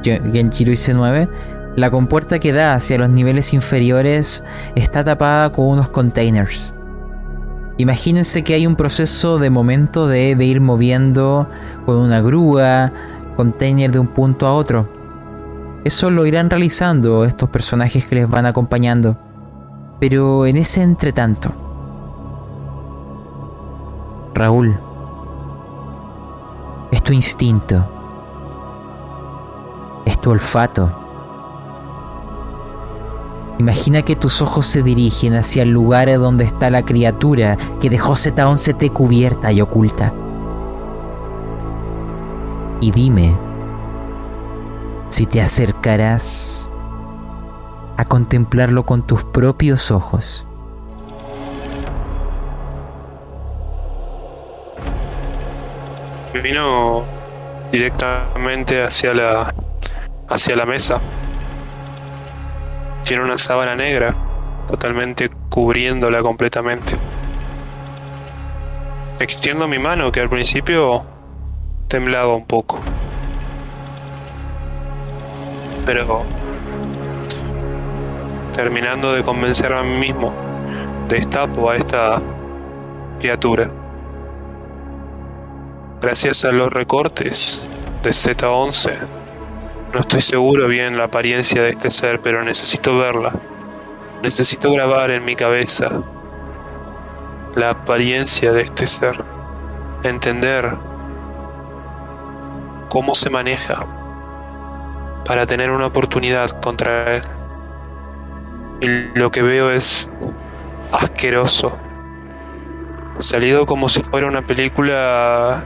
Genjiro 0.05 0.71
y 0.71 0.77
C9, 0.77 1.29
la 1.75 1.91
compuerta 1.91 2.39
que 2.39 2.53
da 2.53 2.75
hacia 2.75 2.97
los 2.97 3.11
niveles 3.11 3.53
inferiores 3.53 4.45
está 4.77 5.03
tapada 5.03 5.51
con 5.51 5.67
unos 5.67 5.89
containers. 5.89 6.73
Imagínense 7.79 8.43
que 8.43 8.55
hay 8.55 8.67
un 8.67 8.75
proceso 8.75 9.39
de 9.39 9.51
momento 9.51 10.07
de, 10.09 10.31
ir 10.33 10.61
moviendo 10.61 11.49
con 11.85 11.97
una 11.97 12.23
grúa, 12.23 12.93
container 13.37 13.91
de 13.91 13.99
un 13.99 14.07
punto 14.07 14.47
a 14.47 14.55
otro. 14.55 14.89
Eso 15.85 16.11
lo 16.11 16.25
irán 16.25 16.49
realizando 16.49 17.25
estos 17.25 17.51
personajes 17.51 18.07
que 18.07 18.15
les 18.15 18.29
van 18.29 18.47
acompañando. 18.47 19.19
Pero 20.01 20.47
en 20.47 20.57
ese 20.57 20.83
entretanto, 20.83 21.53
Raúl, 24.35 24.79
es 26.91 27.03
tu 27.03 27.13
instinto, 27.13 27.93
es 30.07 30.19
tu 30.21 30.31
olfato 30.31 31.06
Imagina 33.59 34.03
que 34.03 34.17
tus 34.17 34.43
ojos 34.43 34.67
se 34.67 34.83
dirigen 34.83 35.35
hacia 35.35 35.63
el 35.63 35.71
lugar 35.71 36.13
donde 36.19 36.45
está 36.45 36.69
la 36.69 36.85
criatura 36.85 37.57
que 37.81 37.89
dejó 37.89 38.13
Z11T 38.13 38.93
cubierta 38.93 39.51
y 39.51 39.63
oculta. 39.63 40.13
Y 42.83 42.91
dime 42.91 43.35
si 45.09 45.25
te 45.25 45.41
acercarás 45.41 46.71
a 47.97 48.05
contemplarlo 48.05 48.85
con 48.85 49.07
tus 49.07 49.25
propios 49.25 49.91
ojos. 49.91 50.47
Vino 56.43 57.05
directamente 57.73 58.83
hacia 58.83 59.15
la 59.15 59.55
hacia 60.29 60.57
la 60.57 60.67
mesa 60.67 61.01
tiene 63.07 63.23
una 63.23 63.39
sábana 63.39 63.77
negra, 63.77 64.13
totalmente 64.69 65.31
cubriéndola 65.49 66.23
completamente. 66.23 66.97
Extiendo 69.21 69.69
mi 69.69 69.79
mano, 69.79 70.11
que 70.11 70.19
al 70.19 70.29
principio 70.29 71.05
temblaba 71.87 72.35
un 72.35 72.45
poco. 72.47 72.81
Pero 75.87 76.25
terminando 78.53 79.13
de 79.13 79.23
convencerme 79.23 79.79
a 79.79 79.83
mí 79.85 79.99
mismo, 79.99 80.33
destapo 81.07 81.71
a 81.71 81.77
esta 81.77 82.21
criatura. 83.21 83.71
Gracias 86.01 86.45
a 86.45 86.51
los 86.51 86.73
recortes 86.73 87.63
de 88.03 88.11
Z11 88.11 89.26
no 89.93 90.01
estoy 90.01 90.21
seguro 90.21 90.69
bien 90.69 90.97
la 90.97 91.05
apariencia 91.05 91.63
de 91.63 91.71
este 91.71 91.91
ser, 91.91 92.21
pero 92.21 92.43
necesito 92.43 92.99
verla. 92.99 93.33
Necesito 94.23 94.73
grabar 94.73 95.11
en 95.11 95.25
mi 95.25 95.37
cabeza 95.37 96.03
la 97.55 97.71
apariencia 97.71 98.53
de 98.53 98.63
este 98.63 98.87
ser. 98.87 99.25
Entender 100.03 100.77
cómo 102.89 103.15
se 103.15 103.31
maneja 103.31 103.87
para 105.25 105.47
tener 105.47 105.71
una 105.71 105.87
oportunidad 105.87 106.51
contra 106.61 107.17
él. 107.17 107.23
Y 108.81 109.19
lo 109.19 109.31
que 109.31 109.43
veo 109.43 109.71
es 109.71 110.09
asqueroso. 110.93 111.77
Salido 113.21 113.65
como 113.65 113.89
si 113.89 114.03
fuera 114.03 114.27
una 114.27 114.47
película 114.47 115.65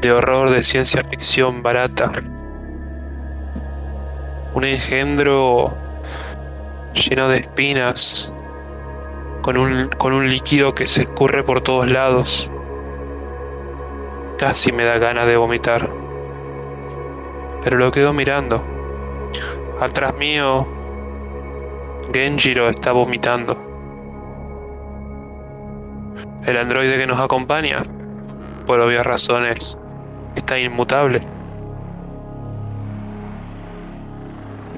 de 0.00 0.12
horror 0.12 0.50
de 0.50 0.62
ciencia 0.62 1.02
ficción 1.02 1.62
barata. 1.62 2.12
Un 4.56 4.64
engendro 4.64 5.76
lleno 6.94 7.28
de 7.28 7.40
espinas, 7.40 8.32
con 9.42 9.58
un, 9.58 9.90
con 9.98 10.14
un 10.14 10.30
líquido 10.30 10.74
que 10.74 10.88
se 10.88 11.02
escurre 11.02 11.42
por 11.42 11.60
todos 11.60 11.92
lados. 11.92 12.50
Casi 14.38 14.72
me 14.72 14.84
da 14.84 14.96
ganas 14.96 15.26
de 15.26 15.36
vomitar. 15.36 15.90
Pero 17.64 17.76
lo 17.76 17.90
quedo 17.90 18.14
mirando. 18.14 18.64
Atrás 19.78 20.14
mío, 20.14 20.66
Genjiro 22.14 22.70
está 22.70 22.92
vomitando. 22.92 23.58
El 26.46 26.56
androide 26.56 26.96
que 26.96 27.06
nos 27.06 27.20
acompaña, 27.20 27.82
por 28.66 28.80
obvias 28.80 29.04
razones, 29.04 29.76
está 30.34 30.58
inmutable. 30.58 31.35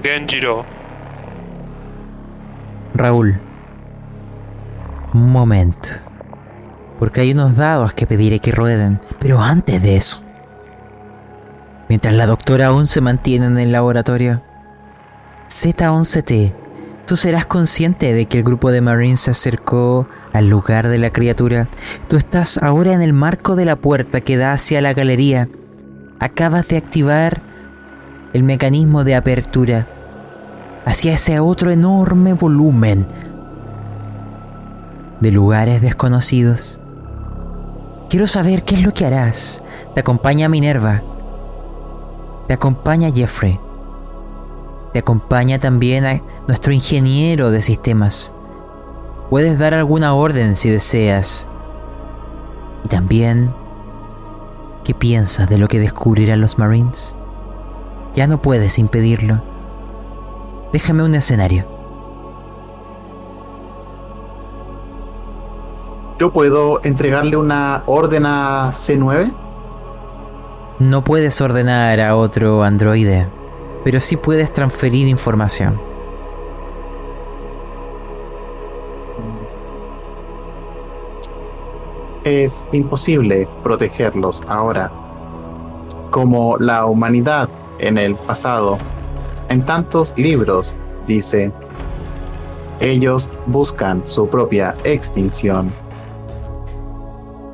Genjiro, 0.01 0.65
Raúl, 2.93 3.39
un 5.13 5.31
momento. 5.31 5.89
Porque 6.99 7.21
hay 7.21 7.31
unos 7.31 7.55
dados 7.55 7.93
que 7.93 8.05
pediré 8.05 8.39
que 8.39 8.51
rueden. 8.51 8.99
Pero 9.21 9.39
antes 9.41 9.81
de 9.81 9.95
eso. 9.95 10.21
Mientras 11.87 12.13
la 12.13 12.25
doctora 12.25 12.67
aún 12.67 12.87
se 12.87 13.01
mantiene 13.01 13.45
en 13.45 13.57
el 13.57 13.71
laboratorio. 13.71 14.43
Z11T, 15.47 16.53
tú 17.05 17.15
serás 17.15 17.45
consciente 17.45 18.13
de 18.13 18.25
que 18.25 18.39
el 18.39 18.43
grupo 18.43 18.69
de 18.71 18.81
Marines 18.81 19.21
se 19.21 19.31
acercó 19.31 20.07
al 20.33 20.49
lugar 20.49 20.89
de 20.89 20.97
la 20.97 21.11
criatura. 21.11 21.69
Tú 22.09 22.17
estás 22.17 22.57
ahora 22.61 22.93
en 22.93 23.01
el 23.01 23.13
marco 23.13 23.55
de 23.55 23.65
la 23.65 23.77
puerta 23.77 24.21
que 24.21 24.37
da 24.37 24.51
hacia 24.51 24.81
la 24.81 24.93
galería. 24.93 25.47
Acabas 26.19 26.67
de 26.67 26.77
activar 26.77 27.41
el 28.33 28.43
mecanismo 28.43 29.03
de 29.03 29.15
apertura 29.15 29.87
hacia 30.85 31.13
ese 31.13 31.39
otro 31.39 31.71
enorme 31.71 32.33
volumen 32.33 33.07
de 35.19 35.31
lugares 35.31 35.81
desconocidos. 35.81 36.79
Quiero 38.09 38.27
saber 38.27 38.63
qué 38.63 38.75
es 38.75 38.83
lo 38.83 38.93
que 38.93 39.05
harás. 39.05 39.61
Te 39.93 39.99
acompaña 39.99 40.49
Minerva. 40.49 41.03
Te 42.47 42.53
acompaña 42.53 43.11
Jeffrey. 43.11 43.59
Te 44.93 44.99
acompaña 44.99 45.59
también 45.59 46.05
a 46.05 46.21
nuestro 46.47 46.73
ingeniero 46.73 47.51
de 47.51 47.61
sistemas. 47.61 48.33
Puedes 49.29 49.59
dar 49.59 49.75
alguna 49.75 50.15
orden 50.15 50.55
si 50.55 50.69
deseas. 50.69 51.47
Y 52.83 52.87
también, 52.87 53.53
¿qué 54.83 54.95
piensas 54.95 55.47
de 55.47 55.59
lo 55.59 55.67
que 55.67 55.79
descubrirán 55.79 56.41
los 56.41 56.57
Marines? 56.57 57.15
Ya 58.13 58.27
no 58.27 58.41
puedes 58.41 58.79
impedirlo. 58.79 59.41
Déjame 60.71 61.03
un 61.03 61.15
escenario. 61.15 61.65
¿Yo 66.19 66.33
puedo 66.33 66.81
entregarle 66.83 67.37
una 67.37 67.83
orden 67.85 68.25
a 68.25 68.71
C9? 68.73 69.33
No 70.79 71.03
puedes 71.03 71.39
ordenar 71.39 71.99
a 72.01 72.15
otro 72.15 72.63
androide, 72.63 73.27
pero 73.83 73.99
sí 73.99 74.17
puedes 74.17 74.51
transferir 74.51 75.07
información. 75.07 75.79
Es 82.25 82.67
imposible 82.73 83.47
protegerlos 83.63 84.43
ahora. 84.47 84.91
Como 86.11 86.57
la 86.57 86.85
humanidad 86.85 87.49
en 87.79 87.97
el 87.97 88.15
pasado, 88.15 88.77
en 89.49 89.65
tantos 89.65 90.13
libros, 90.15 90.75
dice, 91.05 91.51
ellos 92.79 93.29
buscan 93.47 94.05
su 94.05 94.27
propia 94.29 94.75
extinción. 94.83 95.73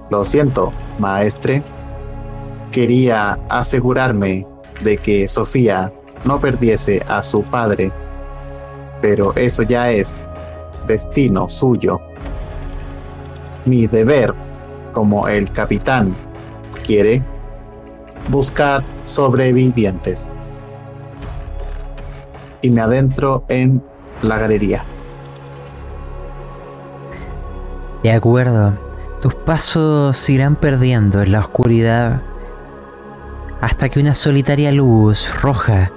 Lo 0.10 0.24
siento, 0.24 0.72
maestre. 1.00 1.64
Quería 2.72 3.40
asegurarme 3.50 4.46
de 4.84 4.98
que 4.98 5.28
Sofía 5.28 5.92
no 6.26 6.40
perdiese 6.40 7.02
a 7.08 7.24
su 7.24 7.42
padre, 7.44 7.92
pero 9.02 9.34
eso 9.36 9.64
ya 9.64 9.90
es 9.92 10.22
destino 10.86 11.50
suyo. 11.50 12.00
Mi 13.66 13.88
deber 13.88 14.34
como 14.94 15.28
el 15.28 15.52
capitán 15.52 16.16
quiere 16.84 17.24
buscar 18.30 18.84
sobrevivientes. 19.04 20.34
Y 22.62 22.70
me 22.70 22.82
adentro 22.82 23.44
en 23.48 23.84
la 24.22 24.38
galería. 24.38 24.84
De 28.04 28.12
acuerdo, 28.12 28.78
tus 29.22 29.34
pasos 29.34 30.30
irán 30.30 30.56
perdiendo 30.56 31.22
en 31.22 31.32
la 31.32 31.40
oscuridad 31.40 32.22
hasta 33.62 33.90
que 33.90 34.00
una 34.00 34.14
solitaria 34.14 34.72
luz 34.72 35.34
roja, 35.42 35.92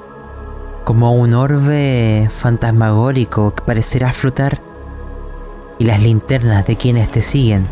como 0.84 1.12
un 1.12 1.34
orbe 1.34 2.28
fantasmagórico 2.30 3.54
que 3.54 3.62
parecerá 3.62 4.12
flotar, 4.12 4.62
y 5.78 5.84
las 5.84 6.00
linternas 6.00 6.66
de 6.66 6.76
quienes 6.76 7.10
te 7.10 7.20
siguen 7.20 7.66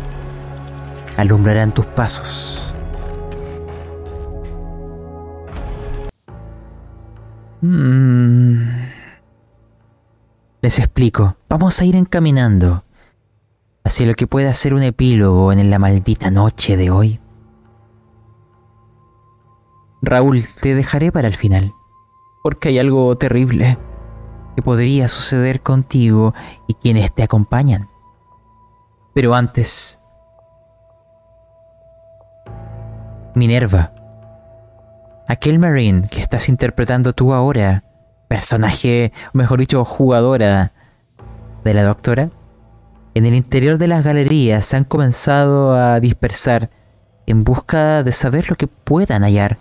alumbrarán 1.17 1.71
tus 1.71 1.85
pasos. 1.87 2.75
Mm. 7.61 8.97
Les 10.61 10.79
explico, 10.79 11.37
vamos 11.49 11.79
a 11.81 11.85
ir 11.85 11.95
encaminando 11.95 12.83
hacia 13.83 14.05
lo 14.05 14.15
que 14.15 14.27
pueda 14.27 14.53
ser 14.53 14.73
un 14.73 14.83
epílogo 14.83 15.51
en 15.51 15.69
la 15.69 15.79
maldita 15.79 16.29
noche 16.29 16.77
de 16.77 16.91
hoy. 16.91 17.19
Raúl, 20.01 20.43
te 20.61 20.75
dejaré 20.75 21.11
para 21.11 21.27
el 21.27 21.35
final, 21.35 21.73
porque 22.43 22.69
hay 22.69 22.79
algo 22.79 23.17
terrible 23.17 23.77
que 24.55 24.61
podría 24.61 25.07
suceder 25.07 25.61
contigo 25.61 26.33
y 26.67 26.73
quienes 26.73 27.13
te 27.13 27.23
acompañan. 27.23 27.89
Pero 29.13 29.33
antes, 29.33 29.99
Minerva, 33.35 33.93
aquel 35.27 35.59
Marine 35.59 36.07
que 36.09 36.21
estás 36.21 36.49
interpretando 36.49 37.13
tú 37.13 37.33
ahora, 37.33 37.83
personaje, 38.27 39.11
o 39.33 39.37
mejor 39.37 39.59
dicho, 39.59 39.83
jugadora 39.85 40.73
de 41.63 41.73
la 41.73 41.83
doctora, 41.83 42.29
en 43.13 43.25
el 43.25 43.35
interior 43.35 43.77
de 43.77 43.87
las 43.87 44.03
galerías 44.03 44.65
se 44.65 44.77
han 44.77 44.83
comenzado 44.83 45.75
a 45.75 45.99
dispersar 45.99 46.69
en 47.25 47.43
busca 47.43 48.03
de 48.03 48.11
saber 48.11 48.49
lo 48.49 48.55
que 48.55 48.67
puedan 48.67 49.23
hallar. 49.23 49.57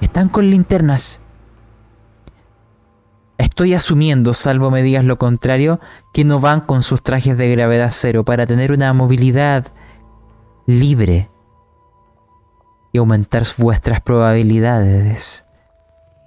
Están 0.00 0.28
con 0.28 0.50
linternas. 0.50 1.22
Estoy 3.38 3.74
asumiendo, 3.74 4.34
salvo 4.34 4.70
me 4.70 4.82
digas 4.82 5.04
lo 5.04 5.18
contrario, 5.18 5.78
que 6.12 6.24
no 6.24 6.40
van 6.40 6.62
con 6.62 6.82
sus 6.82 7.02
trajes 7.02 7.38
de 7.38 7.50
gravedad 7.50 7.90
cero 7.92 8.24
para 8.24 8.46
tener 8.46 8.72
una 8.72 8.92
movilidad 8.92 9.66
libre 10.66 11.30
y 12.96 12.98
aumentar 12.98 13.42
vuestras 13.58 14.00
probabilidades 14.00 15.44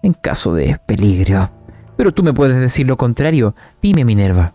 en 0.03 0.13
caso 0.13 0.53
de 0.53 0.79
peligro. 0.85 1.49
Pero 1.97 2.11
tú 2.11 2.21
me 2.21 2.31
puedes 2.31 2.59
decir 2.59 2.85
lo 2.85 2.95
contrario. 2.95 3.55
Dime, 3.81 4.05
Minerva. 4.05 4.53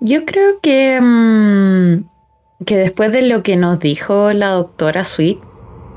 Yo 0.00 0.24
creo 0.24 0.58
que, 0.62 0.98
mm, 1.00 2.64
que 2.64 2.78
después 2.78 3.12
de 3.12 3.22
lo 3.22 3.42
que 3.42 3.56
nos 3.56 3.78
dijo 3.78 4.32
la 4.32 4.48
doctora 4.52 5.04
Sweet, 5.04 5.38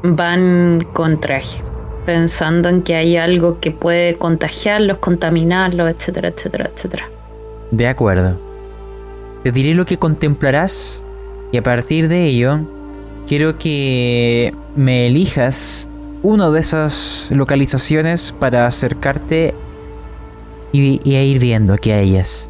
van 0.04 0.86
con 0.92 1.22
traje, 1.22 1.62
pensando 2.06 2.68
en 2.68 2.84
que 2.84 2.96
hay 2.96 3.16
algo 3.16 3.62
que 3.62 3.72
puede 3.72 4.18
contagiarlos, 4.18 4.98
contaminarlos, 4.98 5.90
etcétera, 5.90 6.28
etcétera, 6.28 6.70
etcétera. 6.74 7.10
De 7.72 7.88
acuerdo. 7.88 8.38
Te 9.44 9.54
diré 9.54 9.74
lo 9.74 9.86
que 9.86 9.98
contemplarás 9.98 11.06
y 11.54 11.58
a 11.58 11.64
partir 11.64 12.10
de 12.10 12.26
ello 12.26 12.79
quiero 13.30 13.60
que 13.60 14.56
me 14.76 15.06
elijas 15.06 15.88
una 16.24 16.50
de 16.50 16.60
esas 16.60 17.30
localizaciones 17.32 18.34
para 18.38 18.66
acercarte 18.66 19.54
y, 20.72 21.00
ir 21.08 21.38
viendo 21.38 21.74
aquí 21.74 21.92
a 21.92 22.00
ellas. 22.00 22.50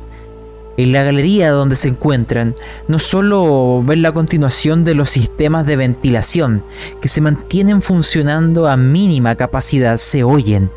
En 0.77 0.93
la 0.93 1.03
galería 1.03 1.51
donde 1.51 1.75
se 1.75 1.89
encuentran, 1.89 2.55
no 2.87 2.97
solo 2.97 3.83
ven 3.83 4.01
la 4.01 4.13
continuación 4.13 4.85
de 4.85 4.95
los 4.95 5.09
sistemas 5.09 5.65
de 5.65 5.75
ventilación, 5.75 6.63
que 7.01 7.09
se 7.09 7.19
mantienen 7.19 7.81
funcionando 7.81 8.69
a 8.69 8.77
mínima 8.77 9.35
capacidad, 9.35 9.97
se 9.97 10.23
oyen. 10.23 10.71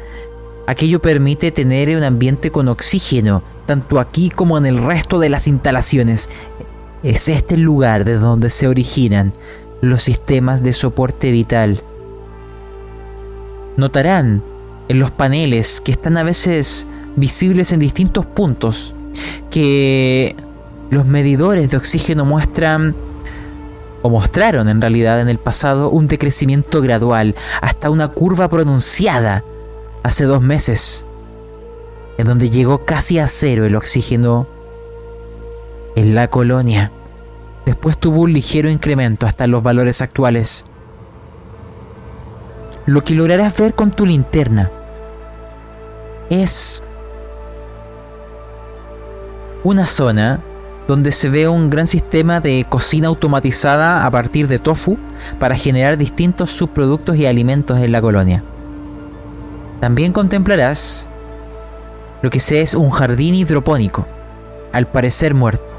Aquello 0.67 1.01
permite 1.01 1.53
tener 1.53 1.97
un 1.97 2.03
ambiente 2.03 2.51
con 2.51 2.67
oxígeno, 2.67 3.45
tanto 3.67 4.01
aquí 4.01 4.31
como 4.31 4.59
en 4.59 4.67
el 4.67 4.79
resto 4.79 5.21
de 5.21 5.29
las 5.29 5.47
instalaciones. 5.47 6.29
Es 7.05 7.29
este 7.29 7.55
el 7.55 7.63
lugar 7.63 8.05
de 8.05 8.17
donde 8.17 8.51
se 8.51 8.67
originan 8.67 9.33
los 9.83 10.05
sistemas 10.05 10.63
de 10.63 10.73
soporte 10.73 11.31
vital. 11.31 11.83
Notarán 13.77 14.43
en 14.89 14.99
los 14.99 15.11
paneles 15.11 15.81
que 15.81 15.93
están 15.93 16.17
a 16.17 16.23
veces 16.23 16.87
visibles 17.17 17.73
en 17.73 17.81
distintos 17.81 18.25
puntos 18.25 18.95
que 19.51 20.37
los 20.91 21.05
medidores 21.05 21.71
de 21.71 21.77
oxígeno 21.77 22.25
muestran 22.25 22.95
o 24.03 24.09
mostraron 24.09 24.69
en 24.69 24.81
realidad 24.81 25.21
en 25.21 25.29
el 25.29 25.39
pasado 25.39 25.91
un 25.91 26.07
decrecimiento 26.07 26.81
gradual 26.81 27.35
hasta 27.61 27.91
una 27.91 28.09
curva 28.09 28.49
pronunciada 28.49 29.45
hace 30.05 30.25
dos 30.25 30.43
meses, 30.43 31.07
en 32.19 32.27
donde 32.27 32.51
llegó 32.51 32.85
casi 32.85 33.19
a 33.19 33.27
cero 33.27 33.67
el 33.67 33.75
oxígeno 33.75 34.47
en 35.97 36.15
la 36.15 36.29
colonia. 36.29 36.93
Después 37.67 37.99
tuvo 37.99 38.23
un 38.23 38.33
ligero 38.33 38.71
incremento 38.71 39.27
hasta 39.27 39.47
los 39.47 39.63
valores 39.63 40.03
actuales. 40.03 40.65
Lo 42.87 43.05
que 43.05 43.15
lograrás 43.15 43.57
ver 43.57 43.75
con 43.75 43.93
tu 43.93 44.05
linterna 44.05 44.71
es 46.31 46.83
una 49.63 49.87
zona 49.87 50.41
donde 50.89 51.13
se 51.13 51.29
ve 51.29 51.47
un 51.47 51.71
gran 51.71 51.87
sistema 51.87 52.41
de 52.41 52.67
cocina 52.69 53.09
automatizada 53.09 54.05
a 54.05 54.11
partir 54.11 54.49
de 54.49 54.59
tofu 54.59 54.99
para 55.39 55.55
generar 55.55 55.97
distintos 55.97 56.51
subproductos 56.51 57.17
y 57.17 57.27
alimentos 57.27 57.79
en 57.79 57.93
la 57.93 58.03
colonia. 58.03 58.43
También 59.81 60.13
contemplarás 60.13 61.09
lo 62.23 62.31
que 62.31 62.41
se 62.41 62.61
es 62.61 62.75
un 62.75 62.91
jardín 62.91 63.35
hidropónico, 63.35 64.07
al 64.73 64.87
parecer 64.87 65.35
muerto. 65.35 65.72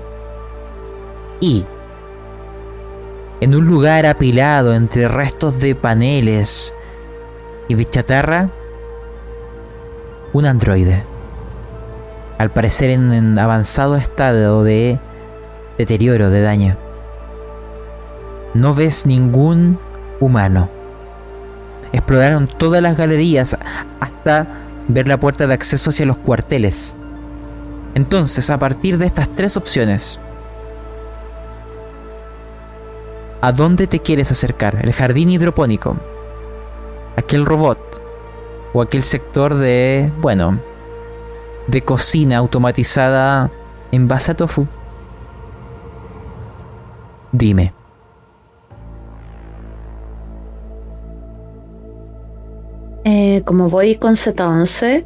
Y 1.43 1.65
en 3.41 3.53
un 3.53 3.67
lugar 3.67 4.05
apilado 4.05 4.73
entre 4.73 5.09
restos 5.09 5.59
de 5.59 5.75
paneles 5.75 6.73
y 7.67 7.75
de 7.75 7.83
chatarra, 7.83 8.49
un 10.31 10.45
androide 10.45 11.03
al 12.37 12.49
parecer 12.49 12.91
en, 12.91 13.37
avanzado 13.37 13.97
estado 13.97 14.63
de 14.63 14.99
deterioro, 15.77 16.29
de 16.29 16.41
daño. 16.43 16.77
No 18.53 18.73
ves 18.73 19.05
ningún 19.05 19.77
humano. 20.21 20.69
Exploraron 21.91 22.47
todas 22.47 22.81
las 22.81 22.95
galerías 22.95 23.57
hasta 23.99 24.47
ver 24.87 25.09
la 25.09 25.19
puerta 25.19 25.45
de 25.45 25.55
acceso 25.55 25.89
hacia 25.89 26.05
los 26.05 26.15
cuarteles. 26.15 26.95
Entonces, 27.95 28.49
a 28.49 28.57
partir 28.57 28.97
de 28.97 29.07
estas 29.07 29.27
tres 29.27 29.57
opciones, 29.57 30.21
¿a 33.43 33.51
dónde 33.51 33.87
te 33.87 33.99
quieres 33.99 34.31
acercar? 34.31 34.79
¿El 34.81 34.93
jardín 34.93 35.29
hidropónico? 35.29 35.97
¿Aquel 37.17 37.45
robot? 37.45 37.77
¿O 38.71 38.81
aquel 38.81 39.03
sector 39.03 39.53
de, 39.53 40.09
bueno, 40.21 40.59
de 41.67 41.81
cocina 41.81 42.37
automatizada 42.37 43.51
en 43.91 44.07
base 44.07 44.31
a 44.31 44.35
tofu? 44.35 44.65
Dime. 47.33 47.73
Eh, 53.03 53.41
como 53.45 53.69
voy 53.69 53.97
con 53.97 54.13
Z11, 54.15 55.05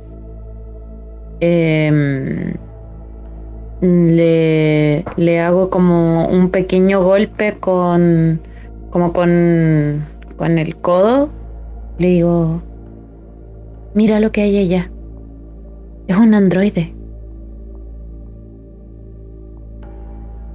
em, 1.39 2.53
le, 3.81 5.05
le 5.17 5.39
hago 5.39 5.69
como 5.69 6.27
un 6.27 6.49
pequeño 6.49 7.03
golpe 7.03 7.57
con 7.59 8.41
como 8.89 9.13
con, 9.13 10.05
con 10.37 10.57
el 10.57 10.75
codo. 10.77 11.29
Le 11.99 12.07
digo, 12.07 12.61
mira 13.93 14.19
lo 14.19 14.31
que 14.31 14.41
hay 14.41 14.57
allá. 14.57 14.91
Es 16.07 16.17
un 16.17 16.33
androide. 16.33 16.93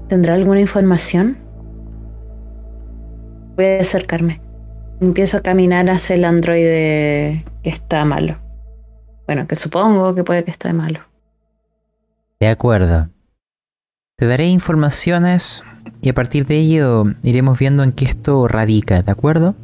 ¿Tendrá 0.09 0.35
alguna 0.35 0.61
información? 0.61 1.39
Voy 3.57 3.65
a 3.67 3.81
acercarme. 3.81 4.41
Empiezo 5.01 5.39
a 5.39 5.41
caminar 5.41 5.89
hacia 5.91 6.17
el 6.17 6.25
androide 6.25 7.45
que 7.63 7.71
está 7.71 8.05
malo. 8.05 8.37
Bueno, 9.27 9.47
que 9.47 9.57
supongo 9.57 10.15
que 10.15 10.25
puede 10.25 10.45
que 10.45 10.51
esté 10.51 10.73
malo. 10.73 11.12
De 12.43 12.49
acuerdo. 12.49 13.09
Te 14.17 14.27
daré 14.27 14.49
informaciones 14.49 15.63
y 16.01 16.09
a 16.09 16.13
partir 16.13 16.45
de 16.45 16.59
ello 16.59 17.05
iremos 17.23 17.57
viendo 17.57 17.85
en 17.85 17.93
qué 17.93 18.05
esto 18.05 18.49
radica, 18.49 19.01
¿de 19.01 19.13
acuerdo? 19.13 19.55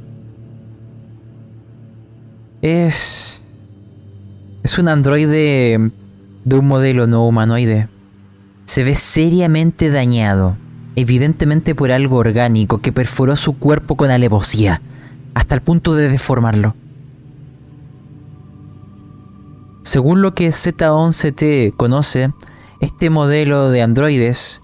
Es 2.63 3.45
es 4.63 4.79
un 4.79 4.87
androide 4.87 5.91
de 6.45 6.57
un 6.57 6.69
modelo 6.69 7.09
no 7.09 7.27
humanoide. 7.27 7.89
Se 8.65 8.85
ve 8.85 8.95
seriamente 8.95 9.91
dañado, 9.91 10.57
evidentemente 10.95 11.75
por 11.75 11.91
algo 11.91 12.19
orgánico 12.19 12.79
que 12.79 12.93
perforó 12.93 13.35
su 13.35 13.59
cuerpo 13.59 13.97
con 13.97 14.13
alevosía, 14.13 14.83
hasta 15.35 15.57
el 15.57 15.63
punto 15.63 15.97
de 15.97 16.09
deformarlo. 16.09 16.77
Según 19.83 20.23
lo 20.23 20.37
que 20.37 20.51
Z11T 20.51 21.75
conoce, 21.77 22.31
este 22.81 23.11
modelo 23.11 23.71
de 23.71 23.83
androides 23.83 24.61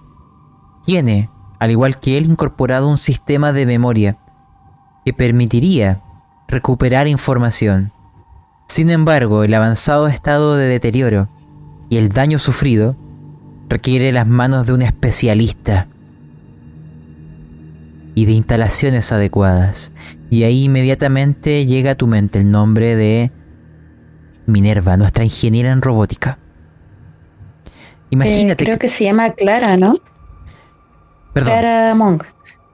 tiene, 0.84 1.30
al 1.58 1.70
igual 1.70 1.98
que 1.98 2.16
él, 2.16 2.26
incorporado 2.26 2.88
un 2.88 2.98
sistema 2.98 3.52
de 3.52 3.66
memoria 3.66 4.18
que 5.04 5.12
permitiría 5.12 6.02
recuperar 6.48 7.08
información 7.08 7.92
sin 8.66 8.90
embargo, 8.90 9.44
el 9.44 9.54
avanzado 9.54 10.08
estado 10.08 10.56
de 10.56 10.66
deterioro 10.66 11.28
y 11.90 11.98
el 11.98 12.08
daño 12.08 12.38
sufrido 12.38 12.96
requiere 13.68 14.10
las 14.12 14.26
manos 14.26 14.66
de 14.66 14.72
un 14.72 14.82
especialista 14.82 15.86
y 18.14 18.24
de 18.24 18.32
instalaciones 18.32 19.12
adecuadas. 19.12 19.92
Y 20.30 20.44
ahí 20.44 20.64
inmediatamente 20.64 21.66
llega 21.66 21.92
a 21.92 21.94
tu 21.94 22.06
mente 22.06 22.40
el 22.40 22.50
nombre 22.50 22.96
de 22.96 23.30
Minerva, 24.46 24.96
nuestra 24.96 25.24
ingeniera 25.24 25.70
en 25.70 25.82
robótica. 25.82 26.38
Imagínate. 28.14 28.62
Eh, 28.62 28.66
creo 28.66 28.78
que, 28.78 28.88
se 28.88 29.04
llama 29.04 29.30
Clara, 29.30 29.76
¿no? 29.76 29.98
Perdón. 31.32 31.52
Clara 31.52 31.94
Monk. 31.96 32.24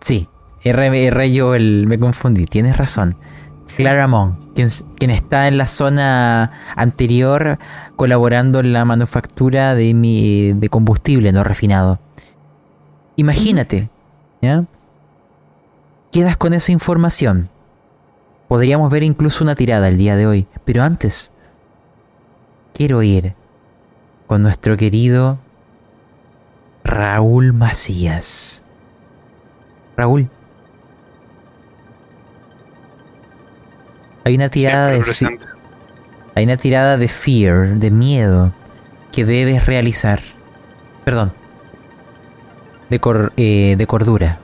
Sí, 0.01 0.29
R, 0.63 1.33
yo 1.33 1.55
el, 1.55 1.87
me 1.87 1.99
confundí, 1.99 2.45
tienes 2.45 2.77
razón. 2.77 3.17
Clara 3.75 4.07
Monk, 4.07 4.37
quien, 4.55 5.11
está 5.11 5.49
en 5.49 5.57
la 5.57 5.67
zona 5.67 6.53
anterior 6.77 7.59
colaborando 7.97 8.61
en 8.61 8.75
la 8.75 8.85
manufactura 8.85 9.75
de, 9.75 10.53
de 10.55 10.69
combustible 10.69 11.33
no 11.33 11.43
refinado. 11.43 11.99
Imagínate, 13.17 13.89
¿ya? 14.43 14.65
Quedas 16.13 16.37
con 16.37 16.53
esa 16.53 16.73
información. 16.73 17.49
Podríamos 18.49 18.91
ver 18.91 19.05
incluso 19.05 19.43
una 19.43 19.55
tirada 19.55 19.89
el 19.89 19.97
día 19.97 20.17
de 20.17 20.27
hoy, 20.27 20.47
pero 20.67 20.83
antes 20.83 21.31
quiero 22.75 23.03
ir 23.03 23.35
con 24.31 24.43
nuestro 24.43 24.77
querido 24.77 25.41
Raúl 26.85 27.53
Macías. 27.53 28.63
Raúl, 29.97 30.31
Hay 34.25 34.37
una 34.37 34.49
tirada 34.49 34.91
de 34.91 35.03
hay 36.37 36.45
una 36.45 36.57
tirada 36.57 36.97
de 36.97 37.09
fear, 37.09 37.75
de 37.75 37.91
miedo 37.91 38.53
que 39.11 39.25
debes 39.25 39.67
realizar. 39.67 40.21
Perdón. 41.05 41.33
De, 42.89 43.01
eh, 43.37 43.75
de 43.77 43.87
cordura. 43.89 44.39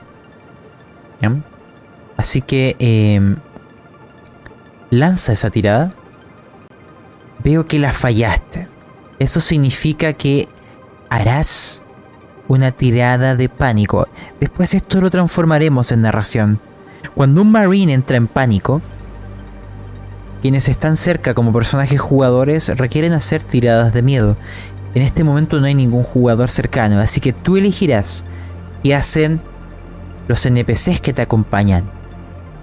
Así 2.17 2.41
que 2.41 2.75
em, 2.79 3.37
lanza 4.89 5.31
esa 5.31 5.49
tirada. 5.49 5.93
Veo 7.41 7.67
que 7.67 7.79
la 7.79 7.93
fallaste. 7.93 8.67
Eso 9.19 9.39
significa 9.39 10.13
que 10.13 10.47
harás 11.09 11.83
una 12.47 12.71
tirada 12.71 13.35
de 13.35 13.49
pánico. 13.49 14.07
Después 14.39 14.73
esto 14.73 15.01
lo 15.01 15.09
transformaremos 15.09 15.91
en 15.91 16.01
narración. 16.01 16.59
Cuando 17.15 17.41
un 17.41 17.51
marine 17.51 17.93
entra 17.93 18.17
en 18.17 18.27
pánico, 18.27 18.81
quienes 20.41 20.69
están 20.69 20.95
cerca 20.95 21.33
como 21.33 21.51
personajes 21.51 21.99
jugadores 21.99 22.69
requieren 22.77 23.13
hacer 23.13 23.43
tiradas 23.43 23.93
de 23.93 24.01
miedo. 24.01 24.37
En 24.93 25.01
este 25.01 25.23
momento 25.23 25.59
no 25.59 25.65
hay 25.65 25.75
ningún 25.75 26.03
jugador 26.03 26.49
cercano, 26.49 26.99
así 26.99 27.19
que 27.19 27.33
tú 27.33 27.57
elegirás 27.57 28.25
qué 28.83 28.95
hacen 28.95 29.41
los 30.27 30.45
NPCs 30.45 31.01
que 31.01 31.13
te 31.13 31.21
acompañan. 31.21 31.89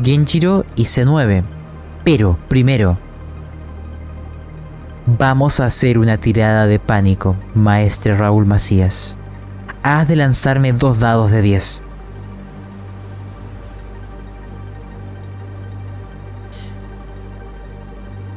Genjiro 0.02 0.64
y 0.76 0.84
C9. 0.84 1.44
Pero, 2.04 2.38
primero, 2.48 2.98
Vamos 5.06 5.60
a 5.60 5.66
hacer 5.66 5.98
una 5.98 6.16
tirada 6.16 6.66
de 6.66 6.78
pánico, 6.78 7.36
maestre 7.54 8.16
Raúl 8.16 8.46
Macías. 8.46 9.18
Has 9.82 10.08
de 10.08 10.16
lanzarme 10.16 10.72
dos 10.72 10.98
dados 10.98 11.30
de 11.30 11.42
10. 11.42 11.82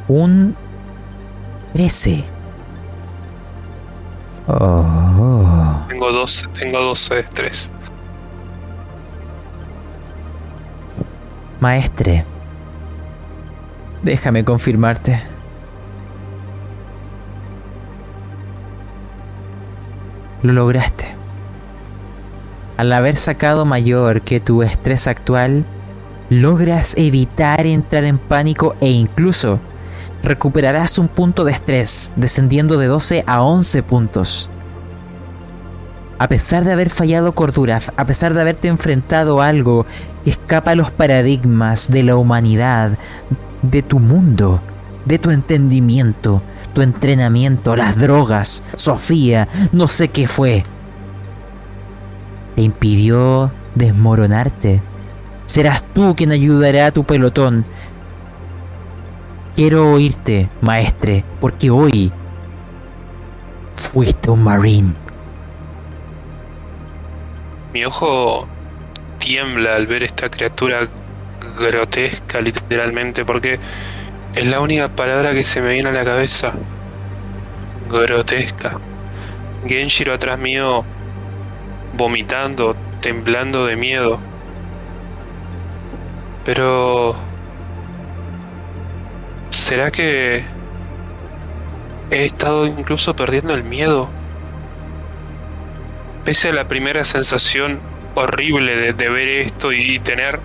Un 0.10 0.56
13. 1.72 2.26
Oh. 4.48 5.86
Tengo 5.88 6.12
12, 6.12 6.48
tengo 6.50 6.80
12 6.82 7.16
de 7.16 7.20
estrés. 7.22 7.72
Maestre, 11.62 12.26
déjame 14.04 14.44
confirmarte. 14.44 15.37
Lo 20.44 20.54
lograste. 20.54 21.16
Al 22.78 22.94
haber 22.94 23.16
sacado 23.18 23.66
mayor 23.66 24.22
que 24.22 24.40
tu 24.40 24.62
estrés 24.62 25.08
actual, 25.08 25.66
logras 26.30 26.94
evitar 26.96 27.66
entrar 27.66 28.04
en 28.04 28.20
pánico 28.20 28.76
e 28.82 28.92
incluso 28.92 29.60
recuperarás 30.24 31.00
un 31.00 31.08
punto 31.08 31.44
de 31.44 31.54
estrés, 31.54 32.14
descendiendo 32.16 32.78
de 32.78 32.88
12 32.88 33.24
a 33.26 33.42
11 33.42 33.84
puntos. 33.84 34.50
A 36.20 36.28
pesar 36.28 36.64
de 36.66 36.74
haber 36.74 36.90
fallado 36.90 37.32
cordura, 37.32 37.80
a 37.96 38.06
pesar 38.06 38.34
de 38.34 38.42
haberte 38.42 38.68
enfrentado 38.68 39.42
a 39.42 39.48
algo 39.48 39.86
escapa 40.26 40.72
a 40.72 40.76
los 40.76 40.92
paradigmas 40.92 41.90
de 41.90 42.04
la 42.04 42.16
humanidad, 42.16 42.98
de 43.62 43.82
tu 43.82 44.00
mundo, 44.00 44.60
de 45.06 45.20
tu 45.20 45.32
entendimiento, 45.32 46.42
tu 46.74 46.82
entrenamiento, 46.82 47.76
las 47.76 47.98
drogas, 47.98 48.64
Sofía, 48.76 49.48
no 49.72 49.88
sé 49.88 50.10
qué 50.10 50.28
fue. 50.28 50.64
Te 52.56 52.62
impidió 52.62 53.52
desmoronarte. 53.76 54.82
Serás 55.46 55.84
tú 55.94 56.16
quien 56.16 56.32
ayudará 56.32 56.88
a 56.88 56.92
tu 56.92 57.04
pelotón. 57.04 57.66
Quiero 59.56 59.92
oírte, 59.92 60.50
maestre, 60.62 61.24
porque 61.40 61.72
hoy 61.72 62.12
fuiste 63.76 64.30
un 64.30 64.44
marine. 64.44 64.94
Mi 67.74 67.86
ojo 67.86 68.48
tiembla 69.20 69.76
al 69.76 69.88
ver 69.88 70.04
esta 70.04 70.30
criatura 70.30 70.88
grotesca, 71.60 72.42
literalmente, 72.42 73.26
porque 73.26 73.60
es 74.38 74.46
la 74.46 74.60
única 74.60 74.88
palabra 74.88 75.34
que 75.34 75.44
se 75.44 75.62
me 75.62 75.74
viene 75.74 75.90
a 75.90 75.92
la 75.92 76.06
cabeza. 76.06 76.54
Grotesca. 77.90 78.80
Genshiro 79.66 80.14
atrás 80.14 80.38
mío, 80.38 80.86
vomitando, 81.94 82.76
temblando 83.02 83.66
de 83.66 83.76
miedo. 83.76 84.20
Pero... 86.46 87.16
¿Será 89.50 89.90
que 89.90 90.44
he 92.12 92.26
estado 92.26 92.68
incluso 92.68 93.16
perdiendo 93.16 93.56
el 93.56 93.64
miedo? 93.64 94.08
Pese 96.26 96.50
a 96.50 96.54
la 96.54 96.68
primera 96.68 97.06
sensación 97.06 97.80
horrible 98.14 98.76
de, 98.76 98.94
de 98.94 99.10
ver 99.10 99.28
esto 99.48 99.72
y 99.74 99.98
tener 99.98 100.40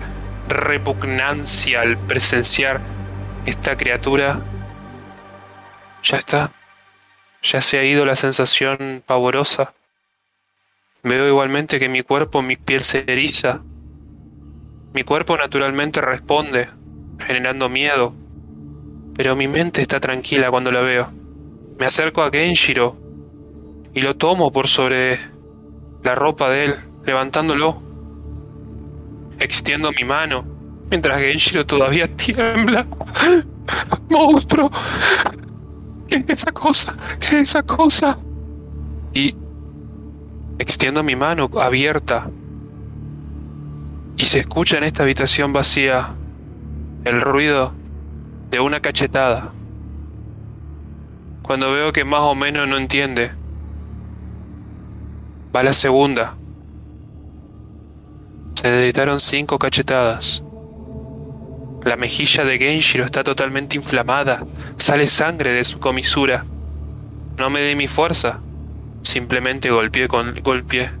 repugnancia 0.49 1.81
al 1.81 1.95
presenciar 1.97 2.81
esta 3.45 3.75
criatura, 3.75 4.39
ya 6.03 6.17
está. 6.17 6.51
Ya 7.41 7.61
se 7.61 7.77
ha 7.77 7.83
ido 7.83 8.05
la 8.05 8.15
sensación 8.15 9.03
pavorosa. 9.05 9.73
Veo 11.03 11.27
igualmente 11.27 11.79
que 11.79 11.89
mi 11.89 12.01
cuerpo, 12.01 12.41
mi 12.41 12.55
piel 12.55 12.83
se 12.83 13.03
eriza. 13.05 13.61
Mi 14.93 15.03
cuerpo 15.03 15.35
naturalmente 15.35 15.99
responde, 15.99 16.69
generando 17.19 17.67
miedo. 17.67 18.13
Pero 19.15 19.35
mi 19.35 19.47
mente 19.47 19.81
está 19.81 19.99
tranquila 19.99 20.49
cuando 20.49 20.71
la 20.71 20.81
veo. 20.81 21.11
Me 21.77 21.85
acerco 21.85 22.23
a 22.23 22.31
Genshiro 22.31 22.97
y 23.93 24.01
lo 24.01 24.15
tomo 24.15 24.51
por 24.51 24.67
sobre 24.69 25.19
la 26.03 26.15
ropa 26.15 26.49
de 26.49 26.65
él, 26.65 26.75
levantándolo. 27.05 27.81
Extiendo 29.39 29.91
mi 29.91 30.05
mano 30.05 30.52
mientras 30.93 31.19
Genshiro 31.19 31.65
todavía 31.65 32.07
tiembla. 32.15 32.85
¡Monstruo! 34.11 34.71
¿Qué 36.07 36.17
es 36.17 36.25
esa 36.29 36.51
cosa? 36.51 36.95
¿Qué 37.19 37.39
es 37.39 37.49
esa 37.49 37.63
cosa? 37.63 38.19
Y 39.11 39.35
extiendo 40.59 41.01
mi 41.01 41.15
mano 41.15 41.49
abierta 41.59 42.29
y 44.17 44.25
se 44.25 44.41
escucha 44.41 44.77
en 44.77 44.83
esta 44.83 45.01
habitación 45.01 45.51
vacía 45.51 46.13
el 47.05 47.21
ruido 47.21 47.73
de 48.51 48.59
una 48.59 48.79
cachetada. 48.79 49.51
Cuando 51.41 51.71
veo 51.71 51.91
que 51.91 52.05
más 52.05 52.21
o 52.21 52.35
menos 52.35 52.67
no 52.67 52.77
entiende, 52.77 53.31
va 55.55 55.63
la 55.63 55.73
segunda. 55.73 56.35
Se 58.53 58.69
deditaron 58.69 59.19
cinco 59.19 59.57
cachetadas. 59.57 60.43
La 61.85 61.97
mejilla 61.97 62.45
de 62.45 62.57
Genshiro 62.57 63.03
está 63.03 63.23
totalmente 63.23 63.75
inflamada. 63.75 64.45
Sale 64.77 65.07
sangre 65.07 65.51
de 65.51 65.63
su 65.63 65.79
comisura. 65.79 66.45
No 67.37 67.49
me 67.49 67.61
di 67.61 67.75
mi 67.75 67.87
fuerza. 67.87 68.39
Simplemente 69.01 69.69
golpeé 69.69 70.07
con 70.07 70.35
golpeé. 70.41 70.91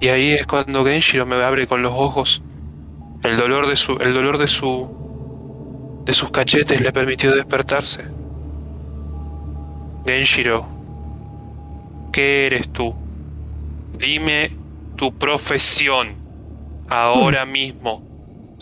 Y 0.00 0.08
ahí 0.08 0.32
es 0.32 0.46
cuando 0.46 0.84
Genshiro 0.84 1.24
me 1.24 1.36
abre 1.36 1.68
con 1.68 1.82
los 1.82 1.92
ojos. 1.94 2.42
El 3.22 3.36
dolor 3.36 3.68
de 3.68 3.76
su 3.76 3.92
el 3.98 4.12
dolor 4.12 4.38
de 4.38 4.48
su 4.48 6.02
de 6.04 6.12
sus 6.12 6.32
cachetes 6.32 6.80
le 6.80 6.92
permitió 6.92 7.32
despertarse. 7.32 8.02
Genshiro, 10.04 10.66
¿qué 12.12 12.46
eres 12.46 12.68
tú? 12.72 12.92
Dime 13.96 14.50
tu 14.96 15.16
profesión 15.16 16.16
ahora 16.88 17.46
mismo. 17.46 18.11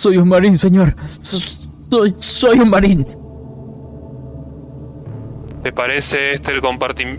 Soy 0.00 0.16
un 0.16 0.30
marín, 0.30 0.58
señor. 0.58 0.96
Soy, 1.20 2.14
soy 2.16 2.58
un 2.58 2.70
marín. 2.70 3.06
¿Te 5.62 5.72
parece 5.72 6.32
este 6.32 6.52
el, 6.52 6.60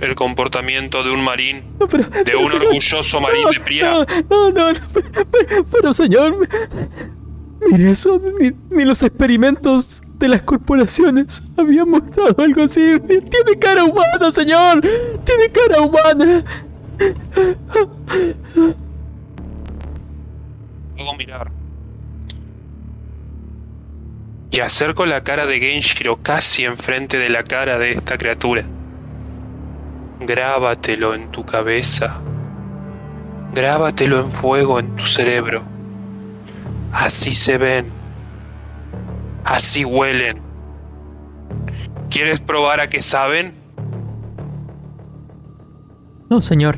el 0.02 0.16
comportamiento 0.16 1.04
de 1.04 1.12
un 1.12 1.24
marín? 1.24 1.64
No, 1.80 1.88
pero- 1.88 2.06
¿De 2.06 2.24
pero, 2.24 2.40
un 2.40 2.48
señor, 2.48 2.66
orgulloso 2.66 3.22
marín 3.22 3.48
de 3.52 3.60
Pria? 3.60 3.92
No, 4.32 4.50
no, 4.50 4.72
no, 4.74 4.80
pero, 5.32 5.64
pero, 5.72 5.94
señor, 5.94 6.48
mire 7.70 7.92
eso, 7.92 8.20
ni, 8.40 8.52
ni 8.76 8.84
los 8.84 9.04
experimentos 9.04 10.02
de 10.18 10.28
las 10.30 10.42
corporaciones 10.42 11.44
habían 11.58 11.88
mostrado 11.88 12.36
algo 12.44 12.64
así. 12.64 13.00
Tiene 13.08 13.60
cara 13.60 13.84
humana, 13.86 14.32
señor, 14.32 14.82
tiene 15.24 15.52
cara 15.54 15.82
humana. 15.84 16.44
Hago 20.98 21.14
mirar. 21.16 21.61
Y 24.52 24.60
acerco 24.60 25.06
la 25.06 25.24
cara 25.24 25.46
de 25.46 25.60
Genshiro 25.60 26.18
casi 26.22 26.66
enfrente 26.66 27.18
de 27.18 27.30
la 27.30 27.44
cara 27.44 27.78
de 27.78 27.94
esta 27.94 28.18
criatura. 28.18 28.64
Grábatelo 30.20 31.16
en 31.16 31.32
tu 31.32 31.46
cabeza. 31.46 32.20
Grábatelo 33.54 34.20
en 34.20 34.32
fuego 34.32 34.78
en 34.80 34.94
tu 34.98 35.06
cerebro. 35.06 35.64
Así 36.92 37.34
se 37.34 37.58
ven. 37.58 37.86
Así 39.46 39.86
huelen. 39.86 40.42
¿Quieres 42.10 42.42
probar 42.42 42.82
a 42.82 42.90
qué 42.90 43.02
saben? 43.02 43.54
No, 46.30 46.42
señor. 46.42 46.78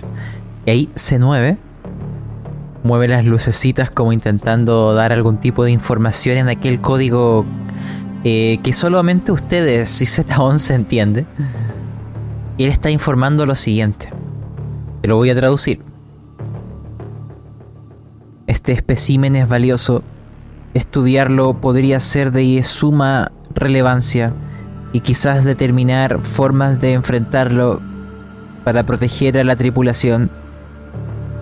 Y 0.68 0.90
C9 0.96 1.20
mueve 1.20 1.58
las 2.84 3.26
lucecitas 3.26 3.90
como 3.90 4.14
intentando 4.14 4.94
dar 4.94 5.12
algún 5.12 5.38
tipo 5.38 5.64
de 5.64 5.72
información 5.72 6.38
en 6.38 6.50
aquel 6.50 6.82
código 6.82 7.46
eh, 8.24 8.60
que 8.64 8.74
solamente 8.74 9.32
ustedes 9.32 10.02
y 10.02 10.06
Z11 10.06 10.76
entiende. 10.76 11.26
Él 12.58 12.70
está 12.70 12.90
informando 12.92 13.46
lo 13.46 13.56
siguiente. 13.56 14.10
Te 15.02 15.08
lo 15.08 15.18
voy 15.18 15.30
a 15.30 15.36
traducir. 15.36 15.82
Este 18.48 18.74
espécimen 18.74 19.36
es 19.36 19.48
valioso. 19.48 20.04
Estudiarlo 20.74 21.60
podría 21.60 22.00
ser 22.00 22.32
de 22.32 22.62
suma 22.64 23.32
relevancia 23.56 24.34
y 24.92 25.00
quizás 25.00 25.44
determinar 25.44 26.20
formas 26.22 26.80
de 26.80 26.94
enfrentarlo 26.94 27.82
para 28.64 28.84
proteger 28.84 29.38
a 29.38 29.44
la 29.44 29.56
tripulación. 29.56 30.30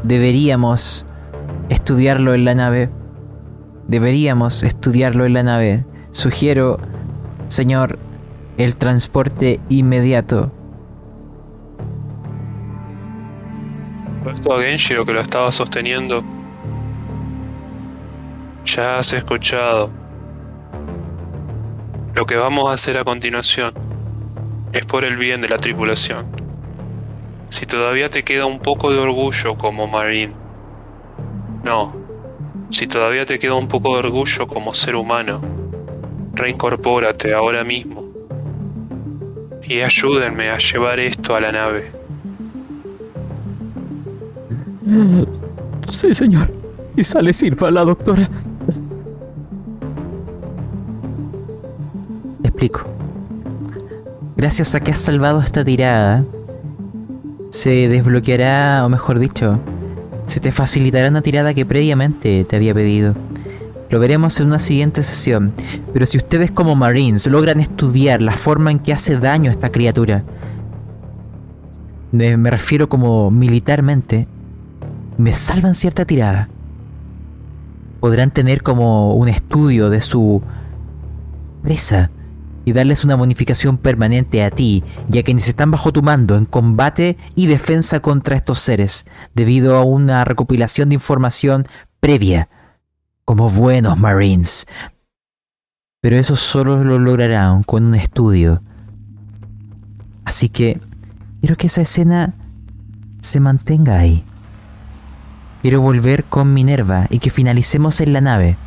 Deberíamos 0.03 1.05
estudiarlo 1.71 2.33
en 2.33 2.43
la 2.43 2.53
nave. 2.53 2.89
Deberíamos 3.87 4.61
estudiarlo 4.63 5.25
en 5.25 5.33
la 5.33 5.43
nave. 5.43 5.85
Sugiero, 6.11 6.79
señor, 7.47 7.97
el 8.57 8.75
transporte 8.75 9.61
inmediato. 9.69 10.51
Esto 14.33 14.53
a 14.53 14.61
Genshiro 14.61 15.05
que 15.05 15.13
lo 15.13 15.21
estaba 15.21 15.49
sosteniendo. 15.51 16.21
Ya 18.65 18.99
has 18.99 19.13
escuchado. 19.13 19.89
Lo 22.13 22.25
que 22.25 22.35
vamos 22.35 22.69
a 22.69 22.73
hacer 22.73 22.97
a 22.97 23.05
continuación 23.05 23.73
es 24.73 24.85
por 24.85 25.05
el 25.05 25.15
bien 25.15 25.39
de 25.39 25.47
la 25.47 25.57
tripulación. 25.57 26.25
Si 27.49 27.65
todavía 27.65 28.09
te 28.09 28.23
queda 28.23 28.45
un 28.45 28.59
poco 28.59 28.91
de 28.91 28.99
orgullo 28.99 29.57
como 29.57 29.87
Marine, 29.87 30.40
no, 31.63 31.93
si 32.69 32.87
todavía 32.87 33.25
te 33.25 33.39
queda 33.39 33.55
un 33.55 33.67
poco 33.67 33.93
de 33.93 33.99
orgullo 33.99 34.47
como 34.47 34.73
ser 34.73 34.95
humano, 34.95 35.41
reincorpórate 36.33 37.33
ahora 37.33 37.63
mismo 37.63 38.01
y 39.63 39.81
ayúdenme 39.81 40.49
a 40.49 40.57
llevar 40.57 40.99
esto 40.99 41.35
a 41.35 41.39
la 41.39 41.51
nave. 41.51 41.91
Sí, 45.89 46.13
señor. 46.13 46.51
Y 46.97 47.03
sale 47.03 47.31
sirva 47.31 47.71
la 47.71 47.85
doctora. 47.85 48.27
explico. 52.43 52.81
Gracias 54.35 54.75
a 54.75 54.81
que 54.81 54.91
has 54.91 54.99
salvado 54.99 55.39
esta 55.39 55.63
tirada, 55.63 56.23
se 57.49 57.87
desbloqueará, 57.87 58.85
o 58.85 58.89
mejor 58.89 59.19
dicho, 59.19 59.59
se 60.31 60.39
te 60.39 60.53
facilitará 60.53 61.09
una 61.09 61.21
tirada 61.21 61.53
que 61.53 61.65
previamente 61.65 62.45
te 62.45 62.55
había 62.55 62.73
pedido. 62.73 63.15
Lo 63.89 63.99
veremos 63.99 64.39
en 64.39 64.47
una 64.47 64.59
siguiente 64.59 65.03
sesión, 65.03 65.51
pero 65.91 66.05
si 66.05 66.15
ustedes 66.15 66.51
como 66.51 66.73
Marines 66.73 67.27
logran 67.27 67.59
estudiar 67.59 68.21
la 68.21 68.31
forma 68.31 68.71
en 68.71 68.79
que 68.79 68.93
hace 68.93 69.17
daño 69.17 69.49
a 69.49 69.51
esta 69.51 69.73
criatura, 69.73 70.23
me, 72.13 72.37
me 72.37 72.49
refiero 72.49 72.87
como 72.87 73.29
militarmente, 73.29 74.25
me 75.17 75.33
salvan 75.33 75.75
cierta 75.75 76.05
tirada. 76.05 76.47
Podrán 77.99 78.31
tener 78.31 78.63
como 78.63 79.13
un 79.15 79.27
estudio 79.27 79.89
de 79.89 79.99
su 79.99 80.41
presa 81.61 82.09
y 82.65 82.73
darles 82.73 83.03
una 83.03 83.15
bonificación 83.15 83.77
permanente 83.77 84.43
a 84.43 84.51
ti, 84.51 84.83
ya 85.07 85.23
que 85.23 85.31
están 85.31 85.71
bajo 85.71 85.91
tu 85.91 86.01
mando 86.01 86.35
en 86.35 86.45
combate 86.45 87.17
y 87.35 87.47
defensa 87.47 87.99
contra 87.99 88.35
estos 88.35 88.59
seres, 88.59 89.05
debido 89.33 89.75
a 89.77 89.83
una 89.83 90.23
recopilación 90.23 90.89
de 90.89 90.95
información 90.95 91.65
previa, 91.99 92.49
como 93.25 93.49
buenos 93.49 93.97
Marines. 93.99 94.67
Pero 96.01 96.17
eso 96.17 96.35
solo 96.35 96.83
lo 96.83 96.99
lograrán 96.99 97.63
con 97.63 97.85
un 97.85 97.95
estudio. 97.95 98.61
Así 100.25 100.49
que 100.49 100.79
quiero 101.39 101.55
que 101.55 101.67
esa 101.67 101.81
escena 101.81 102.33
se 103.21 103.39
mantenga 103.39 103.97
ahí. 103.99 104.23
Quiero 105.61 105.81
volver 105.81 106.23
con 106.23 106.53
Minerva 106.53 107.05
y 107.09 107.19
que 107.19 107.29
finalicemos 107.29 108.01
en 108.01 108.13
la 108.13 108.21
nave. 108.21 108.57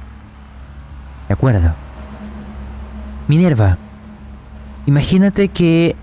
¿De 1.27 1.35
acuerdo? 1.35 1.75
Minerva, 3.27 3.79
imagínate 4.87 5.49
que 5.49 5.97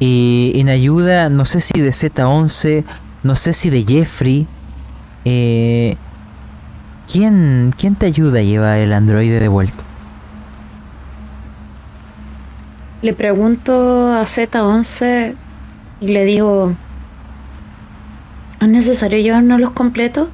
eh, 0.00 0.52
en 0.54 0.68
ayuda, 0.68 1.28
no 1.28 1.44
sé 1.44 1.60
si 1.60 1.80
de 1.80 1.90
Z11, 1.90 2.84
no 3.22 3.34
sé 3.34 3.52
si 3.52 3.70
de 3.70 3.84
Jeffrey, 3.84 4.46
eh, 5.24 5.96
¿quién, 7.10 7.72
¿quién 7.76 7.94
te 7.94 8.06
ayuda 8.06 8.40
a 8.40 8.42
llevar 8.42 8.78
el 8.78 8.92
androide 8.92 9.40
de 9.40 9.48
vuelta? 9.48 9.82
Le 13.02 13.12
pregunto 13.12 14.12
a 14.12 14.22
Z11 14.22 15.34
y 16.00 16.08
le 16.08 16.24
digo, 16.24 16.74
¿es 18.60 18.68
necesario 18.68 19.18
llevarnos 19.18 19.60
los 19.60 19.70
completos? 19.70 20.28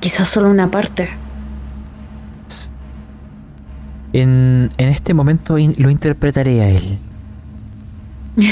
Quizás 0.00 0.28
solo 0.28 0.50
una 0.50 0.68
parte. 0.70 1.10
En, 4.12 4.70
en 4.78 4.88
este 4.88 5.14
momento 5.14 5.58
in- 5.58 5.74
lo 5.78 5.90
interpretaré 5.90 6.62
a 6.62 6.68
él. 6.70 6.98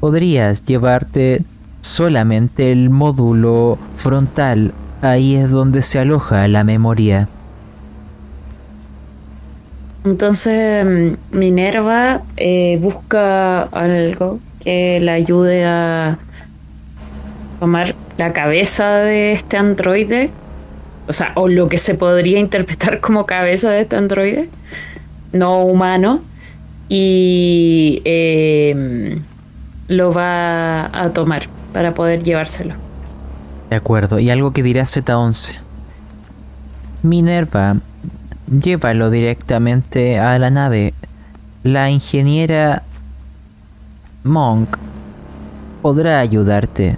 Podrías 0.00 0.62
llevarte 0.64 1.44
solamente 1.80 2.72
el 2.72 2.90
módulo 2.90 3.78
frontal. 3.94 4.72
Ahí 5.00 5.34
es 5.36 5.50
donde 5.50 5.82
se 5.82 5.98
aloja 5.98 6.46
la 6.48 6.64
memoria. 6.64 7.28
Entonces 10.04 10.84
mm, 10.84 11.36
Minerva 11.36 12.22
eh, 12.36 12.78
busca 12.80 13.62
algo 13.62 14.40
que 14.60 14.98
le 15.00 15.10
ayude 15.10 15.64
a 15.64 16.18
tomar 17.60 17.94
la 18.18 18.32
cabeza 18.32 18.96
de 18.96 19.32
este 19.32 19.56
androide, 19.56 20.30
o 21.12 21.14
sea, 21.14 21.32
o 21.34 21.46
lo 21.46 21.68
que 21.68 21.76
se 21.76 21.94
podría 21.94 22.38
interpretar 22.38 23.00
como 23.00 23.26
cabeza 23.26 23.68
de 23.68 23.82
este 23.82 23.96
androide, 23.96 24.48
no 25.34 25.62
humano, 25.62 26.22
y 26.88 28.00
eh, 28.06 29.20
lo 29.88 30.10
va 30.14 30.86
a 30.86 31.10
tomar 31.10 31.48
para 31.74 31.92
poder 31.92 32.24
llevárselo. 32.24 32.76
De 33.68 33.76
acuerdo, 33.76 34.18
y 34.20 34.30
algo 34.30 34.54
que 34.54 34.62
dirá 34.62 34.84
Z11. 34.84 35.56
Minerva, 37.02 37.76
llévalo 38.50 39.10
directamente 39.10 40.18
a 40.18 40.38
la 40.38 40.48
nave. 40.48 40.94
La 41.62 41.90
ingeniera 41.90 42.84
Monk 44.24 44.78
podrá 45.82 46.20
ayudarte. 46.20 46.96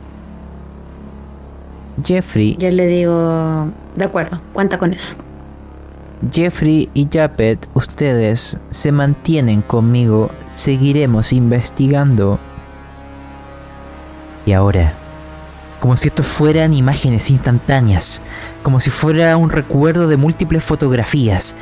Jeffrey, 2.04 2.56
Yo 2.58 2.70
le 2.70 2.86
digo, 2.86 3.68
de 3.94 4.04
acuerdo, 4.04 4.40
cuenta 4.52 4.78
con 4.78 4.92
eso. 4.92 5.16
Jeffrey 6.32 6.88
y 6.94 7.08
Japet, 7.12 7.68
ustedes 7.74 8.58
se 8.70 8.92
mantienen 8.92 9.62
conmigo. 9.62 10.30
Seguiremos 10.54 11.32
investigando. 11.32 12.38
Y 14.46 14.52
ahora, 14.52 14.94
como 15.80 15.96
si 15.96 16.08
esto 16.08 16.22
fueran 16.22 16.72
imágenes 16.72 17.30
instantáneas, 17.30 18.22
como 18.62 18.80
si 18.80 18.90
fuera 18.90 19.36
un 19.36 19.50
recuerdo 19.50 20.08
de 20.08 20.16
múltiples 20.16 20.64
fotografías, 20.64 21.54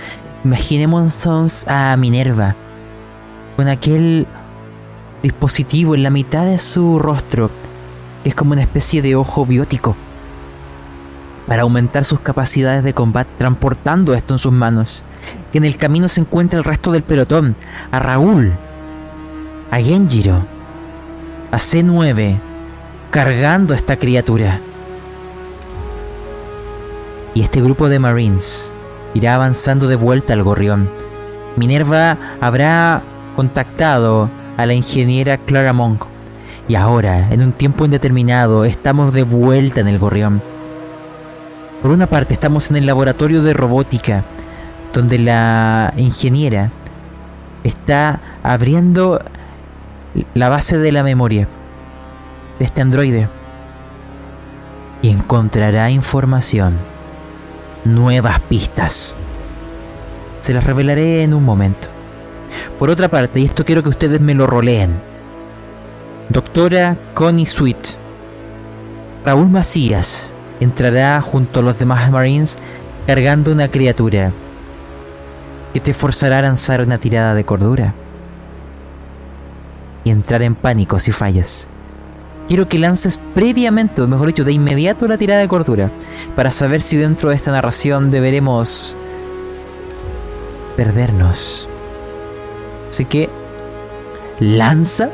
imaginemos 0.45 1.27
a 1.67 1.97
Minerva 1.97 2.55
con 3.57 3.69
aquel 3.69 4.27
dispositivo 5.23 5.95
en 5.95 6.03
la 6.03 6.11
mitad 6.11 6.45
de 6.45 6.59
su 6.59 6.99
rostro, 6.99 7.51
es 8.25 8.35
como 8.35 8.53
una 8.53 8.63
especie 8.63 9.03
de 9.03 9.17
ojo 9.17 9.47
biótico 9.47 9.97
para 11.53 11.65
aumentar 11.65 12.07
sus 12.07 12.19
capacidades 12.19 12.83
de 12.83 12.95
combate, 12.95 13.31
transportando 13.37 14.15
esto 14.15 14.33
en 14.33 14.39
sus 14.39 14.53
manos. 14.53 15.03
Que 15.53 15.59
en 15.59 15.67
el 15.67 15.77
camino 15.77 16.09
se 16.09 16.23
encuentra 16.23 16.59
el 16.59 16.65
resto 16.65 16.93
del 16.93 17.03
pelotón, 17.03 17.57
a 17.91 17.99
Raúl, 17.99 18.55
a 19.71 19.79
Genjiro, 19.79 20.47
a 21.51 21.59
C9, 21.59 22.39
cargando 23.11 23.75
a 23.75 23.77
esta 23.77 23.99
criatura. 23.99 24.61
Y 27.35 27.43
este 27.43 27.61
grupo 27.61 27.91
de 27.91 27.99
Marines 27.99 28.73
irá 29.13 29.35
avanzando 29.35 29.89
de 29.89 29.97
vuelta 29.97 30.33
al 30.33 30.45
gorrión. 30.45 30.89
Minerva 31.57 32.17
habrá 32.41 33.03
contactado 33.37 34.31
a 34.57 34.65
la 34.65 34.73
ingeniera 34.73 35.37
Clara 35.37 35.75
Monk. 35.75 36.07
Y 36.67 36.77
ahora, 36.77 37.31
en 37.31 37.43
un 37.43 37.53
tiempo 37.53 37.85
indeterminado, 37.85 38.65
estamos 38.65 39.13
de 39.13 39.25
vuelta 39.25 39.81
en 39.81 39.89
el 39.89 39.99
gorrión. 39.99 40.41
Por 41.83 41.91
una 41.91 42.07
parte 42.07 42.33
estamos 42.33 42.71
en 42.71 42.77
el 42.77 42.87
laboratorio 42.87 43.43
de 43.43 43.55
robótica, 43.55 44.23
donde 44.93 45.19
la 45.19 45.93
ingeniera 45.97 46.71
está 47.65 48.21
abriendo 48.45 49.21
la 50.35 50.49
base 50.49 50.79
de 50.79 50.93
la 50.93 51.03
memoria 51.03 51.49
de 52.61 52.65
este 52.65 52.83
androide 52.83 53.27
y 55.03 55.11
encontrará 55.11 55.91
información, 55.91 56.75
nuevas 57.85 58.39
pistas. 58.41 59.17
Se 60.41 60.55
las 60.55 60.63
revelaré 60.63 61.25
en 61.25 61.35
un 61.35 61.45
momento. 61.45 61.89
Por 62.79 62.91
otra 62.91 63.09
parte, 63.09 63.41
y 63.41 63.45
esto 63.47 63.65
quiero 63.65 63.83
que 63.83 63.89
ustedes 63.89 64.21
me 64.21 64.35
lo 64.35 64.47
roleen. 64.47 64.93
Doctora 66.29 66.97
Connie 67.15 67.47
Sweet, 67.47 67.97
Raúl 69.25 69.49
Macías, 69.49 70.33
entrará 70.63 71.21
junto 71.21 71.61
a 71.61 71.63
los 71.63 71.79
demás 71.79 72.11
Marines 72.11 72.59
cargando 73.07 73.53
una 73.53 73.69
criatura 73.69 74.33
que 75.73 75.81
te 75.81 75.95
forzará 75.95 76.39
a 76.39 76.43
lanzar 76.43 76.83
una 76.83 76.99
tirada 76.99 77.35
de 77.35 77.45
cordura 77.45 77.95
y 80.05 80.11
entrar 80.11 80.43
en 80.43 80.55
pánico 80.55 80.99
si 80.99 81.13
fallas. 81.13 81.69
Quiero 82.49 82.69
que 82.69 82.79
lances 82.79 83.19
previamente, 83.35 84.03
o 84.03 84.09
mejor 84.09 84.27
dicho, 84.27 84.45
de 84.45 84.53
inmediato 84.53 85.07
la 85.07 85.17
tirada 85.17 85.41
de 85.41 85.49
cordura 85.49 85.91
para 86.37 86.51
saber 86.51 86.83
si 86.83 86.97
dentro 86.97 87.31
de 87.31 87.37
esta 87.37 87.53
narración 87.53 88.11
deberemos 88.11 88.97
perdernos. 90.77 91.69
Así 92.91 93.05
que 93.05 93.31
lanza 94.41 95.09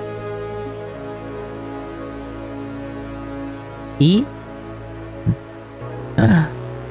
y 3.99 4.25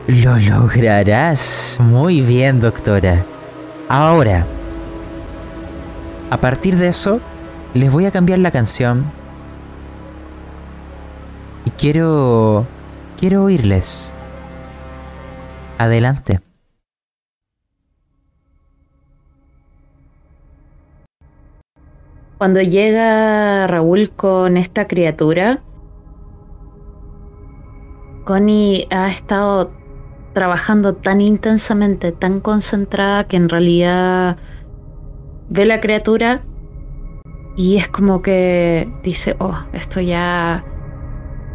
Lo 0.08 0.38
lograrás. 0.40 1.78
Muy 1.82 2.22
bien, 2.22 2.62
doctora. 2.62 3.24
Ahora, 3.90 4.46
a 6.30 6.38
partir 6.38 6.78
de 6.78 6.88
eso, 6.88 7.20
les 7.74 7.92
voy 7.92 8.06
a 8.06 8.12
cambiar 8.12 8.40
la 8.40 8.52
canción. 8.52 9.06
Y 11.66 11.72
quiero... 11.72 12.66
Quiero 13.18 13.44
oírles. 13.44 14.14
Adelante. 15.80 16.40
Cuando 22.38 22.62
llega 22.62 23.66
Raúl 23.66 24.12
con 24.12 24.58
esta 24.58 24.88
criatura, 24.88 25.62
Connie 28.28 28.88
ha 28.92 29.08
estado 29.08 29.72
trabajando 30.34 30.94
tan 30.96 31.22
intensamente, 31.22 32.12
tan 32.12 32.42
concentrada, 32.42 33.24
que 33.24 33.38
en 33.38 33.48
realidad 33.48 34.36
ve 35.48 35.66
la 35.66 35.80
criatura 35.80 36.44
y 37.56 37.78
es 37.78 37.88
como 37.88 38.22
que 38.22 38.92
dice, 39.02 39.38
oh, 39.40 39.58
esto 39.72 40.02
ya 40.02 40.66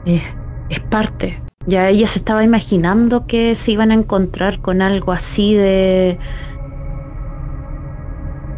es, 0.07 0.23
es 0.71 0.81
parte. 0.81 1.43
Ya 1.67 1.91
ella 1.91 2.09
se 2.09 2.21
estaba 2.21 2.43
imaginando 2.43 3.27
que 3.27 3.55
se 3.55 3.73
iban 3.73 3.91
a 3.91 3.95
encontrar 3.95 4.61
con 4.63 4.81
algo 4.81 5.13
así 5.13 5.55
de 5.55 6.19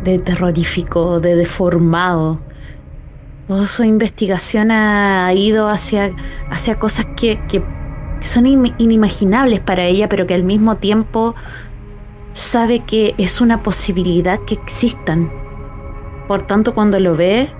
de 0.04 0.20
terrorífico, 0.20 1.18
de 1.18 1.34
deformado. 1.34 2.38
Toda 3.48 3.66
su 3.66 3.82
investigación 3.82 4.70
ha 4.70 5.32
ido 5.34 5.68
hacia, 5.68 6.14
hacia 6.50 6.78
cosas 6.78 7.06
que, 7.16 7.40
que, 7.48 7.62
son 8.24 8.46
inimaginables 8.78 9.60
para 9.60 9.84
ella, 9.84 10.08
pero 10.08 10.26
que 10.26 10.34
al 10.34 10.44
mismo 10.44 10.76
tiempo 10.76 11.34
sabe 12.32 12.80
que 12.80 13.14
es 13.18 13.40
una 13.40 13.62
posibilidad 13.62 14.40
que 14.40 14.54
existan. 14.54 15.30
Por 16.26 16.42
tanto, 16.42 16.74
cuando 16.74 16.98
lo 16.98 17.16
ve, 17.16 17.50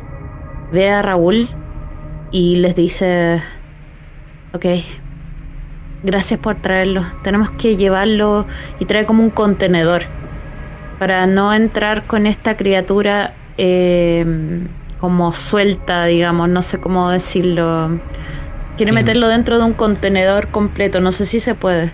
ve 0.73 0.91
a 0.91 1.03
Raúl 1.03 1.49
y 2.31 2.57
les 2.57 2.75
dice, 2.75 3.43
ok, 4.53 4.67
gracias 6.03 6.41
por 6.41 6.57
traerlo, 6.61 7.05
tenemos 7.23 7.51
que 7.51 7.77
llevarlo 7.77 8.47
y 8.81 8.85
trae 8.87 9.07
como 9.07 9.23
un 9.23 9.31
contenedor 9.31 10.03
para 10.99 11.27
no 11.27 11.53
entrar 11.53 12.07
con 12.07 12.27
esta 12.27 12.57
criatura 12.57 13.35
eh, 13.59 14.67
como 14.99 15.33
suelta, 15.33 16.07
digamos, 16.07 16.49
no 16.49 16.63
sé 16.63 16.81
cómo 16.81 17.11
decirlo. 17.11 18.01
Quiere 18.77 18.91
meterlo 18.91 19.29
dentro 19.29 19.59
de 19.59 19.65
un 19.65 19.73
contenedor 19.73 20.49
completo, 20.49 21.01
no 21.01 21.13
sé 21.13 21.27
si 21.27 21.39
se 21.39 21.55
puede. 21.55 21.93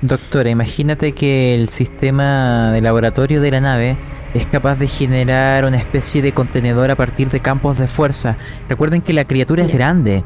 Doctora, 0.00 0.48
imagínate 0.48 1.12
que 1.12 1.54
el 1.54 1.68
sistema 1.68 2.70
de 2.72 2.80
laboratorio 2.80 3.40
de 3.40 3.50
la 3.50 3.60
nave 3.60 3.96
es 4.32 4.46
capaz 4.46 4.76
de 4.76 4.86
generar 4.86 5.64
una 5.64 5.76
especie 5.76 6.22
de 6.22 6.32
contenedor 6.32 6.90
a 6.90 6.96
partir 6.96 7.30
de 7.30 7.40
campos 7.40 7.78
de 7.78 7.88
fuerza. 7.88 8.36
Recuerden 8.68 9.02
que 9.02 9.12
la 9.12 9.24
criatura 9.24 9.64
es 9.64 9.72
grande. 9.72 10.22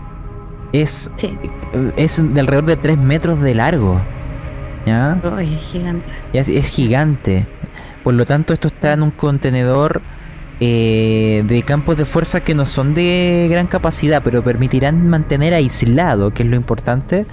Es, 0.73 1.11
es 1.97 2.23
de 2.35 2.41
alrededor 2.41 2.67
de 2.67 2.77
3 2.77 2.99
metros 2.99 3.41
de 3.41 3.55
largo. 3.55 4.03
¿Ya? 4.85 5.19
es 5.41 5.63
gigante. 5.63 6.13
es 6.35 6.69
gigante. 6.69 7.47
Por 8.03 8.13
lo 8.13 8.27
tanto, 8.27 8.53
esto 8.53 8.69
está 8.69 8.93
en 8.93 9.03
un 9.03 9.11
contenedor 9.11 10.03
eh, 10.61 11.43
de 11.47 11.63
campos 11.63 11.97
de 11.97 12.05
fuerza 12.05 12.43
que 12.43 12.55
no 12.55 12.65
son 12.65 12.95
de 12.95 13.49
gran 13.51 13.67
capacidad, 13.67 14.23
pero 14.23 14.43
permitirán 14.43 15.09
mantener 15.09 15.55
aislado, 15.55 16.33
que 16.33 16.43
es 16.43 16.49
lo 16.49 16.57
importante, 16.57 17.27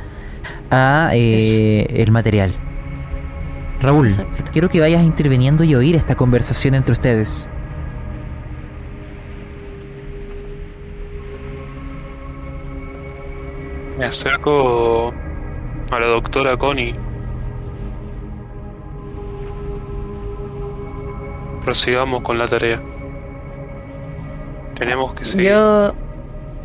a 0.69 1.11
eh, 1.13 1.85
el 1.89 2.11
material. 2.11 2.53
Raúl, 3.81 4.11
quiero 4.51 4.69
que 4.69 4.79
vayas 4.79 5.03
interviniendo 5.03 5.63
y 5.63 5.75
oír 5.75 5.95
esta 5.95 6.15
conversación 6.15 6.75
entre 6.75 6.93
ustedes. 6.93 7.47
Me 13.97 14.05
acerco 14.05 15.13
a 15.91 15.99
la 15.99 16.07
doctora 16.07 16.57
Connie 16.57 16.95
prosigamos 21.61 22.21
con 22.21 22.37
la 22.37 22.47
tarea. 22.47 22.81
Tenemos 24.75 25.13
que 25.13 25.25
seguir. 25.25 25.49
Yo 25.49 25.93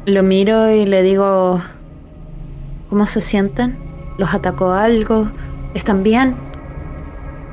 lo 0.06 0.22
miro 0.22 0.70
y 0.70 0.86
le 0.86 1.02
digo, 1.02 1.60
¿cómo 2.88 3.06
se 3.06 3.20
sienten? 3.20 3.76
¿Los 4.18 4.32
atacó 4.32 4.72
algo? 4.72 5.30
¿Están 5.74 6.02
bien? 6.02 6.36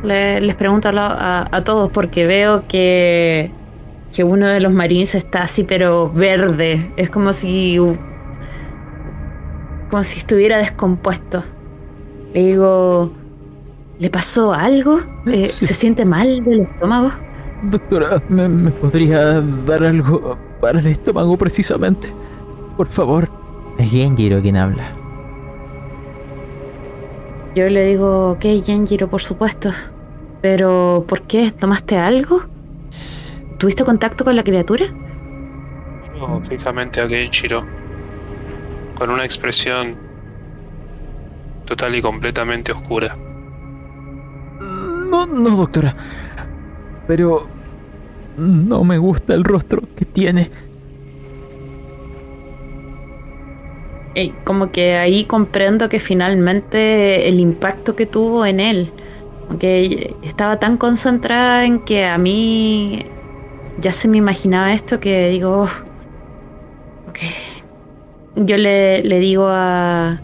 les 0.04 0.56
pregunto 0.56 0.90
a, 0.90 1.48
a, 1.50 1.64
todos 1.64 1.90
porque 1.90 2.28
veo 2.28 2.68
que, 2.68 3.52
que 4.14 4.26
uno 4.26 4.48
de 4.48 4.60
los 4.60 4.74
marines 4.74 5.16
está 5.16 5.44
así 5.44 5.64
pero 5.64 6.12
verde. 6.12 6.92
Es 6.98 7.10
como 7.10 7.32
si 7.32 7.80
como 9.90 10.04
si 10.04 10.20
estuviera 10.20 10.58
descompuesto. 10.58 11.44
Le 12.34 12.44
digo, 12.44 13.14
¿le 14.00 14.10
pasó 14.10 14.54
algo? 14.54 15.00
Eh, 15.28 15.46
¿Se 15.46 15.74
siente 15.74 16.04
mal 16.04 16.44
del 16.44 16.62
estómago? 16.62 17.12
Doctora, 17.64 18.22
¿me, 18.28 18.72
podría 18.72 19.40
dar 19.40 19.84
algo 19.84 20.38
para 20.60 20.80
el 20.80 20.88
estómago 20.88 21.38
precisamente? 21.38 22.14
Por 22.76 22.88
favor. 22.88 23.30
Es 23.78 23.90
Genjiro 23.90 24.42
quien 24.42 24.58
habla. 24.58 24.92
Yo 27.56 27.70
le 27.70 27.86
digo, 27.86 28.32
ok, 28.32 28.46
Genjiro, 28.66 29.10
por 29.10 29.22
supuesto. 29.22 29.72
Pero, 30.42 31.06
¿por 31.08 31.22
qué? 31.22 31.52
¿Tomaste 31.52 31.98
algo? 31.98 32.42
¿Tuviste 33.58 33.86
contacto 33.86 34.26
con 34.26 34.36
la 34.36 34.44
criatura? 34.44 34.88
No, 36.20 36.42
fijamente 36.44 37.00
a 37.00 37.08
Genjiro. 37.08 37.66
Con 38.96 39.10
una 39.10 39.24
expresión 39.24 39.96
total 41.66 41.96
y 41.96 42.02
completamente 42.02 42.74
oscura. 42.74 43.16
No, 44.60 45.26
no, 45.26 45.50
doctora. 45.52 45.96
Pero 47.08 47.48
no 48.38 48.84
me 48.84 48.98
gusta 48.98 49.34
el 49.34 49.44
rostro 49.44 49.84
que 49.96 50.06
tiene. 50.06 50.50
como 54.44 54.72
que 54.72 54.96
ahí 54.96 55.26
comprendo 55.26 55.90
que 55.90 56.00
finalmente 56.00 57.28
el 57.28 57.40
impacto 57.40 57.96
que 57.96 58.06
tuvo 58.06 58.46
en 58.46 58.60
él, 58.60 58.92
aunque 59.50 60.16
estaba 60.22 60.60
tan 60.60 60.78
concentrada 60.78 61.66
en 61.66 61.80
que 61.80 62.06
a 62.06 62.18
mí 62.18 63.06
ya 63.80 63.92
se 63.92 64.08
me 64.08 64.18
imaginaba 64.18 64.74
esto 64.74 65.00
que 65.00 65.30
digo, 65.30 65.68
ok, 67.10 67.20
yo 68.36 68.58
le, 68.58 69.02
digo 69.20 69.48
a, 69.48 70.22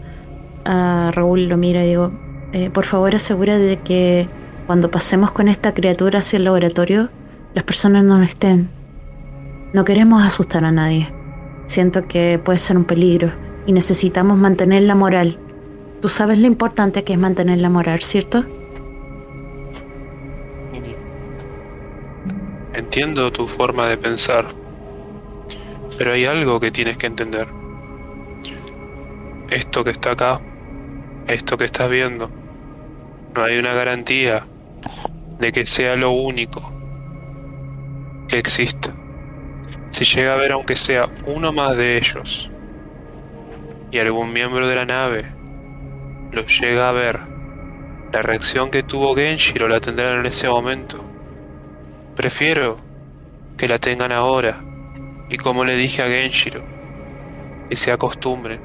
a 0.64 1.10
Raúl, 1.12 1.48
lo 1.48 1.56
mira 1.56 1.84
y 1.84 1.88
digo, 1.88 2.12
eh, 2.52 2.70
por 2.70 2.84
favor 2.84 3.14
asegura 3.14 3.58
de 3.58 3.78
que 3.78 4.28
cuando 4.70 4.88
pasemos 4.88 5.32
con 5.32 5.48
esta 5.48 5.74
criatura 5.74 6.20
hacia 6.20 6.36
el 6.36 6.44
laboratorio, 6.44 7.10
las 7.54 7.64
personas 7.64 8.04
no 8.04 8.22
estén. 8.22 8.70
No 9.72 9.84
queremos 9.84 10.22
asustar 10.22 10.64
a 10.64 10.70
nadie. 10.70 11.12
Siento 11.66 12.06
que 12.06 12.38
puede 12.38 12.58
ser 12.58 12.76
un 12.76 12.84
peligro 12.84 13.32
y 13.66 13.72
necesitamos 13.72 14.38
mantener 14.38 14.84
la 14.84 14.94
moral. 14.94 15.40
Tú 16.00 16.08
sabes 16.08 16.38
lo 16.38 16.46
importante 16.46 17.02
que 17.02 17.14
es 17.14 17.18
mantener 17.18 17.58
la 17.58 17.68
moral, 17.68 18.00
¿cierto? 18.00 18.44
Entiendo 22.72 23.32
tu 23.32 23.48
forma 23.48 23.88
de 23.88 23.98
pensar, 23.98 24.46
pero 25.98 26.12
hay 26.12 26.26
algo 26.26 26.60
que 26.60 26.70
tienes 26.70 26.96
que 26.96 27.08
entender. 27.08 27.48
Esto 29.48 29.82
que 29.82 29.90
está 29.90 30.12
acá, 30.12 30.40
esto 31.26 31.58
que 31.58 31.64
estás 31.64 31.90
viendo, 31.90 32.30
no 33.34 33.42
hay 33.42 33.58
una 33.58 33.74
garantía 33.74 34.46
de 35.38 35.52
que 35.52 35.66
sea 35.66 35.96
lo 35.96 36.10
único 36.10 36.60
que 38.28 38.38
exista. 38.38 38.94
Si 39.90 40.04
llega 40.04 40.34
a 40.34 40.36
ver 40.36 40.52
aunque 40.52 40.76
sea 40.76 41.08
uno 41.26 41.52
más 41.52 41.76
de 41.76 41.96
ellos 41.98 42.50
y 43.90 43.98
algún 43.98 44.32
miembro 44.32 44.68
de 44.68 44.74
la 44.76 44.84
nave 44.84 45.26
los 46.30 46.60
llega 46.60 46.88
a 46.88 46.92
ver, 46.92 47.18
la 48.12 48.22
reacción 48.22 48.70
que 48.70 48.82
tuvo 48.82 49.14
Genshiro 49.14 49.68
la 49.68 49.80
tendrán 49.80 50.20
en 50.20 50.26
ese 50.26 50.48
momento. 50.48 51.04
Prefiero 52.14 52.76
que 53.56 53.66
la 53.66 53.78
tengan 53.78 54.12
ahora 54.12 54.62
y 55.28 55.36
como 55.36 55.64
le 55.64 55.76
dije 55.76 56.02
a 56.02 56.06
Genshiro, 56.06 56.62
que 57.68 57.76
se 57.76 57.92
acostumbren. 57.92 58.60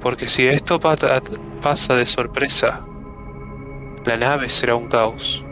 Porque 0.00 0.28
si 0.28 0.46
esto 0.46 0.78
pasa 0.78 1.94
de 1.94 2.06
sorpresa, 2.06 2.86
la 4.06 4.16
nave 4.16 4.48
será 4.48 4.76
un 4.76 4.88
caos. 4.88 5.44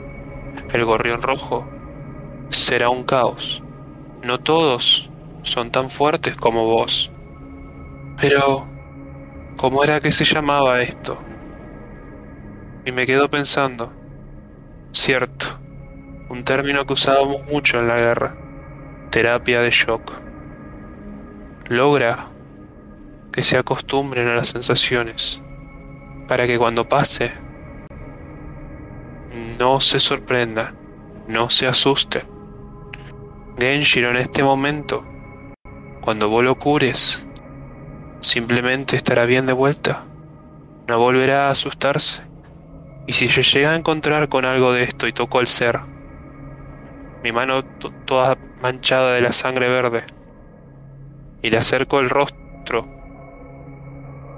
El 0.72 0.84
gorrión 0.84 1.20
rojo 1.22 1.68
será 2.50 2.88
un 2.88 3.02
caos. 3.02 3.62
No 4.22 4.38
todos 4.38 5.10
son 5.42 5.70
tan 5.70 5.90
fuertes 5.90 6.36
como 6.36 6.64
vos. 6.64 7.10
Pero, 8.20 8.66
¿cómo 9.56 9.82
era 9.82 10.00
que 10.00 10.12
se 10.12 10.24
llamaba 10.24 10.80
esto? 10.80 11.18
Y 12.84 12.92
me 12.92 13.06
quedo 13.06 13.28
pensando, 13.28 13.92
cierto, 14.92 15.46
un 16.28 16.44
término 16.44 16.86
que 16.86 16.92
usábamos 16.92 17.44
mucho 17.46 17.80
en 17.80 17.88
la 17.88 17.96
guerra, 17.96 18.36
terapia 19.10 19.60
de 19.60 19.70
shock. 19.70 20.12
Logra 21.68 22.28
que 23.32 23.42
se 23.42 23.58
acostumbren 23.58 24.28
a 24.28 24.36
las 24.36 24.50
sensaciones, 24.50 25.42
para 26.28 26.46
que 26.46 26.56
cuando 26.56 26.88
pase, 26.88 27.43
no 29.58 29.80
se 29.80 29.98
sorprenda, 30.00 30.74
no 31.28 31.50
se 31.50 31.66
asuste. 31.66 32.24
Genshiro 33.58 34.10
en 34.10 34.16
este 34.16 34.42
momento, 34.42 35.04
cuando 36.00 36.28
vos 36.28 36.42
lo 36.42 36.58
cures, 36.58 37.26
simplemente 38.20 38.96
estará 38.96 39.24
bien 39.26 39.46
de 39.46 39.52
vuelta, 39.52 40.04
no 40.88 40.98
volverá 40.98 41.48
a 41.48 41.50
asustarse. 41.50 42.22
Y 43.06 43.12
si 43.12 43.28
se 43.28 43.42
llega 43.42 43.72
a 43.72 43.76
encontrar 43.76 44.28
con 44.28 44.44
algo 44.44 44.72
de 44.72 44.84
esto 44.84 45.06
y 45.06 45.12
toco 45.12 45.40
el 45.40 45.46
ser, 45.46 45.80
mi 47.22 47.32
mano 47.32 47.64
toda 48.04 48.36
manchada 48.60 49.14
de 49.14 49.20
la 49.20 49.32
sangre 49.32 49.68
verde, 49.68 50.04
y 51.42 51.50
le 51.50 51.58
acerco 51.58 52.00
el 52.00 52.10
rostro 52.10 52.88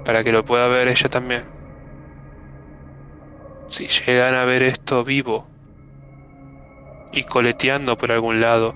para 0.05 0.23
que 0.23 0.31
lo 0.31 0.45
pueda 0.45 0.67
ver 0.67 0.87
ella 0.87 1.09
también. 1.09 1.56
Si 3.67 3.87
llegan 3.87 4.33
a 4.33 4.45
ver 4.45 4.63
esto 4.63 5.03
vivo 5.03 5.45
y 7.11 7.23
coleteando 7.23 7.97
por 7.97 8.11
algún 8.11 8.39
lado, 8.39 8.75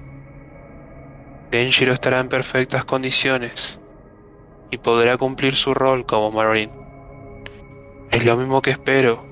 Genshiro 1.51 1.93
estará 1.93 2.19
en 2.19 2.29
perfectas 2.29 2.83
condiciones 2.83 3.79
y 4.69 4.77
podrá 4.77 5.17
cumplir 5.17 5.55
su 5.55 5.73
rol 5.73 6.05
como 6.05 6.31
Marine. 6.31 6.71
Es 8.09 8.25
lo 8.25 8.35
mismo 8.35 8.61
que 8.61 8.71
espero 8.71 9.25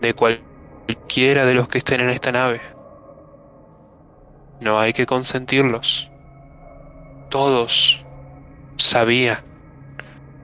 de 0.00 0.14
cualquiera 0.14 1.46
de 1.46 1.54
los 1.54 1.68
que 1.68 1.78
estén 1.78 2.00
en 2.00 2.10
esta 2.10 2.32
nave. 2.32 2.60
No 4.60 4.80
hay 4.80 4.92
que 4.92 5.06
consentirlos. 5.06 6.10
Todos 7.30 8.04
sabían 8.76 9.38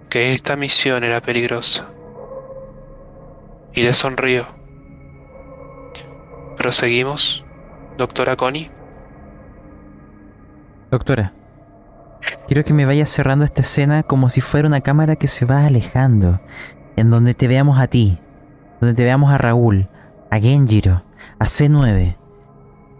que 0.09 0.33
esta 0.33 0.55
misión 0.57 1.03
era 1.03 1.20
peligrosa. 1.20 1.89
Y 3.74 3.82
le 3.82 3.95
sonrió. 3.95 4.47
¿Proseguimos, 6.57 7.45
doctora 7.97 8.35
Connie? 8.36 8.70
Doctora, 10.90 11.35
quiero 12.47 12.65
que 12.65 12.73
me 12.73 12.86
vayas 12.86 13.11
cerrando 13.11 13.45
esta 13.45 13.61
escena 13.61 14.03
como 14.03 14.28
si 14.28 14.40
fuera 14.40 14.66
una 14.66 14.81
cámara 14.81 15.16
que 15.16 15.28
se 15.28 15.45
va 15.45 15.66
alejando, 15.66 16.40
en 16.97 17.11
donde 17.11 17.35
te 17.35 17.47
veamos 17.47 17.78
a 17.78 17.86
ti, 17.86 18.19
donde 18.81 18.95
te 18.95 19.05
veamos 19.05 19.31
a 19.31 19.39
Raúl, 19.39 19.89
a 20.31 20.40
Genjiro, 20.40 21.05
a 21.39 21.45
C9, 21.45 22.16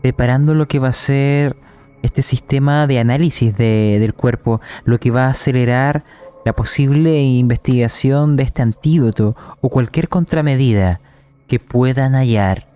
preparando 0.03 0.55
lo 0.55 0.69
que 0.69 0.79
va 0.79 0.89
a 0.89 0.93
ser 0.93 1.57
este 2.03 2.23
sistema 2.23 2.87
de 2.87 3.01
análisis 3.01 3.57
del 3.57 4.15
cuerpo, 4.15 4.61
lo 4.85 5.01
que 5.01 5.11
va 5.11 5.27
a 5.27 5.31
acelerar 5.31 6.05
la 6.49 6.57
posible 6.57 7.23
investigación 7.23 8.37
de 8.37 8.43
este 8.43 8.63
antídoto 8.63 9.37
o 9.61 9.69
cualquier 9.69 10.09
contramedida 10.09 11.01
que 11.47 11.61
puedan 11.61 12.15
hallar. 12.15 12.67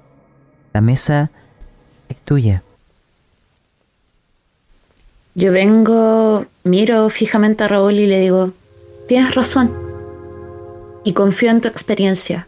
La 0.73 0.81
mesa 0.81 1.31
es 2.09 2.23
tuya. 2.23 2.63
Yo 5.35 5.51
vengo, 5.51 6.47
miro 6.63 7.09
fijamente 7.11 7.65
a 7.65 7.69
Raúl 7.69 7.95
y 7.95 8.07
le 8.07 8.21
digo, 8.21 8.53
tienes 9.09 9.35
razón. 9.35 9.73
Y 11.05 11.15
confío 11.15 11.51
en 11.51 11.61
tu 11.61 11.69
experiencia 11.69 12.47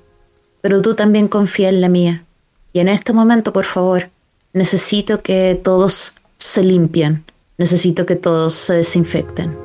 pero 0.65 0.81
tú 0.81 0.95
también 0.95 1.29
confía 1.29 1.69
en 1.69 1.83
la 1.83 1.91
mía. 1.91 2.25
Y 2.73 2.79
en 2.81 2.89
este 2.89 3.13
momento, 3.13 3.53
por 3.53 3.67
favor, 3.67 4.09
necesito 4.55 5.21
que 5.21 5.61
todos 5.63 6.15
se 6.39 6.63
limpien, 6.63 7.23
necesito 7.59 8.07
que 8.07 8.17
todos 8.17 8.55
se 8.55 8.73
desinfecten. 8.73 9.64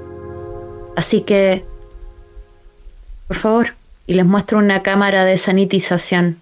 Así 0.99 1.21
que, 1.21 1.63
por 3.29 3.37
favor, 3.37 3.67
y 4.05 4.15
les 4.15 4.25
muestro 4.25 4.57
una 4.57 4.83
cámara 4.83 5.23
de 5.23 5.37
sanitización. 5.37 6.41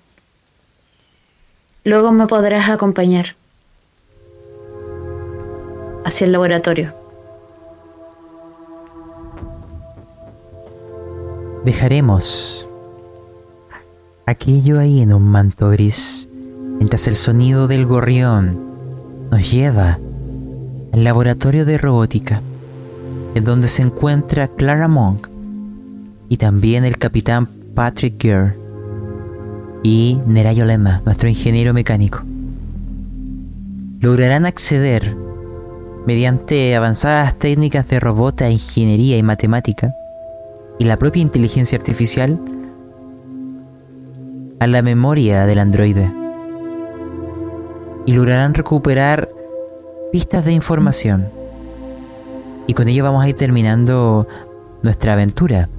Luego 1.83 2.11
me 2.11 2.25
podrás 2.25 2.67
acompañar 2.67 3.35
hacia 6.05 6.25
el 6.25 6.31
laboratorio. 6.31 6.95
Dejaremos 11.63 12.67
aquello 14.25 14.79
ahí 14.79 15.01
en 15.01 15.13
un 15.13 15.29
manto 15.29 15.69
gris, 15.69 16.27
mientras 16.31 17.07
el 17.07 17.15
sonido 17.15 17.67
del 17.67 17.85
gorrión 17.85 18.57
nos 19.29 19.51
lleva 19.51 19.99
al 20.93 21.03
laboratorio 21.03 21.63
de 21.63 21.77
robótica, 21.77 22.41
en 23.37 23.43
donde 23.43 23.67
se 23.67 23.83
encuentra 23.83 24.47
Clara 24.47 24.87
Monk 24.87 25.29
y 26.27 26.37
también 26.37 26.85
el 26.85 26.97
capitán 26.97 27.47
Patrick 27.75 28.19
Gere 28.19 28.55
y 29.83 30.19
Nerayo 30.25 30.65
Lema, 30.65 31.01
nuestro 31.05 31.29
ingeniero 31.29 31.73
mecánico. 31.73 32.23
Lograrán 33.99 34.45
acceder 34.45 35.15
mediante 36.07 36.75
avanzadas 36.75 37.37
técnicas 37.37 37.87
de 37.87 37.99
robota, 37.99 38.49
ingeniería 38.49 39.17
y 39.17 39.23
matemática 39.23 39.93
y 40.79 40.85
la 40.85 40.97
propia 40.97 41.21
inteligencia 41.21 41.77
artificial 41.77 42.39
a 44.59 44.65
la 44.65 44.81
memoria 44.81 45.45
del 45.45 45.59
androide 45.59 46.11
y 48.07 48.13
lograrán 48.13 48.55
recuperar 48.55 49.29
pistas 50.11 50.43
de 50.43 50.53
información. 50.53 51.36
Y 52.67 52.73
con 52.73 52.87
ello 52.87 53.03
vamos 53.03 53.23
a 53.23 53.29
ir 53.29 53.35
terminando 53.35 54.27
nuestra 54.83 55.13
aventura. 55.13 55.69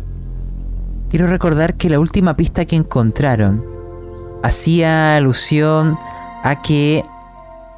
Quiero 1.11 1.27
recordar 1.27 1.75
que 1.75 1.91
la 1.91 2.01
última 2.01 2.37
pista 2.37 2.65
que 2.65 2.77
encontraron 2.77 3.65
hacía 4.43 5.17
alusión 5.17 5.97
a 6.43 6.63
que 6.63 7.05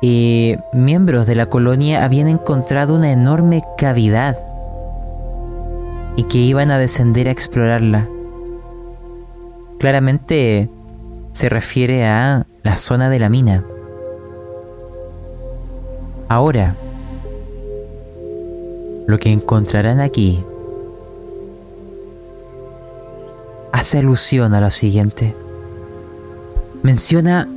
eh, 0.03 0.59
miembros 0.73 1.27
de 1.27 1.35
la 1.35 1.47
colonia 1.47 2.05
habían 2.05 2.28
encontrado 2.28 2.97
una 2.97 3.12
enorme 3.12 3.62
cavidad 3.77 4.39
y 6.16 6.24
que 6.24 6.39
iban 6.39 6.70
a 6.70 6.78
descender 6.78 7.28
a 7.28 7.32
explorarla. 7.32 8.09
Claramente 9.78 10.69
se 11.32 11.49
refiere 11.49 12.07
a 12.07 12.47
la 12.62 12.77
zona 12.77 13.11
de 13.11 13.19
la 13.19 13.28
mina. 13.28 13.65
Ahora, 16.28 16.74
lo 19.11 19.19
que 19.19 19.31
encontrarán 19.32 20.01
aquí 20.01 20.45
hace 23.73 23.99
alusión 23.99 24.55
a 24.55 24.61
lo 24.61 24.70
siguiente. 24.70 25.35
Menciona 26.82 27.49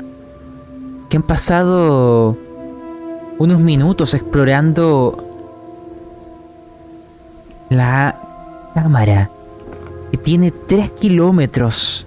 que 1.10 1.18
han 1.18 1.24
pasado 1.24 2.38
unos 3.40 3.60
minutos 3.60 4.14
explorando 4.14 5.18
la 7.70 8.20
cámara 8.74 9.30
que 10.12 10.18
tiene 10.18 10.52
3 10.52 10.92
kilómetros 10.92 12.06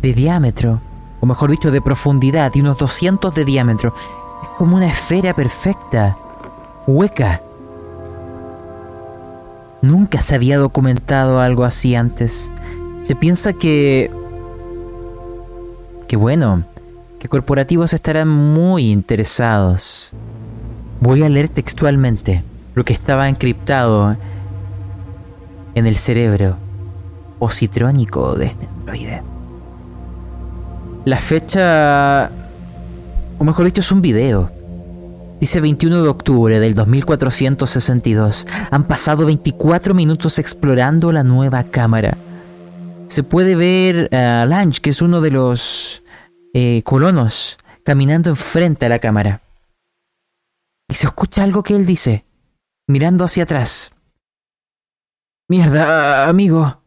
de 0.00 0.12
diámetro, 0.12 0.80
o 1.20 1.26
mejor 1.26 1.50
dicho, 1.50 1.70
de 1.70 1.80
profundidad, 1.80 2.52
y 2.54 2.60
unos 2.60 2.78
200 2.78 3.34
de 3.34 3.44
diámetro. 3.44 3.94
Es 4.42 4.48
como 4.50 4.76
una 4.76 4.86
esfera 4.86 5.34
perfecta, 5.34 6.16
hueca. 6.86 7.42
Nunca 9.82 10.20
se 10.20 10.36
había 10.36 10.58
documentado 10.58 11.40
algo 11.40 11.64
así 11.64 11.94
antes. 11.96 12.52
Se 13.02 13.16
piensa 13.16 13.52
que... 13.52 14.10
que 16.06 16.16
bueno, 16.16 16.64
que 17.18 17.28
corporativos 17.28 17.92
estarán 17.92 18.28
muy 18.28 18.90
interesados. 18.92 20.12
Voy 21.00 21.24
a 21.24 21.28
leer 21.28 21.48
textualmente 21.48 22.44
lo 22.74 22.84
que 22.84 22.92
estaba 22.92 23.28
encriptado 23.28 24.16
en 25.74 25.86
el 25.86 25.96
cerebro 25.96 26.56
positrónico 27.40 28.36
de 28.36 28.46
este 28.46 28.66
androide. 28.66 29.22
La 31.04 31.16
fecha, 31.16 32.30
o 33.36 33.42
mejor 33.44 33.64
dicho, 33.64 33.80
es 33.80 33.90
un 33.90 34.00
video. 34.00 34.61
Dice 35.42 35.60
21 35.60 36.04
de 36.04 36.08
octubre 36.08 36.60
del 36.60 36.74
2462. 36.74 38.46
Han 38.70 38.86
pasado 38.86 39.26
24 39.26 39.92
minutos 39.92 40.38
explorando 40.38 41.10
la 41.10 41.24
nueva 41.24 41.64
cámara. 41.64 42.16
Se 43.08 43.24
puede 43.24 43.56
ver 43.56 44.08
a 44.14 44.46
Lange, 44.46 44.80
que 44.80 44.90
es 44.90 45.02
uno 45.02 45.20
de 45.20 45.32
los 45.32 46.04
eh, 46.54 46.84
colonos, 46.84 47.58
caminando 47.84 48.30
enfrente 48.30 48.86
a 48.86 48.88
la 48.88 49.00
cámara. 49.00 49.42
Y 50.88 50.94
se 50.94 51.08
escucha 51.08 51.42
algo 51.42 51.64
que 51.64 51.74
él 51.74 51.86
dice, 51.86 52.24
mirando 52.86 53.24
hacia 53.24 53.42
atrás. 53.42 53.90
Mierda, 55.50 56.28
amigo. 56.28 56.80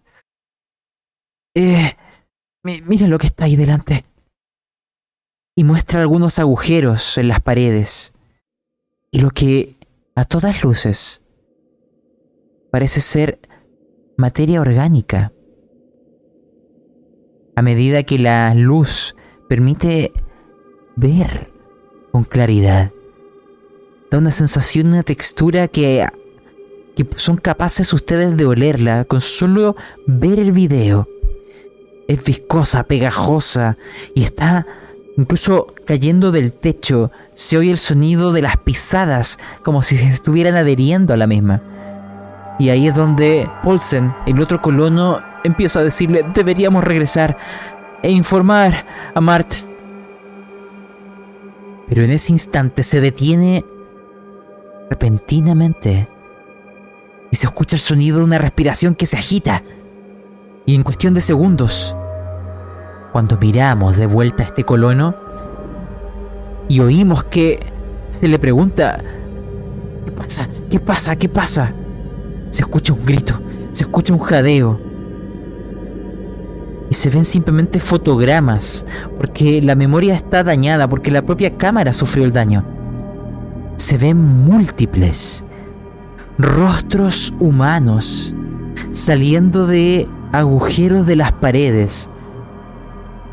Eh, 1.54 1.94
Mi- 2.64 2.82
Miren 2.84 3.10
lo 3.10 3.18
que 3.18 3.28
está 3.28 3.44
ahí 3.46 3.58
delante. 3.58 4.06
Y 5.58 5.66
muestra 5.66 6.00
algunos 6.00 6.40
agujeros 6.40 7.18
en 7.18 7.28
las 7.28 7.42
paredes. 7.42 8.14
Y 9.16 9.20
lo 9.22 9.30
que, 9.30 9.78
a 10.14 10.26
todas 10.26 10.62
luces, 10.62 11.22
parece 12.70 13.00
ser 13.00 13.40
materia 14.18 14.60
orgánica. 14.60 15.32
A 17.56 17.62
medida 17.62 18.04
que 18.04 18.20
la 18.20 18.54
luz 18.54 19.16
permite 19.48 20.12
ver 20.98 21.50
con 22.12 22.26
claridad, 22.26 22.92
da 24.12 24.18
una 24.18 24.32
sensación, 24.32 24.88
una 24.88 25.04
textura 25.04 25.70
que, 25.70 26.06
que 26.98 27.08
son 27.16 27.38
capaces 27.38 27.94
ustedes 27.94 28.36
de 28.36 28.46
olerla 28.46 29.06
con 29.06 29.22
solo 29.22 29.78
ver 30.08 30.40
el 30.40 30.52
video. 30.52 31.08
Es 32.10 32.22
viscosa, 32.26 32.84
pegajosa 32.84 33.78
y 34.14 34.24
está 34.24 34.68
incluso 35.18 35.68
cayendo 35.86 36.32
del 36.32 36.54
techo. 36.54 37.12
Se 37.34 37.58
oye 37.58 37.72
el 37.72 37.78
sonido 37.78 38.32
de 38.32 38.42
las 38.42 38.58
pisadas 38.58 39.40
como 39.64 39.82
si 39.82 39.98
se 39.98 40.08
estuvieran 40.08 40.56
adheriendo 40.56 41.14
a 41.14 41.18
la 41.18 41.28
misma. 41.28 41.62
Y 42.58 42.70
ahí 42.70 42.88
es 42.88 42.96
donde 42.96 43.50
Paulsen, 43.64 44.14
el 44.26 44.42
otro 44.42 44.62
colono, 44.62 45.20
empieza 45.44 45.82
a 45.82 45.84
decirle, 45.84 46.26
deberíamos 46.34 46.84
regresar 46.84 47.38
e 48.02 48.12
informar 48.12 48.86
a 49.14 49.20
Mart. 49.20 49.54
Pero 51.88 52.04
en 52.04 52.12
ese 52.12 52.32
instante 52.32 52.84
se 52.84 53.02
detiene 53.02 53.66
repentinamente 54.90 56.08
y 57.30 57.36
se 57.36 57.48
escucha 57.48 57.76
el 57.76 57.82
sonido 57.82 58.20
de 58.20 58.24
una 58.24 58.38
respiración 58.38 58.96
que 58.96 59.06
se 59.06 59.18
agita. 59.18 59.62
Y 60.66 60.76
en 60.76 60.84
cuestión 60.84 61.14
de 61.14 61.22
segundos, 61.22 61.96
cuando 63.16 63.38
miramos 63.38 63.96
de 63.96 64.08
vuelta 64.08 64.44
a 64.44 64.48
este 64.48 64.66
colono 64.66 65.16
y 66.68 66.82
oímos 66.82 67.24
que 67.24 67.62
se 68.10 68.28
le 68.28 68.38
pregunta, 68.40 68.98
¿qué 70.04 70.12
pasa? 70.12 70.50
¿Qué 70.70 70.80
pasa? 70.82 71.16
¿Qué 71.16 71.30
pasa? 71.30 71.72
Se 72.50 72.64
escucha 72.64 72.92
un 72.92 73.06
grito, 73.06 73.40
se 73.72 73.84
escucha 73.84 74.12
un 74.12 74.20
jadeo. 74.20 74.82
Y 76.90 76.94
se 76.94 77.10
ven 77.10 77.24
simplemente 77.24 77.80
fotogramas, 77.80 78.86
porque 79.16 79.62
la 79.62 79.76
memoria 79.76 80.14
está 80.14 80.44
dañada, 80.44 80.90
porque 80.90 81.10
la 81.10 81.26
propia 81.26 81.56
cámara 81.56 81.94
sufrió 81.94 82.26
el 82.26 82.34
daño. 82.34 82.66
Se 83.78 83.98
ven 83.98 84.18
múltiples 84.18 85.46
rostros 86.38 87.34
humanos 87.40 88.36
saliendo 88.92 89.68
de 89.68 90.06
agujeros 90.34 91.06
de 91.06 91.16
las 91.16 91.32
paredes, 91.32 92.10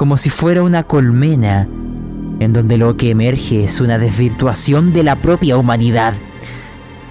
como 0.03 0.17
si 0.17 0.31
fuera 0.31 0.65
una 0.65 0.83
colmena, 0.83 1.69
en 2.41 2.53
donde 2.53 2.77
lo 2.77 2.97
que 2.97 3.11
emerge 3.11 3.63
es 3.63 3.81
una 3.81 3.99
desvirtuación 3.99 4.93
de 4.93 5.05
la 5.05 5.15
propia 5.15 5.57
humanidad. 5.57 6.15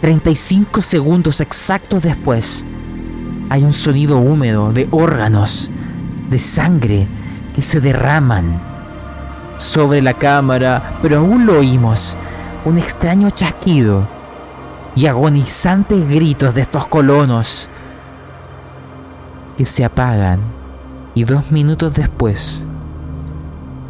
35 0.01 0.81
segundos 0.81 1.39
exactos 1.39 2.03
después, 2.03 2.65
hay 3.49 3.63
un 3.63 3.71
sonido 3.71 4.17
húmedo 4.17 4.73
de 4.73 4.89
órganos, 4.91 5.71
de 6.29 6.37
sangre 6.37 7.07
que 7.55 7.61
se 7.61 7.79
derraman 7.79 8.61
sobre 9.55 10.01
la 10.01 10.15
cámara, 10.15 10.99
pero 11.01 11.19
aún 11.19 11.45
lo 11.45 11.59
oímos, 11.59 12.17
un 12.65 12.77
extraño 12.77 13.29
chasquido 13.29 14.05
y 14.97 15.05
agonizantes 15.05 16.09
gritos 16.09 16.53
de 16.55 16.63
estos 16.63 16.87
colonos 16.87 17.69
que 19.55 19.65
se 19.65 19.85
apagan 19.85 20.41
y 21.15 21.23
dos 21.23 21.51
minutos 21.53 21.93
después 21.93 22.67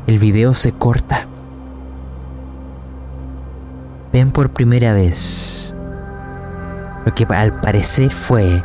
el 0.07 0.19
video 0.19 0.53
se 0.53 0.71
corta. 0.71 1.27
Ven 4.11 4.31
por 4.31 4.51
primera 4.51 4.93
vez 4.93 5.75
lo 7.05 7.15
que 7.15 7.25
al 7.29 7.59
parecer 7.61 8.11
fue 8.11 8.63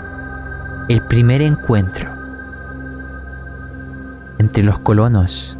el 0.89 1.03
primer 1.07 1.41
encuentro 1.41 2.11
entre 4.39 4.63
los 4.63 4.79
colonos 4.81 5.59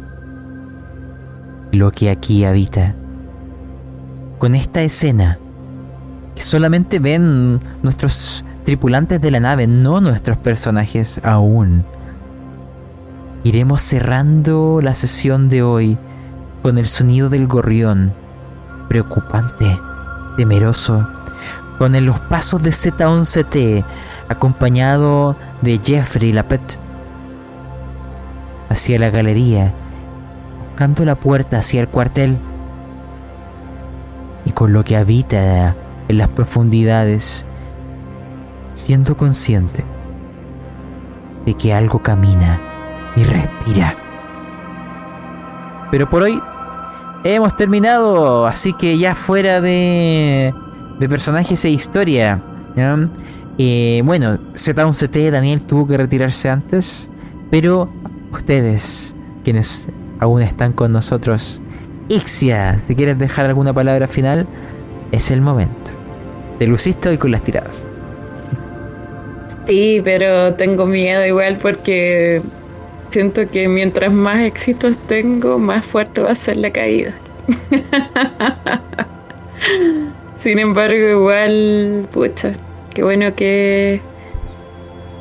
y 1.71 1.77
lo 1.77 1.91
que 1.91 2.09
aquí 2.09 2.45
habita. 2.45 2.95
Con 4.39 4.55
esta 4.55 4.81
escena 4.81 5.39
que 6.35 6.43
solamente 6.43 6.99
ven 6.99 7.59
nuestros 7.81 8.45
tripulantes 8.63 9.19
de 9.19 9.31
la 9.31 9.39
nave, 9.39 9.65
no 9.65 10.01
nuestros 10.01 10.37
personajes 10.37 11.19
aún. 11.23 11.83
Iremos 13.47 13.81
cerrando 13.81 14.81
la 14.81 14.93
sesión 14.93 15.47
de 15.47 15.63
hoy 15.63 15.97
con 16.63 16.77
el 16.77 16.85
sonido 16.85 17.29
del 17.29 17.47
gorrión, 17.47 18.13
preocupante, 18.89 19.79
temeroso, 20.35 21.07
con 21.77 21.93
los 22.05 22.19
pasos 22.19 22.61
de 22.61 22.71
Z11T, 22.71 23.85
acompañado 24.27 25.37
de 25.61 25.79
Jeffrey 25.81 26.33
Lapet, 26.33 26.77
hacia 28.67 28.99
la 28.99 29.11
galería, 29.11 29.73
buscando 30.59 31.05
la 31.05 31.15
puerta 31.15 31.59
hacia 31.59 31.79
el 31.79 31.87
cuartel, 31.87 32.37
y 34.43 34.51
con 34.51 34.73
lo 34.73 34.83
que 34.83 34.97
habita 34.97 35.73
en 36.09 36.17
las 36.17 36.27
profundidades, 36.27 37.47
siendo 38.73 39.15
consciente 39.15 39.85
de 41.45 41.53
que 41.53 41.73
algo 41.73 42.03
camina 42.03 42.66
y 43.17 43.23
respira. 43.23 43.97
Pero 45.91 46.09
por 46.09 46.23
hoy 46.23 46.39
hemos 47.23 47.55
terminado, 47.55 48.45
así 48.45 48.73
que 48.73 48.97
ya 48.97 49.15
fuera 49.15 49.59
de, 49.59 50.53
de 50.99 51.09
personajes 51.09 51.63
e 51.65 51.69
historia. 51.69 52.41
Eh, 53.57 54.01
bueno, 54.05 54.37
Z11T 54.53 55.31
Daniel 55.31 55.65
tuvo 55.65 55.87
que 55.87 55.97
retirarse 55.97 56.47
antes, 56.49 57.09
pero 57.49 57.89
ustedes, 58.31 59.15
quienes 59.43 59.87
aún 60.19 60.43
están 60.43 60.73
con 60.73 60.91
nosotros, 60.91 61.61
Ixia, 62.09 62.79
si 62.79 62.95
quieres 62.95 63.17
dejar 63.17 63.47
alguna 63.47 63.73
palabra 63.73 64.07
final, 64.07 64.47
es 65.11 65.31
el 65.31 65.41
momento. 65.41 65.91
Te 66.59 66.67
luciste 66.67 67.09
hoy 67.09 67.17
con 67.17 67.31
las 67.31 67.41
tiradas. 67.41 67.87
Sí, 69.65 70.01
pero 70.03 70.53
tengo 70.53 70.85
miedo 70.85 71.25
igual 71.25 71.57
porque 71.57 72.41
siento 73.09 73.49
que 73.49 73.67
mientras 73.67 74.11
más 74.11 74.41
éxitos 74.41 74.97
tengo, 75.07 75.59
más 75.59 75.85
fuerte 75.85 76.21
va 76.21 76.31
a 76.31 76.35
ser 76.35 76.57
la 76.57 76.71
caída. 76.71 77.13
Sin 80.37 80.59
embargo, 80.59 81.07
igual, 81.07 82.07
pucha, 82.11 82.53
qué 82.93 83.03
bueno 83.03 83.35
que, 83.35 84.01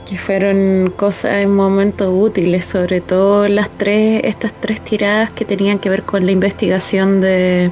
que 0.08 0.18
fueron 0.18 0.92
cosas 0.94 1.42
en 1.42 1.54
momentos 1.54 2.08
útiles, 2.12 2.64
sobre 2.64 3.00
todo 3.00 3.48
las 3.48 3.70
tres, 3.70 4.22
estas 4.24 4.52
tres 4.52 4.80
tiradas 4.80 5.30
que 5.30 5.44
tenían 5.44 5.78
que 5.78 5.88
ver 5.88 6.02
con 6.02 6.26
la 6.26 6.32
investigación 6.32 7.20
de, 7.20 7.70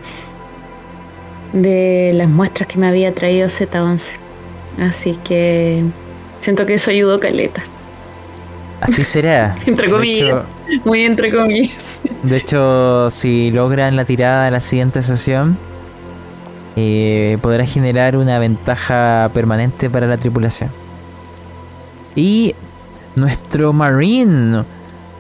de 1.53 2.13
las 2.15 2.29
muestras 2.29 2.69
que 2.69 2.79
me 2.79 2.87
había 2.87 3.15
traído 3.15 3.49
Z11. 3.49 4.13
Así 4.81 5.19
que 5.23 5.83
siento 6.41 6.67
que 6.67 6.75
eso 6.75 6.91
ayudó 6.91 7.21
caleta, 7.21 7.63
Así 8.85 9.03
será. 9.05 9.57
Entre 9.67 9.87
De 9.89 9.93
comillas. 9.93 10.21
hecho- 10.21 10.45
muy 10.85 11.03
entre 11.03 11.33
comillas. 11.33 12.01
De 12.23 12.37
hecho, 12.37 13.11
si 13.11 13.51
logran 13.51 13.97
la 13.97 14.05
tirada 14.05 14.45
de 14.47 14.51
la 14.51 14.61
siguiente 14.61 15.03
sesión, 15.03 15.59
eh, 16.77 17.39
podrá 17.43 17.67
generar 17.67 18.17
una 18.17 18.39
ventaja 18.39 19.31
permanente 19.35 19.89
para 19.91 20.07
la 20.07 20.17
tripulación. 20.17 20.71
Y 22.17 22.55
nuestro 23.17 23.73
Marine, 23.73 24.65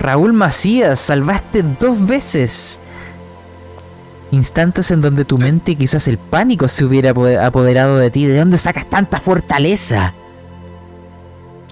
Raúl 0.01 0.33
Macías, 0.33 0.99
salvaste 1.01 1.63
dos 1.81 2.07
veces. 2.07 2.81
Instantes 4.31 4.91
en 4.91 5.01
donde 5.01 5.25
tu 5.25 5.39
mente 5.39 5.73
y 5.73 5.77
quizás 5.77 6.09
el 6.09 6.19
pánico 6.19 6.67
se 6.69 6.85
hubiera 6.85 7.11
apo- 7.15 7.39
apoderado 7.41 7.99
de 7.99 8.11
ti. 8.11 8.27
¿De 8.27 8.39
dónde 8.39 8.59
sacas 8.59 8.87
tanta 8.87 9.21
fortaleza? 9.21 10.13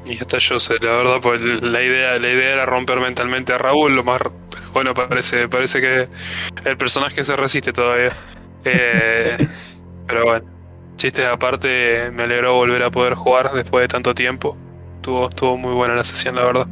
Y 0.05 0.19
hasta 0.19 0.39
yo 0.39 0.59
sé, 0.59 0.74
la 0.81 0.93
verdad, 0.97 1.20
pues 1.23 1.41
la 1.41 1.81
idea, 1.83 2.19
la 2.19 2.29
idea 2.29 2.55
era 2.55 2.66
romper 2.66 2.99
mentalmente 3.01 3.53
a 3.53 3.59
Raúl, 3.59 3.95
lo 3.95 4.03
más 4.03 4.20
bueno, 4.73 4.95
parece, 4.95 5.49
parece 5.49 5.81
que 5.81 6.09
el 6.65 6.77
personaje 6.77 7.23
se 7.23 7.37
resiste 7.37 7.73
todavía. 7.73 8.12
Eh, 8.65 9.37
pero 10.07 10.24
bueno, 10.24 10.45
chistes 10.97 11.24
aparte, 11.27 12.11
me 12.12 12.24
alegró 12.24 12.55
volver 12.55 12.83
a 12.83 12.91
poder 12.91 13.15
jugar 13.15 13.53
después 13.53 13.83
de 13.85 13.89
tanto 13.89 14.15
tiempo. 14.15 14.57
Estuvo, 14.97 15.29
estuvo 15.29 15.57
muy 15.57 15.74
buena 15.74 15.95
la 15.95 16.05
sesión, 16.05 16.35
la 16.37 16.45
verdad. 16.45 16.66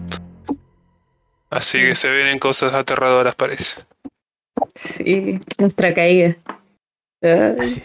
Así 1.50 1.78
que 1.78 1.94
se 1.94 2.14
vienen 2.14 2.38
cosas 2.38 2.72
aterradoras, 2.74 3.34
parece. 3.34 3.82
Sí, 4.74 5.40
nuestra 5.58 5.92
caída. 5.94 6.36
Así, 7.60 7.82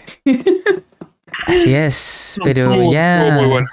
así 1.48 1.76
es, 1.76 2.40
pero 2.44 2.72
Estuvo- 2.72 2.92
ya... 2.92 3.18
estuvo 3.24 3.42
muy 3.42 3.48
bueno. 3.50 3.68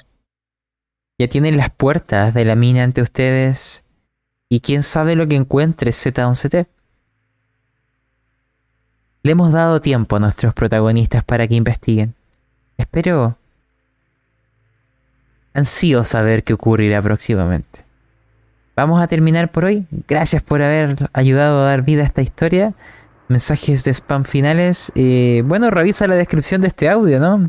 Ya 1.23 1.29
tienen 1.29 1.57
las 1.57 1.71
puertas 1.71 2.35
de 2.35 2.45
la 2.45 2.57
mina 2.57 2.83
ante 2.83 3.01
ustedes 3.01 3.85
Y 4.49 4.59
quién 4.59 4.83
sabe 4.83 5.15
lo 5.15 5.29
que 5.29 5.37
encuentre 5.37 5.93
Z11T. 5.93 6.67
Le 9.23 9.31
hemos 9.31 9.53
dado 9.53 9.81
tiempo 9.81 10.17
a 10.17 10.19
nuestros 10.19 10.53
protagonistas 10.53 11.23
para 11.23 11.47
que 11.47 11.55
investiguen. 11.55 12.17
Espero 12.77 13.39
ansío 15.55 16.05
saber 16.05 16.43
qué 16.43 16.55
ocurrirá 16.55 17.01
próximamente. 17.01 17.85
Vamos 18.75 19.01
a 19.01 19.07
terminar 19.07 19.53
por 19.53 19.67
hoy. 19.67 19.87
Gracias 20.09 20.43
por 20.43 20.61
haber 20.61 21.09
ayudado 21.13 21.63
a 21.63 21.67
dar 21.67 21.83
vida 21.83 22.03
a 22.03 22.07
esta 22.07 22.23
historia. 22.23 22.75
Mensajes 23.29 23.85
de 23.85 23.95
spam 23.95 24.25
finales. 24.25 24.91
Eh, 24.97 25.45
bueno, 25.45 25.71
revisa 25.71 26.09
la 26.09 26.17
descripción 26.17 26.63
de 26.63 26.67
este 26.67 26.89
audio, 26.89 27.21
¿no? 27.21 27.49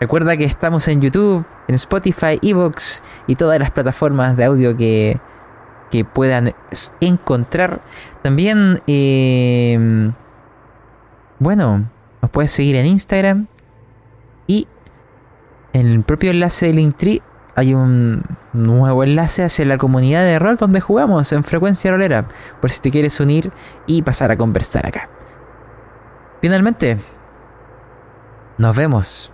Recuerda 0.00 0.36
que 0.36 0.44
estamos 0.44 0.86
en 0.88 1.00
YouTube, 1.00 1.44
en 1.66 1.74
Spotify, 1.74 2.38
Evox 2.40 3.02
y 3.26 3.34
todas 3.34 3.58
las 3.58 3.72
plataformas 3.72 4.36
de 4.36 4.44
audio 4.44 4.76
que, 4.76 5.20
que 5.90 6.04
puedan 6.04 6.54
encontrar. 7.00 7.82
También, 8.22 8.80
eh, 8.86 10.12
bueno, 11.40 11.90
nos 12.22 12.30
puedes 12.30 12.52
seguir 12.52 12.76
en 12.76 12.86
Instagram 12.86 13.48
y 14.46 14.68
en 15.72 15.86
el 15.86 16.02
propio 16.02 16.30
enlace 16.30 16.66
de 16.66 16.74
Linktree 16.74 17.22
hay 17.56 17.74
un 17.74 18.22
nuevo 18.52 19.02
enlace 19.02 19.42
hacia 19.42 19.64
la 19.64 19.78
comunidad 19.78 20.22
de 20.22 20.38
rol 20.38 20.56
donde 20.56 20.80
jugamos 20.80 21.32
en 21.32 21.42
frecuencia 21.42 21.90
rolera, 21.90 22.28
por 22.60 22.70
si 22.70 22.80
te 22.80 22.92
quieres 22.92 23.18
unir 23.18 23.50
y 23.84 24.02
pasar 24.02 24.30
a 24.30 24.36
conversar 24.36 24.86
acá. 24.86 25.08
Finalmente, 26.40 26.98
nos 28.58 28.76
vemos 28.76 29.32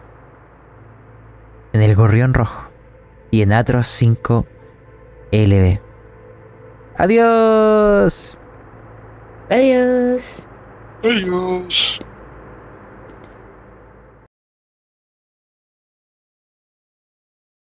en 1.75 1.83
el 1.83 1.97
Gorrión 1.97 2.35
Rojo 2.35 2.69
y 3.33 3.43
en 3.43 3.53
Atros 3.53 3.89
5 3.89 4.47
LB. 5.33 5.81
Adiós. 6.97 8.39
Adiós. 9.51 10.47
Adiós. 11.03 12.01